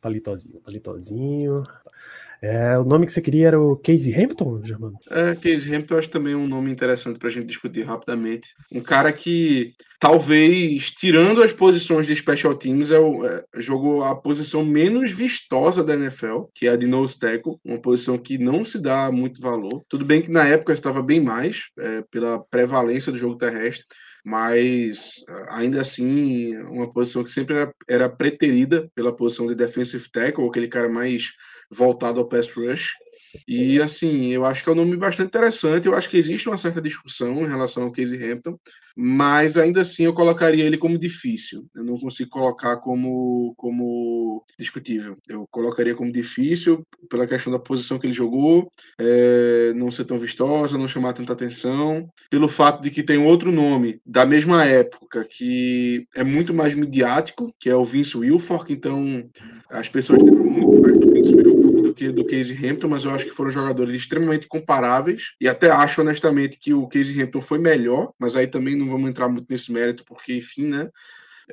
[0.00, 1.62] Palitozinho, palitozinho.
[2.42, 4.98] É, o nome que você queria era o Casey Hampton, Germano?
[5.08, 8.48] É, Case Hampton eu acho também um nome interessante pra gente discutir rapidamente.
[8.72, 14.16] Um cara que, talvez, tirando as posições de special teams, é o, é, jogou a
[14.16, 18.64] posição menos vistosa da NFL, que é a de nose tackle, uma posição que não
[18.64, 19.84] se dá muito valor.
[19.88, 23.86] Tudo bem que na época estava bem mais, é, pela prevalência do jogo terrestre,
[24.24, 30.46] mas ainda assim, uma posição que sempre era, era preterida pela posição de defensive tackle,
[30.46, 31.32] aquele cara mais
[31.70, 32.90] voltado ao pass rush.
[33.46, 35.86] E assim, eu acho que é um nome bastante interessante.
[35.86, 38.58] Eu acho que existe uma certa discussão em relação ao Casey Hampton,
[38.96, 41.66] mas ainda assim eu colocaria ele como difícil.
[41.74, 45.16] Eu não consigo colocar como, como discutível.
[45.28, 50.18] Eu colocaria como difícil pela questão da posição que ele jogou, é, não ser tão
[50.18, 55.24] vistosa, não chamar tanta atenção, pelo fato de que tem outro nome da mesma época
[55.24, 58.72] que é muito mais midiático, que é o Vince Wilfork.
[58.72, 59.24] Então
[59.70, 61.51] as pessoas muito mais do Vince Wilfork
[62.02, 66.00] que do Casey Hampton, mas eu acho que foram jogadores extremamente comparáveis e até acho
[66.00, 69.70] honestamente que o Casey Hampton foi melhor, mas aí também não vamos entrar muito nesse
[69.70, 70.90] mérito porque enfim, né?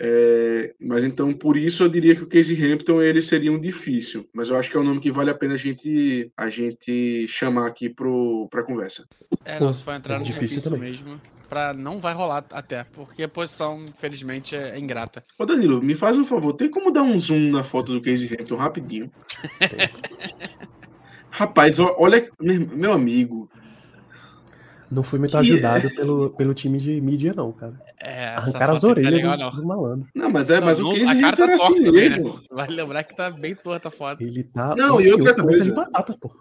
[0.01, 4.27] É, mas então por isso eu diria que o Casey Hampton ele seria um difícil,
[4.33, 7.27] mas eu acho que é um nome que vale a pena a gente a gente
[7.27, 9.05] chamar aqui para conversa.
[9.43, 10.91] É, não, se for entrar é no difícil difícil, também.
[10.91, 11.21] mesmo.
[11.49, 15.23] Pra não vai rolar até, porque a posição, infelizmente, é ingrata.
[15.37, 18.29] Ô Danilo, me faz um favor, tem como dar um zoom na foto do Casey
[18.31, 19.11] Hampton rapidinho?
[21.31, 23.49] Rapaz, olha, meu amigo,
[24.91, 27.79] Não fui muito Que ajudado pelo, pelo time de mídia, não, cara.
[28.01, 29.51] É, Arrancaram as tá orelhas legal, do, não.
[29.51, 30.07] do malandro.
[30.15, 31.91] não, mas é, Não, mas o não, a cara Hampton tá era assim torta né?
[32.09, 32.41] mesmo.
[32.51, 34.21] Vale lembrar que tá bem torta a foto.
[34.23, 34.75] Ele tá.
[34.75, 35.63] Não, o e outra cabeça coisa.
[35.65, 36.31] de batata, pô.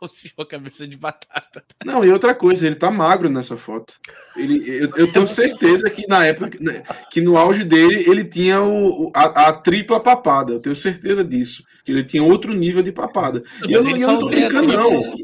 [0.00, 1.64] O senhor cabeça de batata.
[1.84, 3.94] Não, e outra coisa, ele tá magro nessa foto.
[4.36, 8.60] Ele, eu, eu tenho certeza que na época, né, que no auge dele, ele tinha
[8.62, 10.52] o, o- a, a tripla papada.
[10.52, 11.64] Eu tenho certeza disso.
[11.84, 13.42] Que ele tinha outro nível de papada.
[13.66, 15.14] E eu, Mas não- ele eu não tô brincando, não.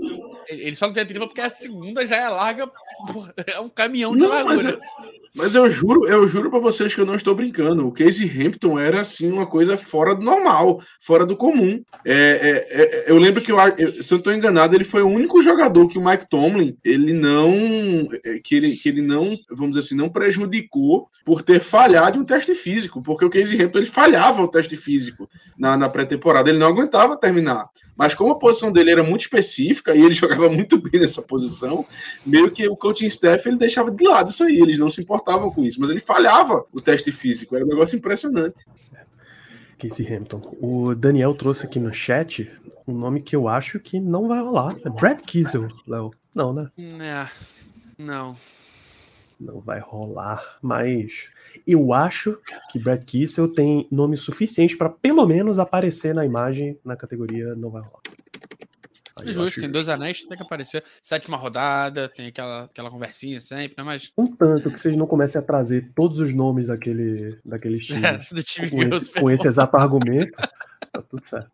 [0.49, 2.67] Ele só não tem a tripla porque a segunda já é larga.
[3.13, 4.71] porra, É um caminhão de Não, mas largura.
[4.71, 7.87] eu, mas eu juro, eu juro para vocês que eu não estou brincando.
[7.87, 11.81] O Casey Hampton era assim uma coisa fora do normal, fora do comum.
[12.05, 13.59] É, é, é, eu lembro que eu,
[14.03, 17.55] se eu estou enganado, ele foi o único jogador que o Mike Tomlin ele não
[18.25, 22.25] é, que ele, que ele não, vamos dizer assim, não prejudicou por ter falhado um
[22.25, 26.59] teste físico, porque o Casey Hampton ele falhava o teste físico na, na pré-temporada, ele
[26.59, 27.69] não aguentava terminar.
[27.97, 31.87] Mas como a posição dele era muito específica e ele jogava muito bem nessa posição,
[32.27, 35.28] meio que o coaching staff ele deixava de lado isso aí, eles não se importavam
[35.37, 38.65] com isso, mas ele falhava o teste físico, era um negócio impressionante.
[39.79, 40.41] Casey Hampton.
[40.61, 42.51] O Daniel trouxe aqui no chat
[42.87, 44.77] um nome que eu acho que não vai rolar.
[44.85, 46.11] É Brad Kiesel, Léo.
[46.35, 46.71] Não, né?
[46.79, 47.29] É,
[47.97, 48.37] não.
[49.39, 50.59] Não vai rolar.
[50.61, 51.31] Mas
[51.67, 52.39] eu acho
[52.73, 57.71] que Brad Kiesel tem nome suficiente para pelo menos aparecer na imagem na categoria não
[57.71, 58.01] vai rolar.
[59.21, 60.83] Aí eu Justo, tem dois anéis, tem que aparecer.
[61.03, 63.85] Sétima rodada, tem aquela, aquela conversinha sempre, né?
[63.85, 64.11] Mas.
[64.17, 68.43] Um tanto que vocês não comecem a trazer todos os nomes daquele, daqueles times do
[68.43, 70.33] time com, esse, com esse exato argumento,
[70.93, 71.51] tá tudo certo.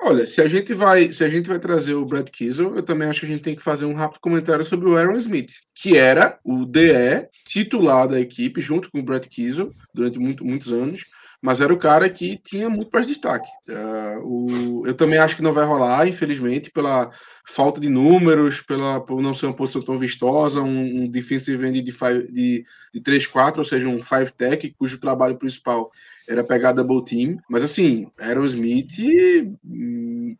[0.00, 3.08] Olha, se a gente vai, se a gente vai trazer o Brad Kiesel, eu também
[3.08, 5.96] acho que a gente tem que fazer um rápido comentário sobre o Aaron Smith, que
[5.96, 11.04] era o DE titular da equipe junto com o Brad Kiesel durante muito, muitos anos,
[11.40, 13.48] mas era o cara que tinha muito mais destaque.
[13.68, 17.10] Uh, o, eu também acho que não vai rolar, infelizmente, pela
[17.46, 21.80] falta de números, pela por não ser uma posição tão vistosa, um, um defensive end
[21.80, 21.92] de,
[22.30, 25.90] de, de 3-4, ou seja, um 5-tech, cujo trabalho principal
[26.28, 27.38] era pegar double team.
[27.48, 28.98] Mas assim, Aerosmith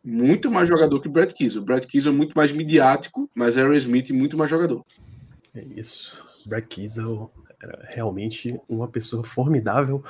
[0.03, 1.61] muito mais jogador que o Brad Keezel.
[1.61, 4.85] O Brad Keezel é muito mais midiático, mas Aerosmith muito mais jogador.
[5.55, 6.23] É isso.
[6.45, 7.31] Brad Keezel
[7.61, 10.03] era realmente uma pessoa formidável.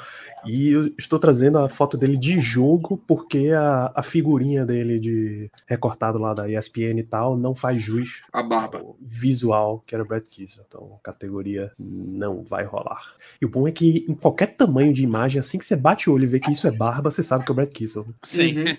[0.45, 5.51] E eu estou trazendo a foto dele de jogo, porque a, a figurinha dele de
[5.65, 8.79] recortado lá da ESPN e tal não faz jus A barba.
[8.79, 10.63] ao visual que era o Brad Keezel.
[10.67, 13.15] Então, categoria não vai rolar.
[13.41, 16.13] E o bom é que em qualquer tamanho de imagem, assim que você bate o
[16.13, 18.05] olho e vê que isso é barba, você sabe que é o Brad Keezel.
[18.23, 18.59] Sim.
[18.59, 18.77] Uhum.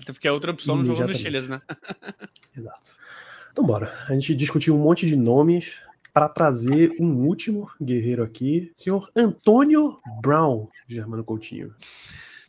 [0.00, 1.14] Até porque a outra opção não jogou no.
[1.14, 1.60] Chiles, né?
[2.56, 2.96] Exato.
[3.52, 3.92] Então, bora.
[4.08, 5.80] A gente discutiu um monte de nomes
[6.18, 11.72] para trazer um último guerreiro aqui, senhor Antônio Brown, Germano Coutinho.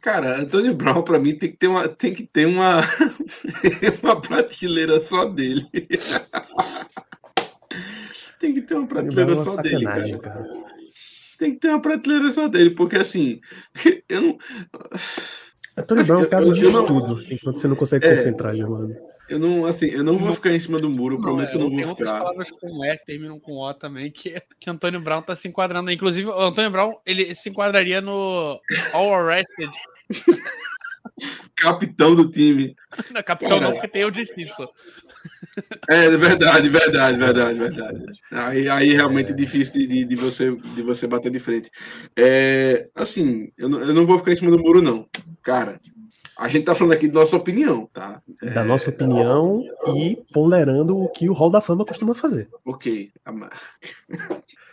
[0.01, 2.81] Cara, Antônio Brown, pra mim, tem que ter uma, tem que ter uma,
[4.01, 5.67] uma prateleira só dele.
[8.39, 10.17] tem que ter uma Brown é prateleira uma só dele, cara.
[10.17, 10.49] cara.
[11.37, 13.39] Tem que ter uma prateleira só dele, porque assim,
[14.09, 14.37] eu não,
[15.77, 18.15] Antônio Brown é um caso de não- estudo, enquanto você não consegue É.
[18.15, 18.95] concentrar, Germano.
[19.29, 21.51] Eu não, assim, eu não vou ficar em cima do muro, eu Não, prometo é,
[21.51, 22.19] que eu não tem vou outras ficar.
[22.21, 25.91] palavras com E que terminam com O também, que, que Antônio Brown tá se enquadrando.
[25.91, 28.59] Inclusive, o Antônio Brown, ele se enquadraria no
[28.93, 29.71] All Arrested.
[31.55, 32.75] Capitão do time.
[33.11, 34.25] Na capitão não, porque tem o J.
[34.25, 34.67] Simpson.
[35.89, 38.03] É, verdade, verdade, verdade, verdade.
[38.31, 41.69] Aí, aí realmente é difícil de, de, de você, de você bater de frente.
[42.15, 45.07] É, assim, eu não, eu não vou ficar em cima do muro, não.
[45.43, 45.79] Cara,
[46.39, 48.21] a gente tá falando aqui da nossa opinião, tá?
[48.53, 49.63] Da nossa opinião
[49.95, 52.49] e ponderando o que o Hall da Fama costuma fazer.
[52.65, 53.11] Ok.
[53.25, 53.49] Ama-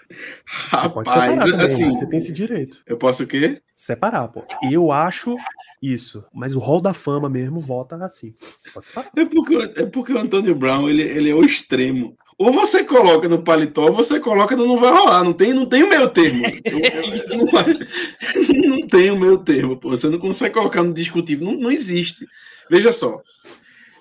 [0.08, 2.80] Você pode separar Rapaz, também, assim, você tem esse direito.
[2.86, 3.60] eu posso o quê?
[3.74, 4.44] Separar, pô.
[4.70, 5.34] Eu acho
[5.82, 8.32] isso, mas o Hall da Fama mesmo vota assim.
[8.62, 9.10] Você pode separar.
[9.16, 12.14] É porque, é porque o Antônio Brown, ele, ele é o extremo.
[12.38, 15.24] Ou você coloca no paletó, ou você coloca no não vai rolar.
[15.24, 16.42] Não tem, não tem o meio termo.
[16.42, 17.40] Não,
[18.78, 19.90] não tem o meio termo, pô.
[19.90, 21.46] Você não consegue colocar no discutível.
[21.46, 22.26] Não, não existe.
[22.70, 23.22] Veja só.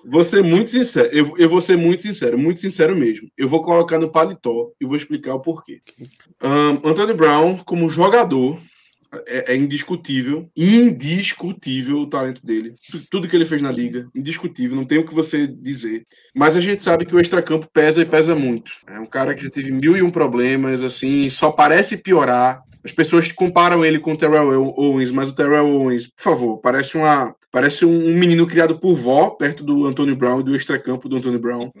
[0.04, 1.08] Vou ser muito sincero.
[1.12, 3.28] Eu, eu vou ser muito sincero, muito sincero mesmo.
[3.36, 5.80] Eu vou colocar no paletó e vou explicar o porquê.
[6.40, 8.58] Ahn, Antônio Brown, como jogador,
[9.26, 12.74] é, é indiscutível, indiscutível o talento dele.
[12.90, 16.04] Tu- Tudo que ele fez na liga, indiscutível, não tem o que você dizer.
[16.34, 18.72] Mas a gente sabe que o extracampo pesa e pesa muito.
[18.86, 22.62] É um cara que já teve mil e um problemas, assim, só parece piorar.
[22.84, 26.96] As pessoas comparam ele com o Terrell Owens, mas o Terrell Owens, por favor, parece
[26.96, 31.16] uma parece um menino criado por vó, perto do Antônio Brown e do extracampo do
[31.16, 31.72] Antônio Brown.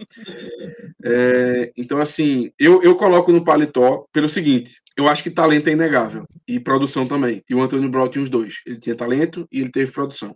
[1.08, 5.72] É, então, assim, eu, eu coloco no paletó pelo seguinte: eu acho que talento é
[5.72, 7.44] inegável e produção também.
[7.48, 8.54] E o Antônio Brown tinha os dois.
[8.66, 10.34] Ele tinha talento e ele teve produção.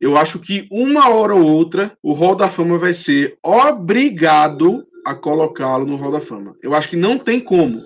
[0.00, 5.14] Eu acho que uma hora ou outra o Hall da Fama vai ser obrigado a
[5.14, 6.56] colocá-lo no Hall da Fama.
[6.62, 7.82] Eu acho que não tem como.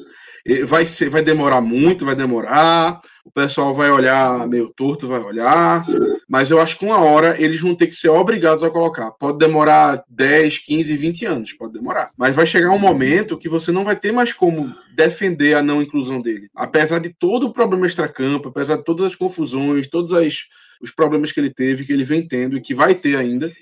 [0.67, 3.01] Vai, ser, vai demorar muito, vai demorar.
[3.25, 5.85] O pessoal vai olhar meio torto, vai olhar.
[6.29, 9.11] Mas eu acho que uma hora eles vão ter que ser obrigados a colocar.
[9.13, 12.11] Pode demorar 10, 15, 20 anos, pode demorar.
[12.17, 15.83] Mas vai chegar um momento que você não vai ter mais como defender a não
[15.83, 16.49] inclusão dele.
[16.55, 20.45] Apesar de todo o problema extracampo, apesar de todas as confusões, todos as,
[20.81, 23.53] os problemas que ele teve, que ele vem tendo e que vai ter ainda.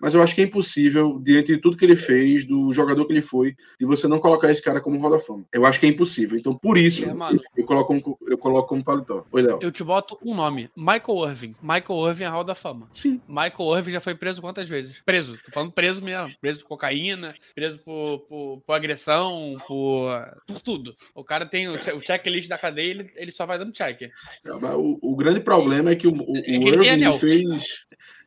[0.00, 3.12] Mas eu acho que é impossível, diante de tudo que ele fez, do jogador que
[3.12, 5.44] ele foi, de você não colocar esse cara como roda fama.
[5.52, 6.38] Eu acho que é impossível.
[6.38, 7.40] Então, por isso, É, mano.
[7.56, 9.24] eu coloco, um- eu coloco como paletó.
[9.32, 9.58] Oi, Léo.
[9.60, 11.54] Eu te boto um nome: Michael Irving.
[11.62, 12.88] Michael Irving é a Hall da Fama.
[12.92, 13.20] Sim.
[13.28, 15.00] Michael Irving já foi preso quantas vezes?
[15.04, 15.36] Preso.
[15.44, 16.32] Tô falando preso mesmo.
[16.40, 20.08] Preso por cocaína, preso por, por, por agressão, por,
[20.46, 20.94] por tudo.
[21.14, 24.10] O cara tem o, o checklist da cadeia, ele, ele só vai dando check.
[24.44, 27.64] Mas O, o grande problema é que o, o, o É que tem Irving fez.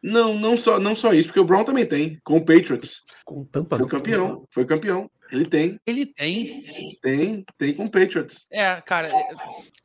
[0.04, 3.02] Não, não só, não só isso, porque o Brown também tem, com o Patriots.
[3.24, 5.10] Com tampa Foi campeão, foi campeão.
[5.32, 6.98] Ele tem, Ele tem.
[7.02, 8.48] tem, tem com o Patriots.
[8.52, 9.24] É, cara, é-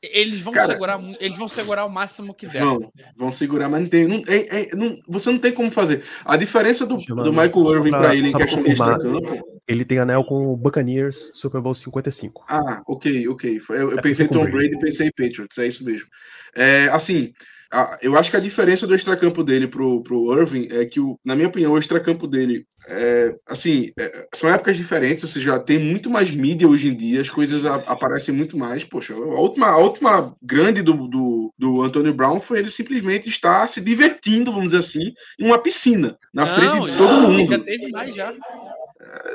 [0.02, 2.64] eles vão Cara, segurar, eles vão segurar o máximo que der.
[2.64, 4.08] Vão, vão segurar, mas não tem.
[4.08, 6.02] Não, é- é- não- você não tem como fazer.
[6.24, 9.56] A diferença do, Chama- do Michael só Irving pra- para ele em questão de extracampo.
[9.68, 12.44] Ele tem anel com o Buccaneers Super Bowl 55.
[12.48, 13.60] Ah, ok, ok.
[13.70, 16.08] Eu, eu É pensei em Tom Brady e pensei em Patriots, é isso mesmo.
[16.54, 17.32] É, assim,
[17.72, 21.18] a- eu acho que a diferença do extracampo dele pro, pro Irving é que, o,
[21.24, 25.78] na minha opinião, o extracampo dele, é, assim, é, são épocas diferentes, ou seja, tem
[25.78, 28.84] muito mais mídia hoje em dia, as coisas a- aparecem muito mais.
[28.84, 33.66] Poxa, a última, a última grande do, do, do Antonio Brown foi ele simplesmente estar
[33.68, 37.52] se divertindo, vamos dizer assim, em uma piscina, na frente de Não, todo já- mundo
[37.52, 38.32] Já teve mais já.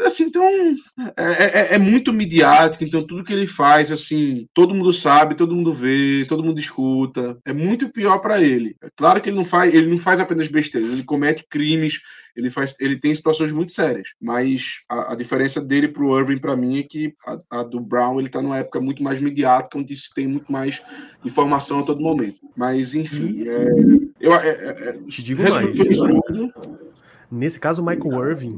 [0.05, 0.43] Assim, então
[1.17, 5.55] é, é- é muito midiático, então tudo que ele faz, assim, todo mundo sabe, todo
[5.55, 7.37] mundo vê, todo mundo escuta.
[7.45, 8.75] É muito pior para ele.
[8.81, 11.99] É claro que ele não faz, ele não faz apenas besteiras, ele comete crimes,
[12.35, 14.09] ele faz, ele tem situações muito sérias.
[14.21, 18.19] Mas a, a diferença dele pro Irving para mim é que a, a do Brown
[18.19, 20.81] ele tá numa época muito mais midiática, onde se tem muito mais
[21.25, 22.37] informação a todo momento.
[22.55, 23.65] Mas enfim, é,
[24.19, 25.75] eu, é- é- é- Te digo mais.
[25.75, 26.03] isso,
[27.29, 28.57] Nesse caso, o Michael Irving,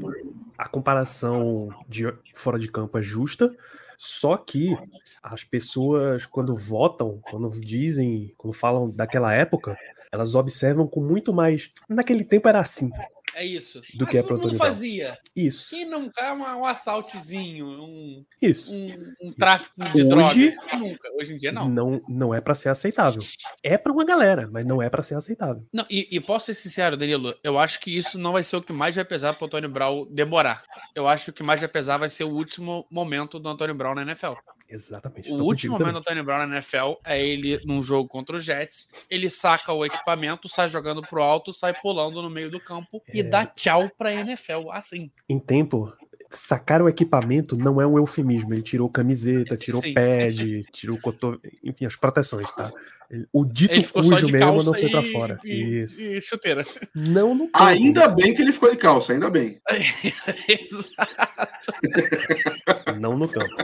[0.64, 3.52] a comparação de fora de campo é justa,
[3.98, 4.78] só que
[5.22, 9.78] as pessoas, quando votam, quando dizem, quando falam daquela época,
[10.14, 11.72] elas observam com muito mais.
[11.90, 12.92] Naquele tempo era assim.
[13.34, 13.82] É isso.
[13.98, 15.18] Do que é todo mundo fazia.
[15.36, 15.72] Isso.
[15.72, 18.72] Quem nunca um, um assaltezinho, um, Isso.
[18.72, 18.90] um,
[19.24, 20.56] um tráfico de Hoje- drogas?
[20.80, 21.10] Nunca.
[21.20, 21.68] Hoje em dia não.
[21.68, 23.24] Não, não é pra ser aceitável.
[23.64, 25.66] É pra uma galera, mas não é pra ser aceitável.
[25.74, 28.62] Não, e, e posso ser sincero, Danilo, eu acho que isso não vai ser o
[28.62, 30.64] que mais vai pesar pro Antônio Brown demorar.
[30.94, 33.74] Eu acho que o que mais vai pesar vai ser o último momento do Antônio
[33.74, 34.34] Brown na NFL.
[34.74, 35.32] Exatamente.
[35.32, 38.88] O último momento do Antônio Brown na NFL é ele num jogo contra os Jets,
[39.10, 43.20] ele saca o equipamento, sai jogando pro alto, sai pulando no meio do campo e
[43.20, 43.24] É.
[43.24, 45.12] dá tchau pra NFL, assim.
[45.30, 45.94] em tempo,
[46.32, 48.52] sacar o equipamento não é um eufemismo.
[48.54, 49.94] Ele tirou camiseta, tirou Sim.
[49.94, 52.72] pad, tirou cotovelo, enfim, as proteções, tá?
[53.32, 55.40] O dito cujo mesmo não foi pra e, fora.
[55.44, 56.02] e- Isso.
[56.02, 56.66] e chuteira.
[56.96, 57.64] Não no campo.
[57.66, 59.62] Ainda bem que ele ficou de calça, ainda bem.
[60.50, 61.14] Exato.
[63.00, 63.56] Não no campo.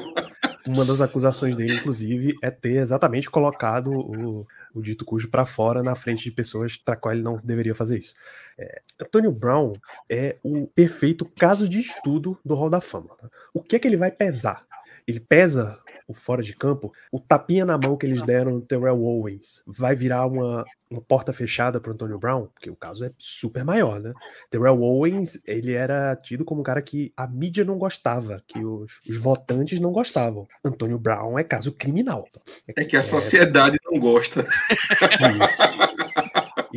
[0.68, 5.82] Uma das acusações dele, inclusive, é ter exatamente colocado o, o dito cujo pra fora
[5.82, 8.16] na frente de pessoas para qual ele não deveria fazer isso.
[8.58, 9.72] É, Antônio Brown
[10.10, 13.16] é o perfeito caso de estudo do Hall da Fama.
[13.20, 13.30] tá?
[13.54, 14.66] O que é que ele vai pesar?
[15.08, 15.80] Ele pesa
[16.10, 19.94] o fora de campo, o tapinha na mão que eles deram no Terrell Owens vai
[19.94, 24.12] virar uma, uma porta fechada para Antônio Brown, porque o caso é super maior, né?
[24.50, 28.92] Terrell Owens, ele era tido como um cara que a mídia não gostava, que os,
[29.08, 30.48] os votantes não gostavam.
[30.66, 32.28] Antônio Brown é caso criminal.
[32.76, 34.42] É que a sociedade não gosta.
[34.42, 35.89] Isso.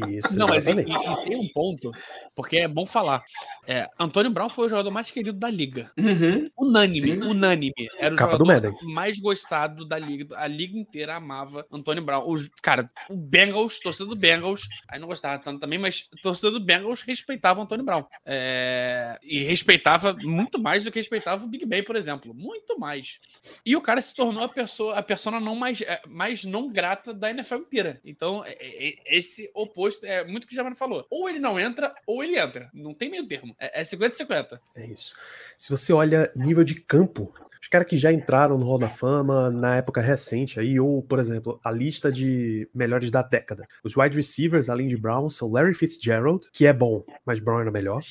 [0.08, 1.90] Isso, Não, mas e, e- e tem um ponto,
[2.34, 3.22] porque é bom falar.
[3.66, 5.90] É, Antônio Brown foi o jogador mais querido da liga.
[5.98, 6.46] Uhum.
[6.56, 7.20] Unânime, Sim.
[7.22, 7.72] unânime.
[7.98, 10.36] Era o Capa do jogador mais gostado da liga.
[10.38, 12.24] A liga inteira amava Antônio Brown.
[12.28, 16.60] Os, cara, o Bengals, torcida do Bengals, aí não gostava tanto também, mas torcida do
[16.60, 18.04] Bengals respeitava o Antônio Brown.
[18.24, 22.32] É, e respeitava muito mais do que respeitava o Big Ben, por exemplo.
[22.34, 23.18] Muito mais.
[23.64, 27.12] E o cara se tornou a pessoa, a persona não mais, é, mais não grata
[27.12, 28.00] da NFL inteira.
[28.04, 31.06] Então, é- é- é- esse oposto é muito que o Germano falou.
[31.10, 32.70] Ou ele não entra, ou ele entra.
[32.72, 33.54] Não tem meio termo.
[33.58, 34.60] É, é 50-50.
[34.74, 35.14] É isso.
[35.56, 39.48] Se você olha nível de campo, os caras que já entraram no Hall da Fama
[39.50, 43.66] na época recente aí, ou, por exemplo, a lista de melhores da década.
[43.84, 47.70] Os wide receivers, além de Brown, são Larry Fitzgerald, que é bom, mas Brown era
[47.70, 48.02] melhor.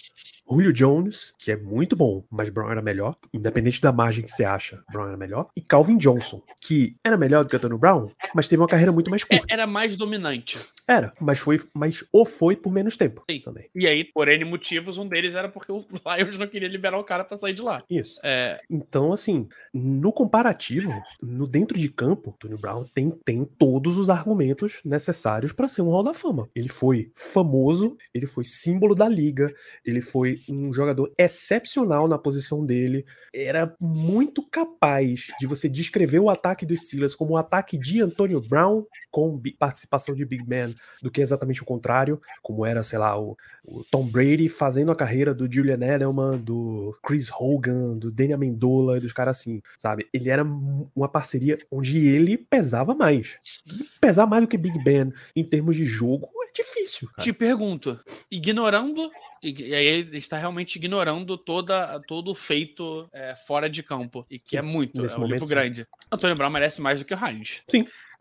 [0.50, 3.16] Julio Jones, que é muito bom, mas Brown era melhor.
[3.34, 5.48] Independente da margem que você acha, Brown era melhor.
[5.56, 9.10] E Calvin Johnson, que era melhor do que Antônio Brown, mas teve uma carreira muito
[9.10, 9.54] mais É, curta.
[9.54, 10.60] era mais dominante.
[10.88, 13.40] Era, mas foi, mas ou foi por menos tempo Sim.
[13.40, 13.70] também.
[13.74, 15.86] E aí, por N motivos, um deles era porque o
[16.18, 17.82] Lions não queria liberar o cara pra sair de lá.
[17.90, 18.20] Isso.
[18.24, 19.41] É, Então, assim,
[19.74, 20.92] no comparativo,
[21.22, 25.90] no dentro de campo, Tony Brown tem, tem todos os argumentos necessários para ser um
[25.90, 26.50] Hall da Fama.
[26.56, 29.54] Ele foi famoso, ele foi símbolo da liga,
[29.86, 36.30] ele foi um jogador excepcional na posição dele, era muito capaz de você descrever o
[36.30, 41.12] ataque dos Steelers como um ataque de Antonio Brown com participação de Big Man, do
[41.12, 45.34] que exatamente o contrário, como era, sei lá, o, o Tom Brady fazendo a carreira
[45.34, 50.08] do Julian Edelman, do Chris Hogan, do Danny Amendola, dos caras assim, sabe?
[50.14, 53.38] Ele era um- uma parceria onde ele pesava mais.
[53.66, 57.24] E pesar mais do que Big Ben em termos de jogo é difícil, cara.
[57.24, 58.00] te pergunto,
[58.30, 59.10] ignorando,
[59.42, 64.38] e aí ele está realmente ignorando toda, todo o feito é, fora de campo, e
[64.38, 65.54] que é muito, nesse é um momento, livro sim.
[65.54, 65.88] grande.
[66.12, 67.62] Antônio Brown merece mais do que o Heinz.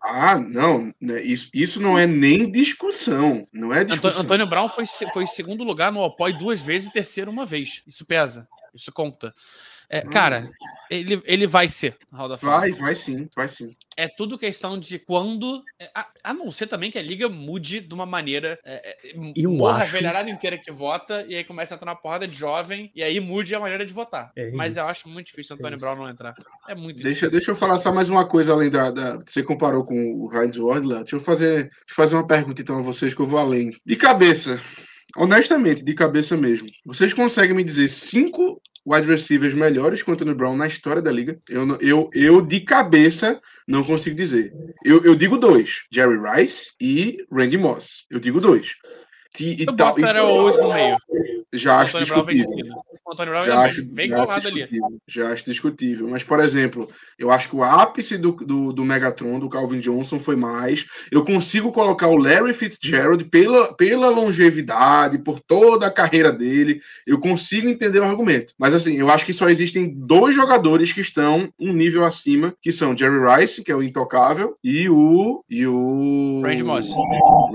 [0.03, 0.95] Ah, não.
[1.01, 3.47] né, Isso, isso não é nem discussão.
[3.53, 4.23] Não é discussão.
[4.23, 7.82] Antônio Brown foi, foi segundo lugar no Opoi duas vezes e terceiro uma vez.
[7.87, 9.35] Isso pesa, isso conta.
[9.93, 10.49] É, cara,
[10.89, 12.59] ele, ele vai ser Hall da Fama.
[12.61, 13.75] Vai, vai sim, vai sim.
[13.97, 15.62] é tudo questão de quando.
[15.81, 18.57] é, A, a não ser também que a liga mude de uma maneira.
[18.65, 21.87] É, é, Eu morra acho- a velharada inteira que vota e aí começa a entrar
[21.87, 24.31] na porrada de jovem e aí mude a maneira de votar.
[24.37, 25.85] É Mas eu acho muito difícil o Antônio isso.
[25.85, 26.35] Brown não entrar.
[26.69, 27.31] É muito Deixa, difícil.
[27.31, 28.93] deixa eu falar só mais uma coisa além da.
[28.93, 30.99] da- você comparou com o Heinz Ward lá.
[31.01, 33.73] Deixa eu fazer, deixa eu fazer uma pergunta então a vocês que eu vou além.
[33.85, 34.61] De cabeça,
[35.17, 36.69] honestamente, de cabeça mesmo.
[36.87, 41.11] Vocês conseguem me dizer cinco wide receivers melhores que o Antônio Brown na história da
[41.12, 41.39] liga?
[41.48, 44.52] Eu, eu, eu de cabeça não consigo dizer.
[44.85, 48.05] Eu, eu digo dois: Jerry Rice e Randy Moss.
[48.11, 48.74] Eu digo dois.
[49.39, 50.02] E, e Eu tal- boto e-
[50.62, 50.97] no meio.
[51.53, 52.49] Já acho vem discutível.
[52.49, 52.75] seguido.
[53.05, 54.61] O Antônio Brown Já acho, vem já acho colado ali.
[54.61, 56.09] discutível, já acho discutível.
[56.09, 56.87] Mas, por exemplo,
[57.19, 60.87] eu acho que o ápice do, do, do Megatron, do Calvin Johnson, foi mais.
[61.11, 66.81] Eu consigo colocar o Larry Fitzgerald pela, pela longevidade, por toda a carreira dele.
[67.05, 68.53] Eu consigo entender o argumento.
[68.57, 72.71] Mas, assim, eu acho que só existem dois jogadores que estão um nível acima, que
[72.71, 75.45] são Jerry Rice, que é o intocável, e o.
[75.51, 76.43] E o.
[76.45, 76.95] Randy Moss.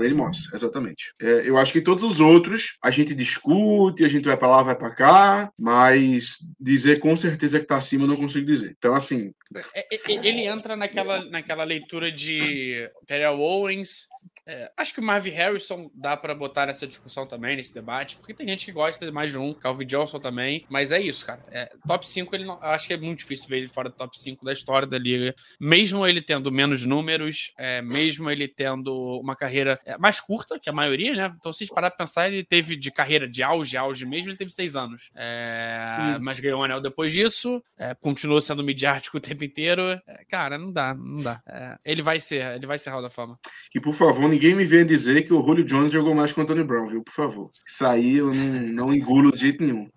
[0.00, 1.14] Randy Moss, exatamente.
[1.20, 4.48] É, eu acho que todos os outros a gente discute discute, a gente vai pra
[4.48, 8.74] lá, vai pra cá, mas dizer com certeza que tá acima eu não consigo dizer.
[8.78, 9.32] Então, assim,
[9.74, 14.06] É, é, é, Ele entra naquela, naquela leitura de Terrell Owens.
[14.46, 18.32] É, acho que o Marvin Harrison dá pra botar nessa discussão também, nesse debate, porque
[18.32, 21.42] tem gente que gosta de mais de um, Calvin Johnson também, mas é isso, cara.
[21.50, 24.16] É, top 5, ele não, acho que é muito difícil ver ele fora do top
[24.18, 25.34] 5 da história da liga.
[25.58, 30.70] Mesmo ele tendo menos números, é, mesmo ele tendo uma carreira é, mais curta que
[30.70, 31.34] a maioria, né?
[31.38, 34.30] Então, se a gente parar pra pensar, ele teve de carreira de auge, auge mesmo,
[34.30, 35.10] ele teve seis anos.
[35.14, 40.00] É, Mas ganhou um anel depois disso, é, continuou sendo midiático o tempo inteiro.
[40.28, 41.42] Cara, não dá, não dá.
[41.84, 43.38] Ele vai ser, ele vai ser Hall da Fama.
[43.74, 46.42] E por favor, ninguém me venha dizer que o Julio Jones jogou mais que o
[46.42, 47.02] Anthony Brown, viu?
[47.02, 47.50] Por favor.
[47.66, 49.88] Isso aí eu não, não engulo de jeito nenhum.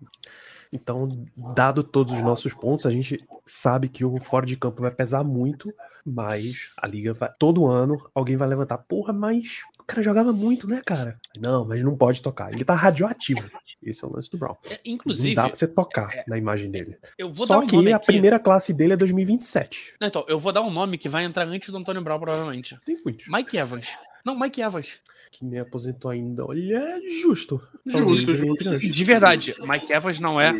[0.72, 4.90] Então, dado todos os nossos pontos, a gente sabe que o fora de campo vai
[4.92, 5.74] pesar muito,
[6.06, 7.28] mas a liga vai.
[7.38, 8.78] Todo ano alguém vai levantar.
[8.78, 11.18] Porra, mas o cara jogava muito, né, cara?
[11.36, 12.52] Não, mas não pode tocar.
[12.52, 13.50] Ele tá radioativo.
[13.82, 14.54] Esse é o lance do Brown.
[14.66, 16.96] É, Não inclusive, dá pra você tocar é, na imagem dele.
[17.18, 18.06] eu vou dar Só um que nome a aqui.
[18.06, 19.94] primeira classe dele é 2027.
[20.00, 22.78] Não, então, eu vou dar um nome que vai entrar antes do Antônio Brown, provavelmente.
[22.84, 23.26] Tem muitos.
[23.26, 23.88] Mike Evans.
[24.24, 25.00] Não, Mike Evans.
[25.30, 26.44] Que nem aposentou ainda.
[26.44, 27.60] Olha, é justo.
[27.86, 28.92] Justo, justo, antes.
[28.92, 30.58] De verdade, Mike Evans não é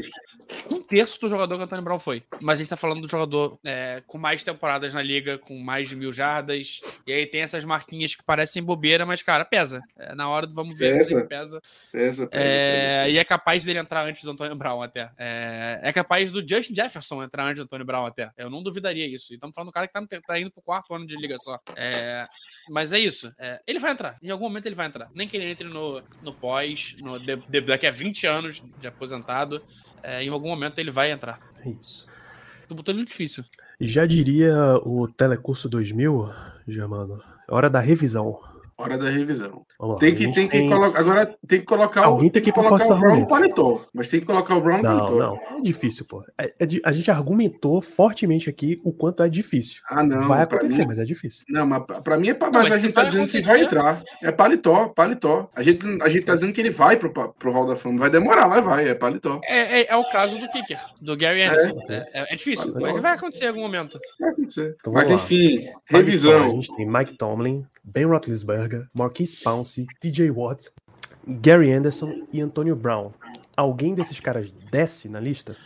[0.71, 2.23] um terço do jogador que o Antônio Brown foi.
[2.41, 5.89] Mas a gente tá falando do jogador é, com mais temporadas na liga, com mais
[5.89, 6.81] de mil jardas.
[7.07, 9.83] E aí tem essas marquinhas que parecem bobeira, mas, cara, pesa.
[9.99, 11.05] É, na hora do vamos ver Pesa.
[11.05, 11.61] se pesa.
[11.93, 15.11] Pesa, pesa, É, e é capaz dele entrar antes do Antônio Brown até.
[15.19, 18.31] É, é capaz do Justin Jefferson entrar antes do Antônio Brown até.
[18.37, 19.33] Eu não duvidaria isso.
[19.33, 21.59] E estamos falando do cara que tá, tá indo pro quarto ano de liga só.
[21.77, 22.27] É,
[22.69, 23.33] mas é isso.
[23.39, 24.17] É, ele vai entrar.
[24.23, 25.09] Em algum momento ele vai entrar.
[25.15, 29.63] Nem que ele entre no, no pós, no, a 20 anos de aposentado.
[30.03, 31.41] É, em algum momento ele vai entrar.
[31.65, 32.07] É isso.
[32.69, 33.45] Botou ele no difícil.
[33.81, 34.55] Já diria
[34.85, 36.31] o Telecurso 2000,
[36.69, 38.41] Germano, é hora da revisão.
[38.81, 39.65] Hora da revisão.
[39.79, 39.97] Lá.
[39.97, 40.99] Tem que, gente tem que colocar.
[40.99, 42.33] Agora tem que colocar Alguém o.
[42.33, 43.55] tem que que colocar força o Brown no argumento.
[43.57, 43.87] paletó.
[43.95, 45.19] Mas tem que colocar o Brown no Não, paletó.
[45.19, 46.25] não, é difícil, pô.
[46.39, 49.83] É- é a gente argumentou fortemente aqui o quanto é difícil.
[49.89, 50.27] Ah, não.
[50.29, 51.45] vai acontecer, mim- mas é difícil.
[51.49, 53.53] Não, mas pra- mim é pra mas mas a gente tá vai dizendo que acontecer-
[53.53, 54.03] vai entrar.
[54.23, 55.51] É paletó, paletó.
[55.55, 57.99] A gente, a gente tá dizendo que ele vai pro, pro Hall da Fama.
[57.99, 59.41] Vai demorar, mas vai, é paletó.
[59.45, 61.79] É, é- é o caso do kicker, do Gary Anderson.
[61.89, 62.93] É, é- é difícil, Paletó.
[62.93, 63.99] mas vai acontecer em algum momento.
[64.19, 64.77] Vai acontecer.
[64.81, 65.15] Então, mas lá.
[65.15, 66.51] enfim, vitória, A revisão.
[66.51, 70.69] gente tem Mike Tomlin, Ben Roethlisberger, Marquise Pouncey, TJ Watt,
[71.27, 73.13] Gary Anderson e Antonio Brown.
[73.57, 75.57] Alguém desses caras desce na lista?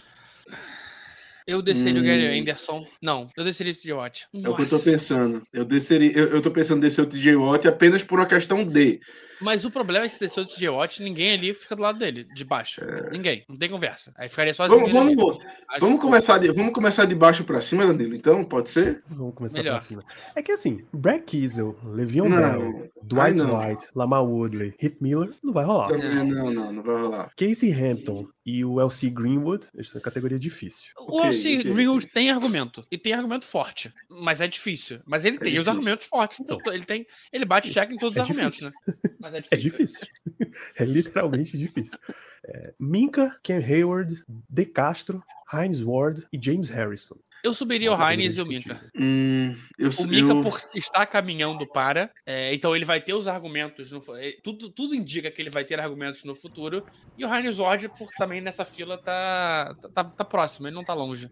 [1.46, 2.40] Eu desceria o Gary Hum.
[2.40, 2.86] Anderson.
[3.02, 4.26] Não, eu desceria o TJ Watt.
[4.32, 5.42] É o que eu tô pensando.
[5.52, 8.64] Eu desceria, eu, eu tô pensando em descer o TJ Watt apenas por uma questão
[8.64, 9.00] de.
[9.44, 11.98] Mas o problema é que se descer o TJ Watt, ninguém ali fica do lado
[11.98, 12.80] dele, de baixo.
[13.12, 13.44] Ninguém.
[13.48, 14.12] Não tem conversa.
[14.16, 14.88] Aí ficaria sozinho.
[14.88, 14.92] É.
[14.92, 15.44] Vamos, vamos,
[15.80, 18.44] vamos, que- começar de, vamos começar de baixo pra cima, Danilo, então?
[18.44, 19.02] Pode ser?
[19.08, 19.72] Vamos começar Melhor.
[19.78, 20.02] pra cima.
[20.34, 22.38] É que assim, Brad Kiesel, Le'Veon Não.
[22.58, 23.58] Bell, Dwight Ai, não.
[23.68, 25.88] White, Lamar Woodley, Heath Miller, não vai rolar.
[25.88, 27.30] Também não, não, não vai rolar.
[27.36, 30.90] Casey Hampton e o LC Greenwood, essa é categoria difícil.
[30.98, 31.72] O Ok, LC ok.
[31.72, 32.86] Greenwood tem argumento.
[32.90, 33.92] E tem argumento forte.
[34.08, 35.00] Mas é difícil.
[35.04, 35.72] Mas ele tem os difícil.
[35.72, 36.40] argumentos fortes.
[36.40, 37.06] Então, ele tem.
[37.32, 38.72] Ele bate check em todos os É argumentos, difícil.
[38.86, 38.94] né?
[39.20, 40.06] Mas é É difícil.
[40.06, 40.06] difícil.
[40.76, 41.98] É literalmente difícil.
[42.46, 47.16] É, Minka, Ken Hayward, De Castro, Heinz Ward e James Harrison.
[47.42, 48.80] Eu subiria o Heinz e o Minka.
[48.98, 53.26] Hum, eu, O Mika, eu- por estar caminhando para, é, então ele vai ter os
[53.28, 53.90] argumentos.
[53.92, 56.84] No, é, tudo, tudo indica que ele vai ter argumentos no futuro.
[57.16, 60.92] E o Heinz Ward, por também nessa fila, tá, tá, tá próximo, ele não tá
[60.94, 61.30] longe.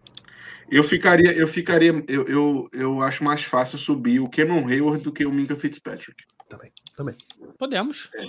[0.71, 5.11] eu ficaria, eu ficaria, eu, eu, eu acho mais fácil subir o Cameron Hayward do
[5.11, 6.23] que o Minka Fitzpatrick.
[6.57, 7.15] Também, também.
[7.57, 8.09] Podemos.
[8.15, 8.23] É.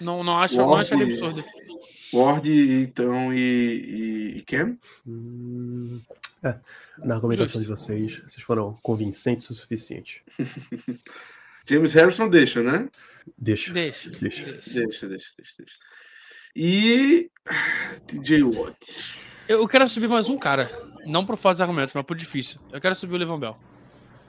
[0.00, 1.44] Não, não acho, não Ward- acharia absurdo.
[2.12, 2.48] Ward,
[2.82, 4.76] então, e, e, e Cam?
[5.06, 6.00] Hum,
[6.42, 6.58] é,
[6.98, 7.60] na argumentação Justo.
[7.60, 10.22] de vocês, vocês foram convincentes o suficiente.
[11.68, 12.88] James Harrison deixa, né?
[13.38, 13.72] Deixa.
[13.72, 14.10] Deixa.
[14.10, 14.44] Deixa.
[14.44, 14.70] deixa.
[14.74, 15.78] Deixa, deixa, deixa, deixa.
[16.54, 17.30] E
[18.06, 18.76] TJ Watt.
[19.48, 20.70] Eu quero subir mais um cara.
[21.06, 22.60] Não por falta de argumentos, mas por difícil.
[22.72, 23.56] Eu quero subir o Levan Bell.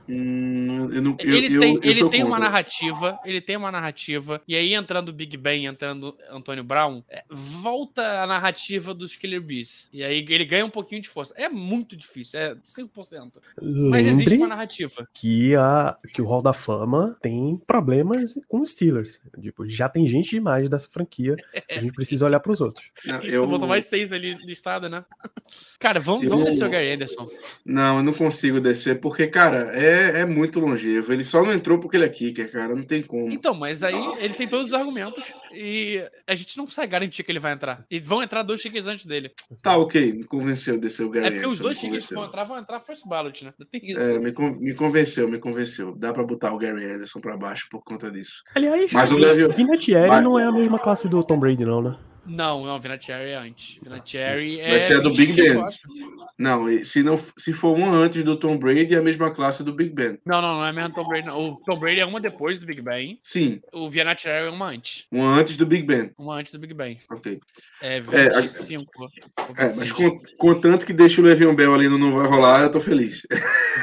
[0.10, 4.42] Hum, eu não, Ele eu- tem, eu ele tem uma narrativa, ele tem uma narrativa,
[4.48, 9.42] e aí entrando o Big Ben, entrando Antônio Brown, é, volta a narrativa dos Killer
[9.42, 9.90] Bees.
[9.92, 11.34] E aí ele ganha um pouquinho de força.
[11.38, 13.42] É muito difícil, é 5%.
[13.90, 15.08] Mas existe Lembre uma narrativa.
[15.14, 19.22] que, a, que o Hall da Fama tem problemas com os Steelers.
[19.42, 21.36] Tipo, já tem gente demais dessa franquia.
[21.70, 22.86] A gente precisa olhar para os outros.
[23.06, 25.04] Não, eu, tu botou mais seis ali listada, né?
[25.80, 27.30] Cara, vamos, Eu- vamos descer o Gary Anderson.
[27.66, 31.12] não, eu não consigo descer, porque, cara, é, é muito longevo.
[31.14, 32.76] Ele só não entrou porque ele é kicker, cara.
[32.76, 33.30] Não tem como.
[33.32, 37.32] Então, mas aí ele tem todos os argumentos e a gente não consegue garantir que
[37.32, 37.86] ele vai entrar.
[37.90, 39.32] E vão entrar dois chiques antes dele.
[39.62, 42.26] Tá, ok, me convenceu de descer o Gary É porque os dois chiques que vão
[42.26, 43.54] entrar vão entrar first ballot, né?
[43.72, 44.00] Tem isso.
[44.02, 45.96] É, me, con- me convenceu, me convenceu.
[45.96, 48.44] Dá pra botar o Gary Anderson pra baixo por conta disso.
[48.56, 51.82] Aliás, Mas o Le'Veon- Vinatieri Mas- não é a mesma classe do Tom Brady, não,
[51.82, 51.98] né?
[52.28, 53.80] Não, não, Vinatieri é antes.
[53.82, 54.70] Vinatieri é.
[54.72, 56.18] Vai ser a do Big 25, Ben.
[56.38, 59.74] Não, se, não, se for uma antes do Tom Brady, é a mesma classe do
[59.74, 60.20] Big Ben.
[60.26, 61.28] Não, não, não é mesmo Tom Brady.
[61.28, 61.40] não.
[61.52, 63.18] O Tom Brady é uma depois do Big Ben.
[63.24, 65.06] Sim, O Vinatieri é uma antes.
[65.12, 66.12] uma antes do Big Ben.
[66.18, 67.00] Uma antes do Big Ben.
[67.12, 67.40] Ok.
[67.82, 68.02] É a-
[68.42, 68.86] 25.
[69.04, 69.10] ou
[69.58, 69.92] É, mas 26.
[69.92, 73.22] com- contanto que deixa o Le'Veon Bell ali no não vai rolar, eu tô feliz.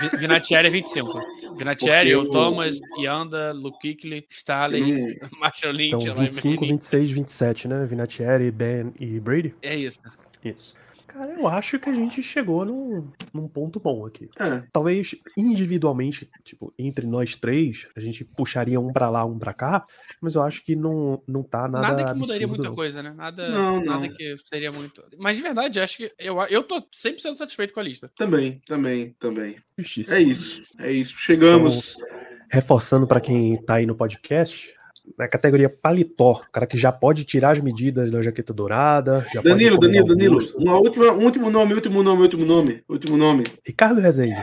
[0.00, 1.18] Vi- Vinatieri é 25.
[1.56, 6.72] Vinatieri, o Thomas, Yanda, Luke Kuechly, Staley, Não- Marshall Lynch, Então, Eli 25, Manning.
[6.74, 7.86] 26, 27, né?
[7.86, 9.54] Vinatieri, Ben e Brady?
[9.62, 10.00] É isso.
[10.44, 10.74] Isso.
[11.06, 14.28] Cara, eu acho que a gente chegou num, num ponto bom aqui.
[14.38, 19.54] É, Talvez individualmente, tipo, entre nós três, a gente puxaria um pra lá, um pra
[19.54, 19.84] cá,
[20.20, 22.74] mas eu acho que não, não tá nada, Nada, que mudaria absurdo, muita não.
[22.74, 23.12] coisa, né?
[23.16, 23.84] Nada, Não, não.
[24.00, 25.04] nada que seria muito.
[25.18, 28.10] Mas de verdade, acho que eu, eu tô 100% satisfeito com a lista.
[28.16, 29.56] também, também, também.
[29.78, 30.18] Justiça.
[30.18, 31.14] É isso, é isso.
[31.16, 31.96] Chegamos.
[32.50, 34.73] Reforçando pra quem tá aí no podcast,
[35.18, 39.40] na categoria paletó, o cara que já pode tirar as medidas da jaqueta dourada, já
[39.42, 40.38] Danilo, pode Danilo, Danilo.
[40.56, 43.44] Uma última, um último nome, último nome, último nome, último nome.
[43.64, 44.42] Ricardo Rezende.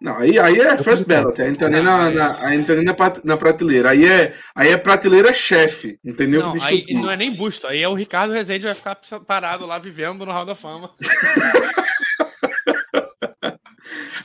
[0.00, 2.94] Não, aí, aí é first ballot, aí entra nem na, na, aí entra nem na,
[3.22, 3.90] na prateleira.
[3.90, 6.40] Aí é, aí é prateleira chefe, entendeu?
[6.40, 7.68] Não, aí não é nem busto.
[7.68, 10.90] Aí é o Ricardo Rezende vai ficar parado lá vivendo no Hall da Fama.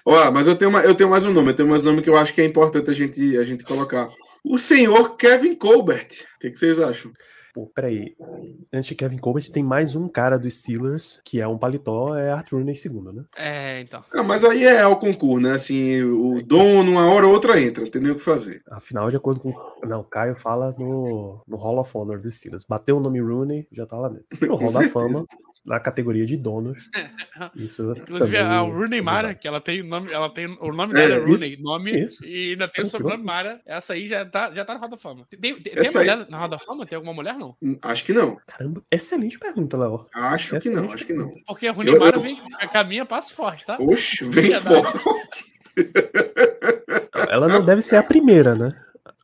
[0.03, 2.01] Ó, mas eu tenho, uma- eu tenho mais um nome, eu tenho mais um nome
[2.01, 4.07] que eu acho que é importante a gente, a gente colocar.
[4.43, 6.25] O senhor Kevin Colbert.
[6.35, 7.11] O que, que vocês acham?
[7.57, 8.15] Pô, peraí.
[8.71, 12.31] Antes de Kevin Colbert, tem mais um cara dos Steelers, que é um paletó, é
[12.31, 13.23] Arthur Rooney segundo, né?
[13.35, 14.03] É, então.
[14.13, 15.53] Ah, mas aí é ao concurso, né?
[15.53, 18.61] Assim, o dono, uma hora ou outra entra, não tem nem o que fazer.
[18.69, 19.55] Afinal, de acordo com.
[19.83, 22.63] Não, Caio fala no, no Hall of Honor dos Steelers.
[22.63, 24.27] Bateu o nome Rooney, já tá lá dentro.
[24.47, 24.87] No Hall da.
[24.89, 25.25] Fama,
[25.67, 26.89] na categoria de donos.
[27.53, 27.91] Isso.
[27.91, 30.95] Inclusive, também a Rooney é Mara, que ela tem nome, ela tem o nome É,
[31.07, 32.25] dela é Rooney, isso, nome isso.
[32.25, 33.59] e ainda tem o sobrenome Mara.
[33.65, 35.27] Essa aí já tá, já tá na Roda da Fama.
[35.29, 36.85] Tem, tem, tem Essa aí- mulher na Roda da Fama?
[36.85, 37.55] Tem alguma mulher não?
[37.61, 38.37] Hum, Acho que não.
[38.47, 40.07] Caramba, excelente pergunta, Léo.
[40.13, 41.31] Acho que Excelente não, acho que não.
[41.45, 42.41] Porque a Rooney Eu- Mara eu- vem
[42.71, 43.77] caminha passo forte, tá?
[43.79, 45.45] Oxe, vem forte.
[47.29, 48.73] Ela não deve ser a primeira, né?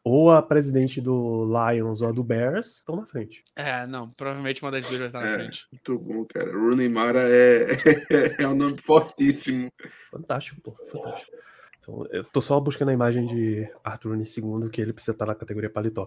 [0.05, 3.41] Ou a presidente do Lions ou a do Bears estão na frente.
[3.55, 5.33] É, não, provavelmente uma das duas vai estar na É.
[5.39, 5.65] frente.
[5.71, 6.51] Muito bom, cara.
[6.51, 7.67] Rooney Mara é,
[8.43, 9.71] é um nome fortíssimo.
[10.11, 10.75] Fantástico, pô.
[10.91, 11.31] Fantástico.
[11.79, 15.25] Então, eu tô só buscando a imagem de Arthur Rooney segundo, que ele precisa estar
[15.25, 16.05] na categoria paletó.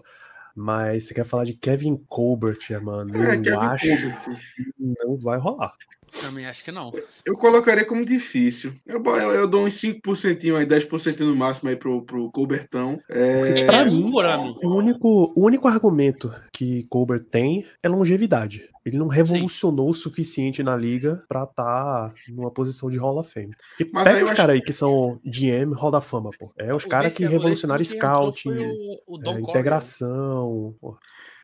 [0.55, 3.15] Mas você quer falar de Kevin Colbert, mano?
[3.15, 4.19] É, eu Kevin acho Colbert.
[4.55, 5.73] que não vai rolar.
[6.21, 6.93] Também acho que não.
[7.25, 8.73] Eu colocaria como difícil.
[8.85, 12.99] Eu, eu, eu dou uns 5% aí, 10% no máximo aí pro, pro Colbertão.
[13.09, 14.11] É, Pra é mim.
[14.63, 18.69] O único, o único argumento que Colbert tem é longevidade.
[18.87, 23.53] Ele não revolucionou o suficiente na liga pra estar numa posição de Hall of Fame.
[23.77, 26.53] Porque Mas pega os caras aí que são GM Hall da Fama, pô.
[26.57, 29.41] É os caras que revolucionaram scouting, O, o é, Coleman.
[29.41, 30.73] integração.
[30.79, 30.97] pô.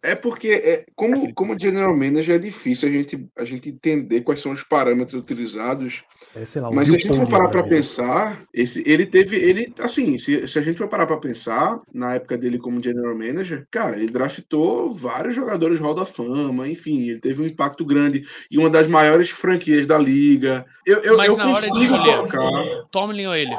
[0.06, 4.42] É porque, é, como, como general manager, é difícil a gente, a gente entender quais
[4.42, 6.04] são os parâmetros utilizados.
[6.36, 9.38] É, sei lá, o Mas se a gente for parar para pensar, esse, ele teve.
[9.38, 13.18] ele Assim, se, se a gente for parar para pensar, na época dele como general
[13.18, 18.24] manager, cara, ele draftou vários jogadores Hall da Fama, enfim, ele teve um impacto grande
[18.50, 20.66] e uma das maiores franquias da liga.
[20.86, 22.86] Eu, eu, Mas eu na hora de escolher, colocar.
[22.92, 23.56] Tomlin ou ele?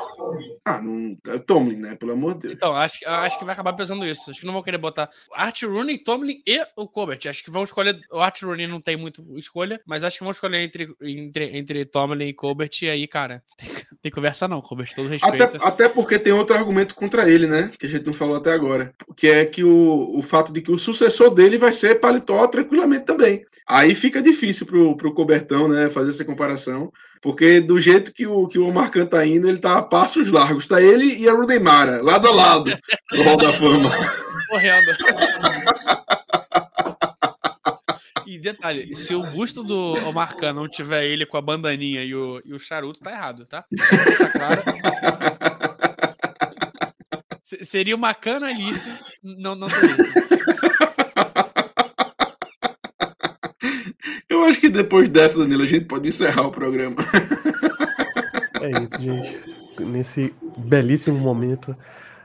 [0.64, 1.16] Ah, não.
[1.28, 1.94] É Tomlin, né?
[1.96, 2.54] Pelo amor de Deus.
[2.54, 4.30] Então, acho, que- acho que vai acabar pesando isso.
[4.30, 7.20] Acho que não vão querer botar Art Rooney, Tomlin e o Colbert.
[7.28, 7.98] Acho que vão escolher.
[8.10, 11.84] O Art Rooney não tem muito escolha, mas acho que vão escolher entre, entre, entre
[11.84, 12.70] Tomlin e Colbert.
[12.82, 13.68] E aí, cara, tem,
[14.02, 15.42] tem conversa não, Colbert, todo respeito.
[15.42, 17.70] Até, até porque tem outro argumento contra ele, né?
[17.78, 18.94] Que a gente não falou até agora.
[19.16, 23.04] Que é que o, o fato de que o sucessor dele vai ser paletó tranquilamente
[23.04, 23.44] também.
[23.66, 25.88] Aí fica difícil pro, pro Cobertão, né?
[25.90, 26.90] Fazer essa comparação.
[27.24, 30.30] Porque do jeito que o, que o Omar Khan tá indo, ele tá a passos
[30.30, 30.66] largos.
[30.66, 32.70] Tá ele e a Rudemara, lado a lado,
[33.12, 33.90] no Hall da Fama.
[34.50, 34.92] Correndo.
[38.26, 42.14] E detalhe, se o busto do Omar Khan não tiver ele com a bandaninha e
[42.14, 43.64] o, e o charuto, tá errado, tá?
[44.32, 44.62] Claro.
[47.42, 48.90] Se- Seria uma canalice
[49.22, 50.12] não, não ter isso.
[54.34, 56.96] Eu acho que depois dessa, Danilo, a gente pode encerrar o programa.
[58.60, 59.38] É isso, gente.
[59.78, 61.76] Nesse belíssimo momento,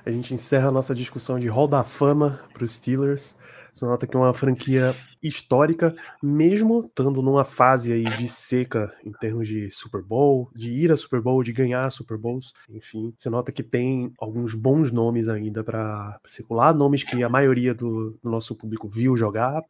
[0.06, 3.36] a gente encerra a nossa discussão de Hall da Fama para os Steelers.
[3.74, 9.12] Você nota que é uma franquia histórica, mesmo estando numa fase aí de seca em
[9.12, 13.30] termos de Super Bowl, de ir a Super Bowl, de ganhar Super Bowls, enfim, você
[13.30, 18.30] nota que tem alguns bons nomes ainda para circular, nomes que a maioria do, do
[18.30, 19.64] nosso público viu jogar,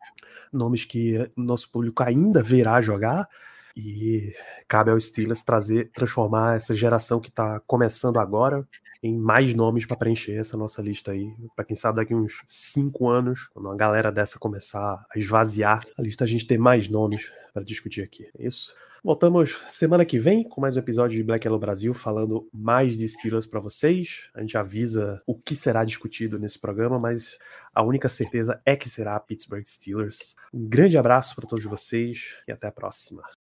[0.53, 3.27] nomes que o nosso público ainda verá jogar,
[3.75, 4.33] e
[4.67, 8.67] cabe aos Steelers trazer, transformar essa geração que está começando agora
[9.01, 11.33] em mais nomes para preencher essa nossa lista aí.
[11.55, 16.01] Para quem sabe, daqui uns cinco anos, quando uma galera dessa começar a esvaziar a
[16.01, 18.27] lista, a gente ter mais nomes para discutir aqui.
[18.37, 18.73] É isso.
[19.01, 23.07] Voltamos semana que vem com mais um episódio de Black Yellow Brasil falando mais de
[23.07, 24.29] Steelers para vocês.
[24.33, 27.37] A gente avisa o que será discutido nesse programa, mas
[27.73, 30.35] a única certeza é que será Pittsburgh Steelers.
[30.53, 33.23] Um grande abraço para todos vocês e até a próxima.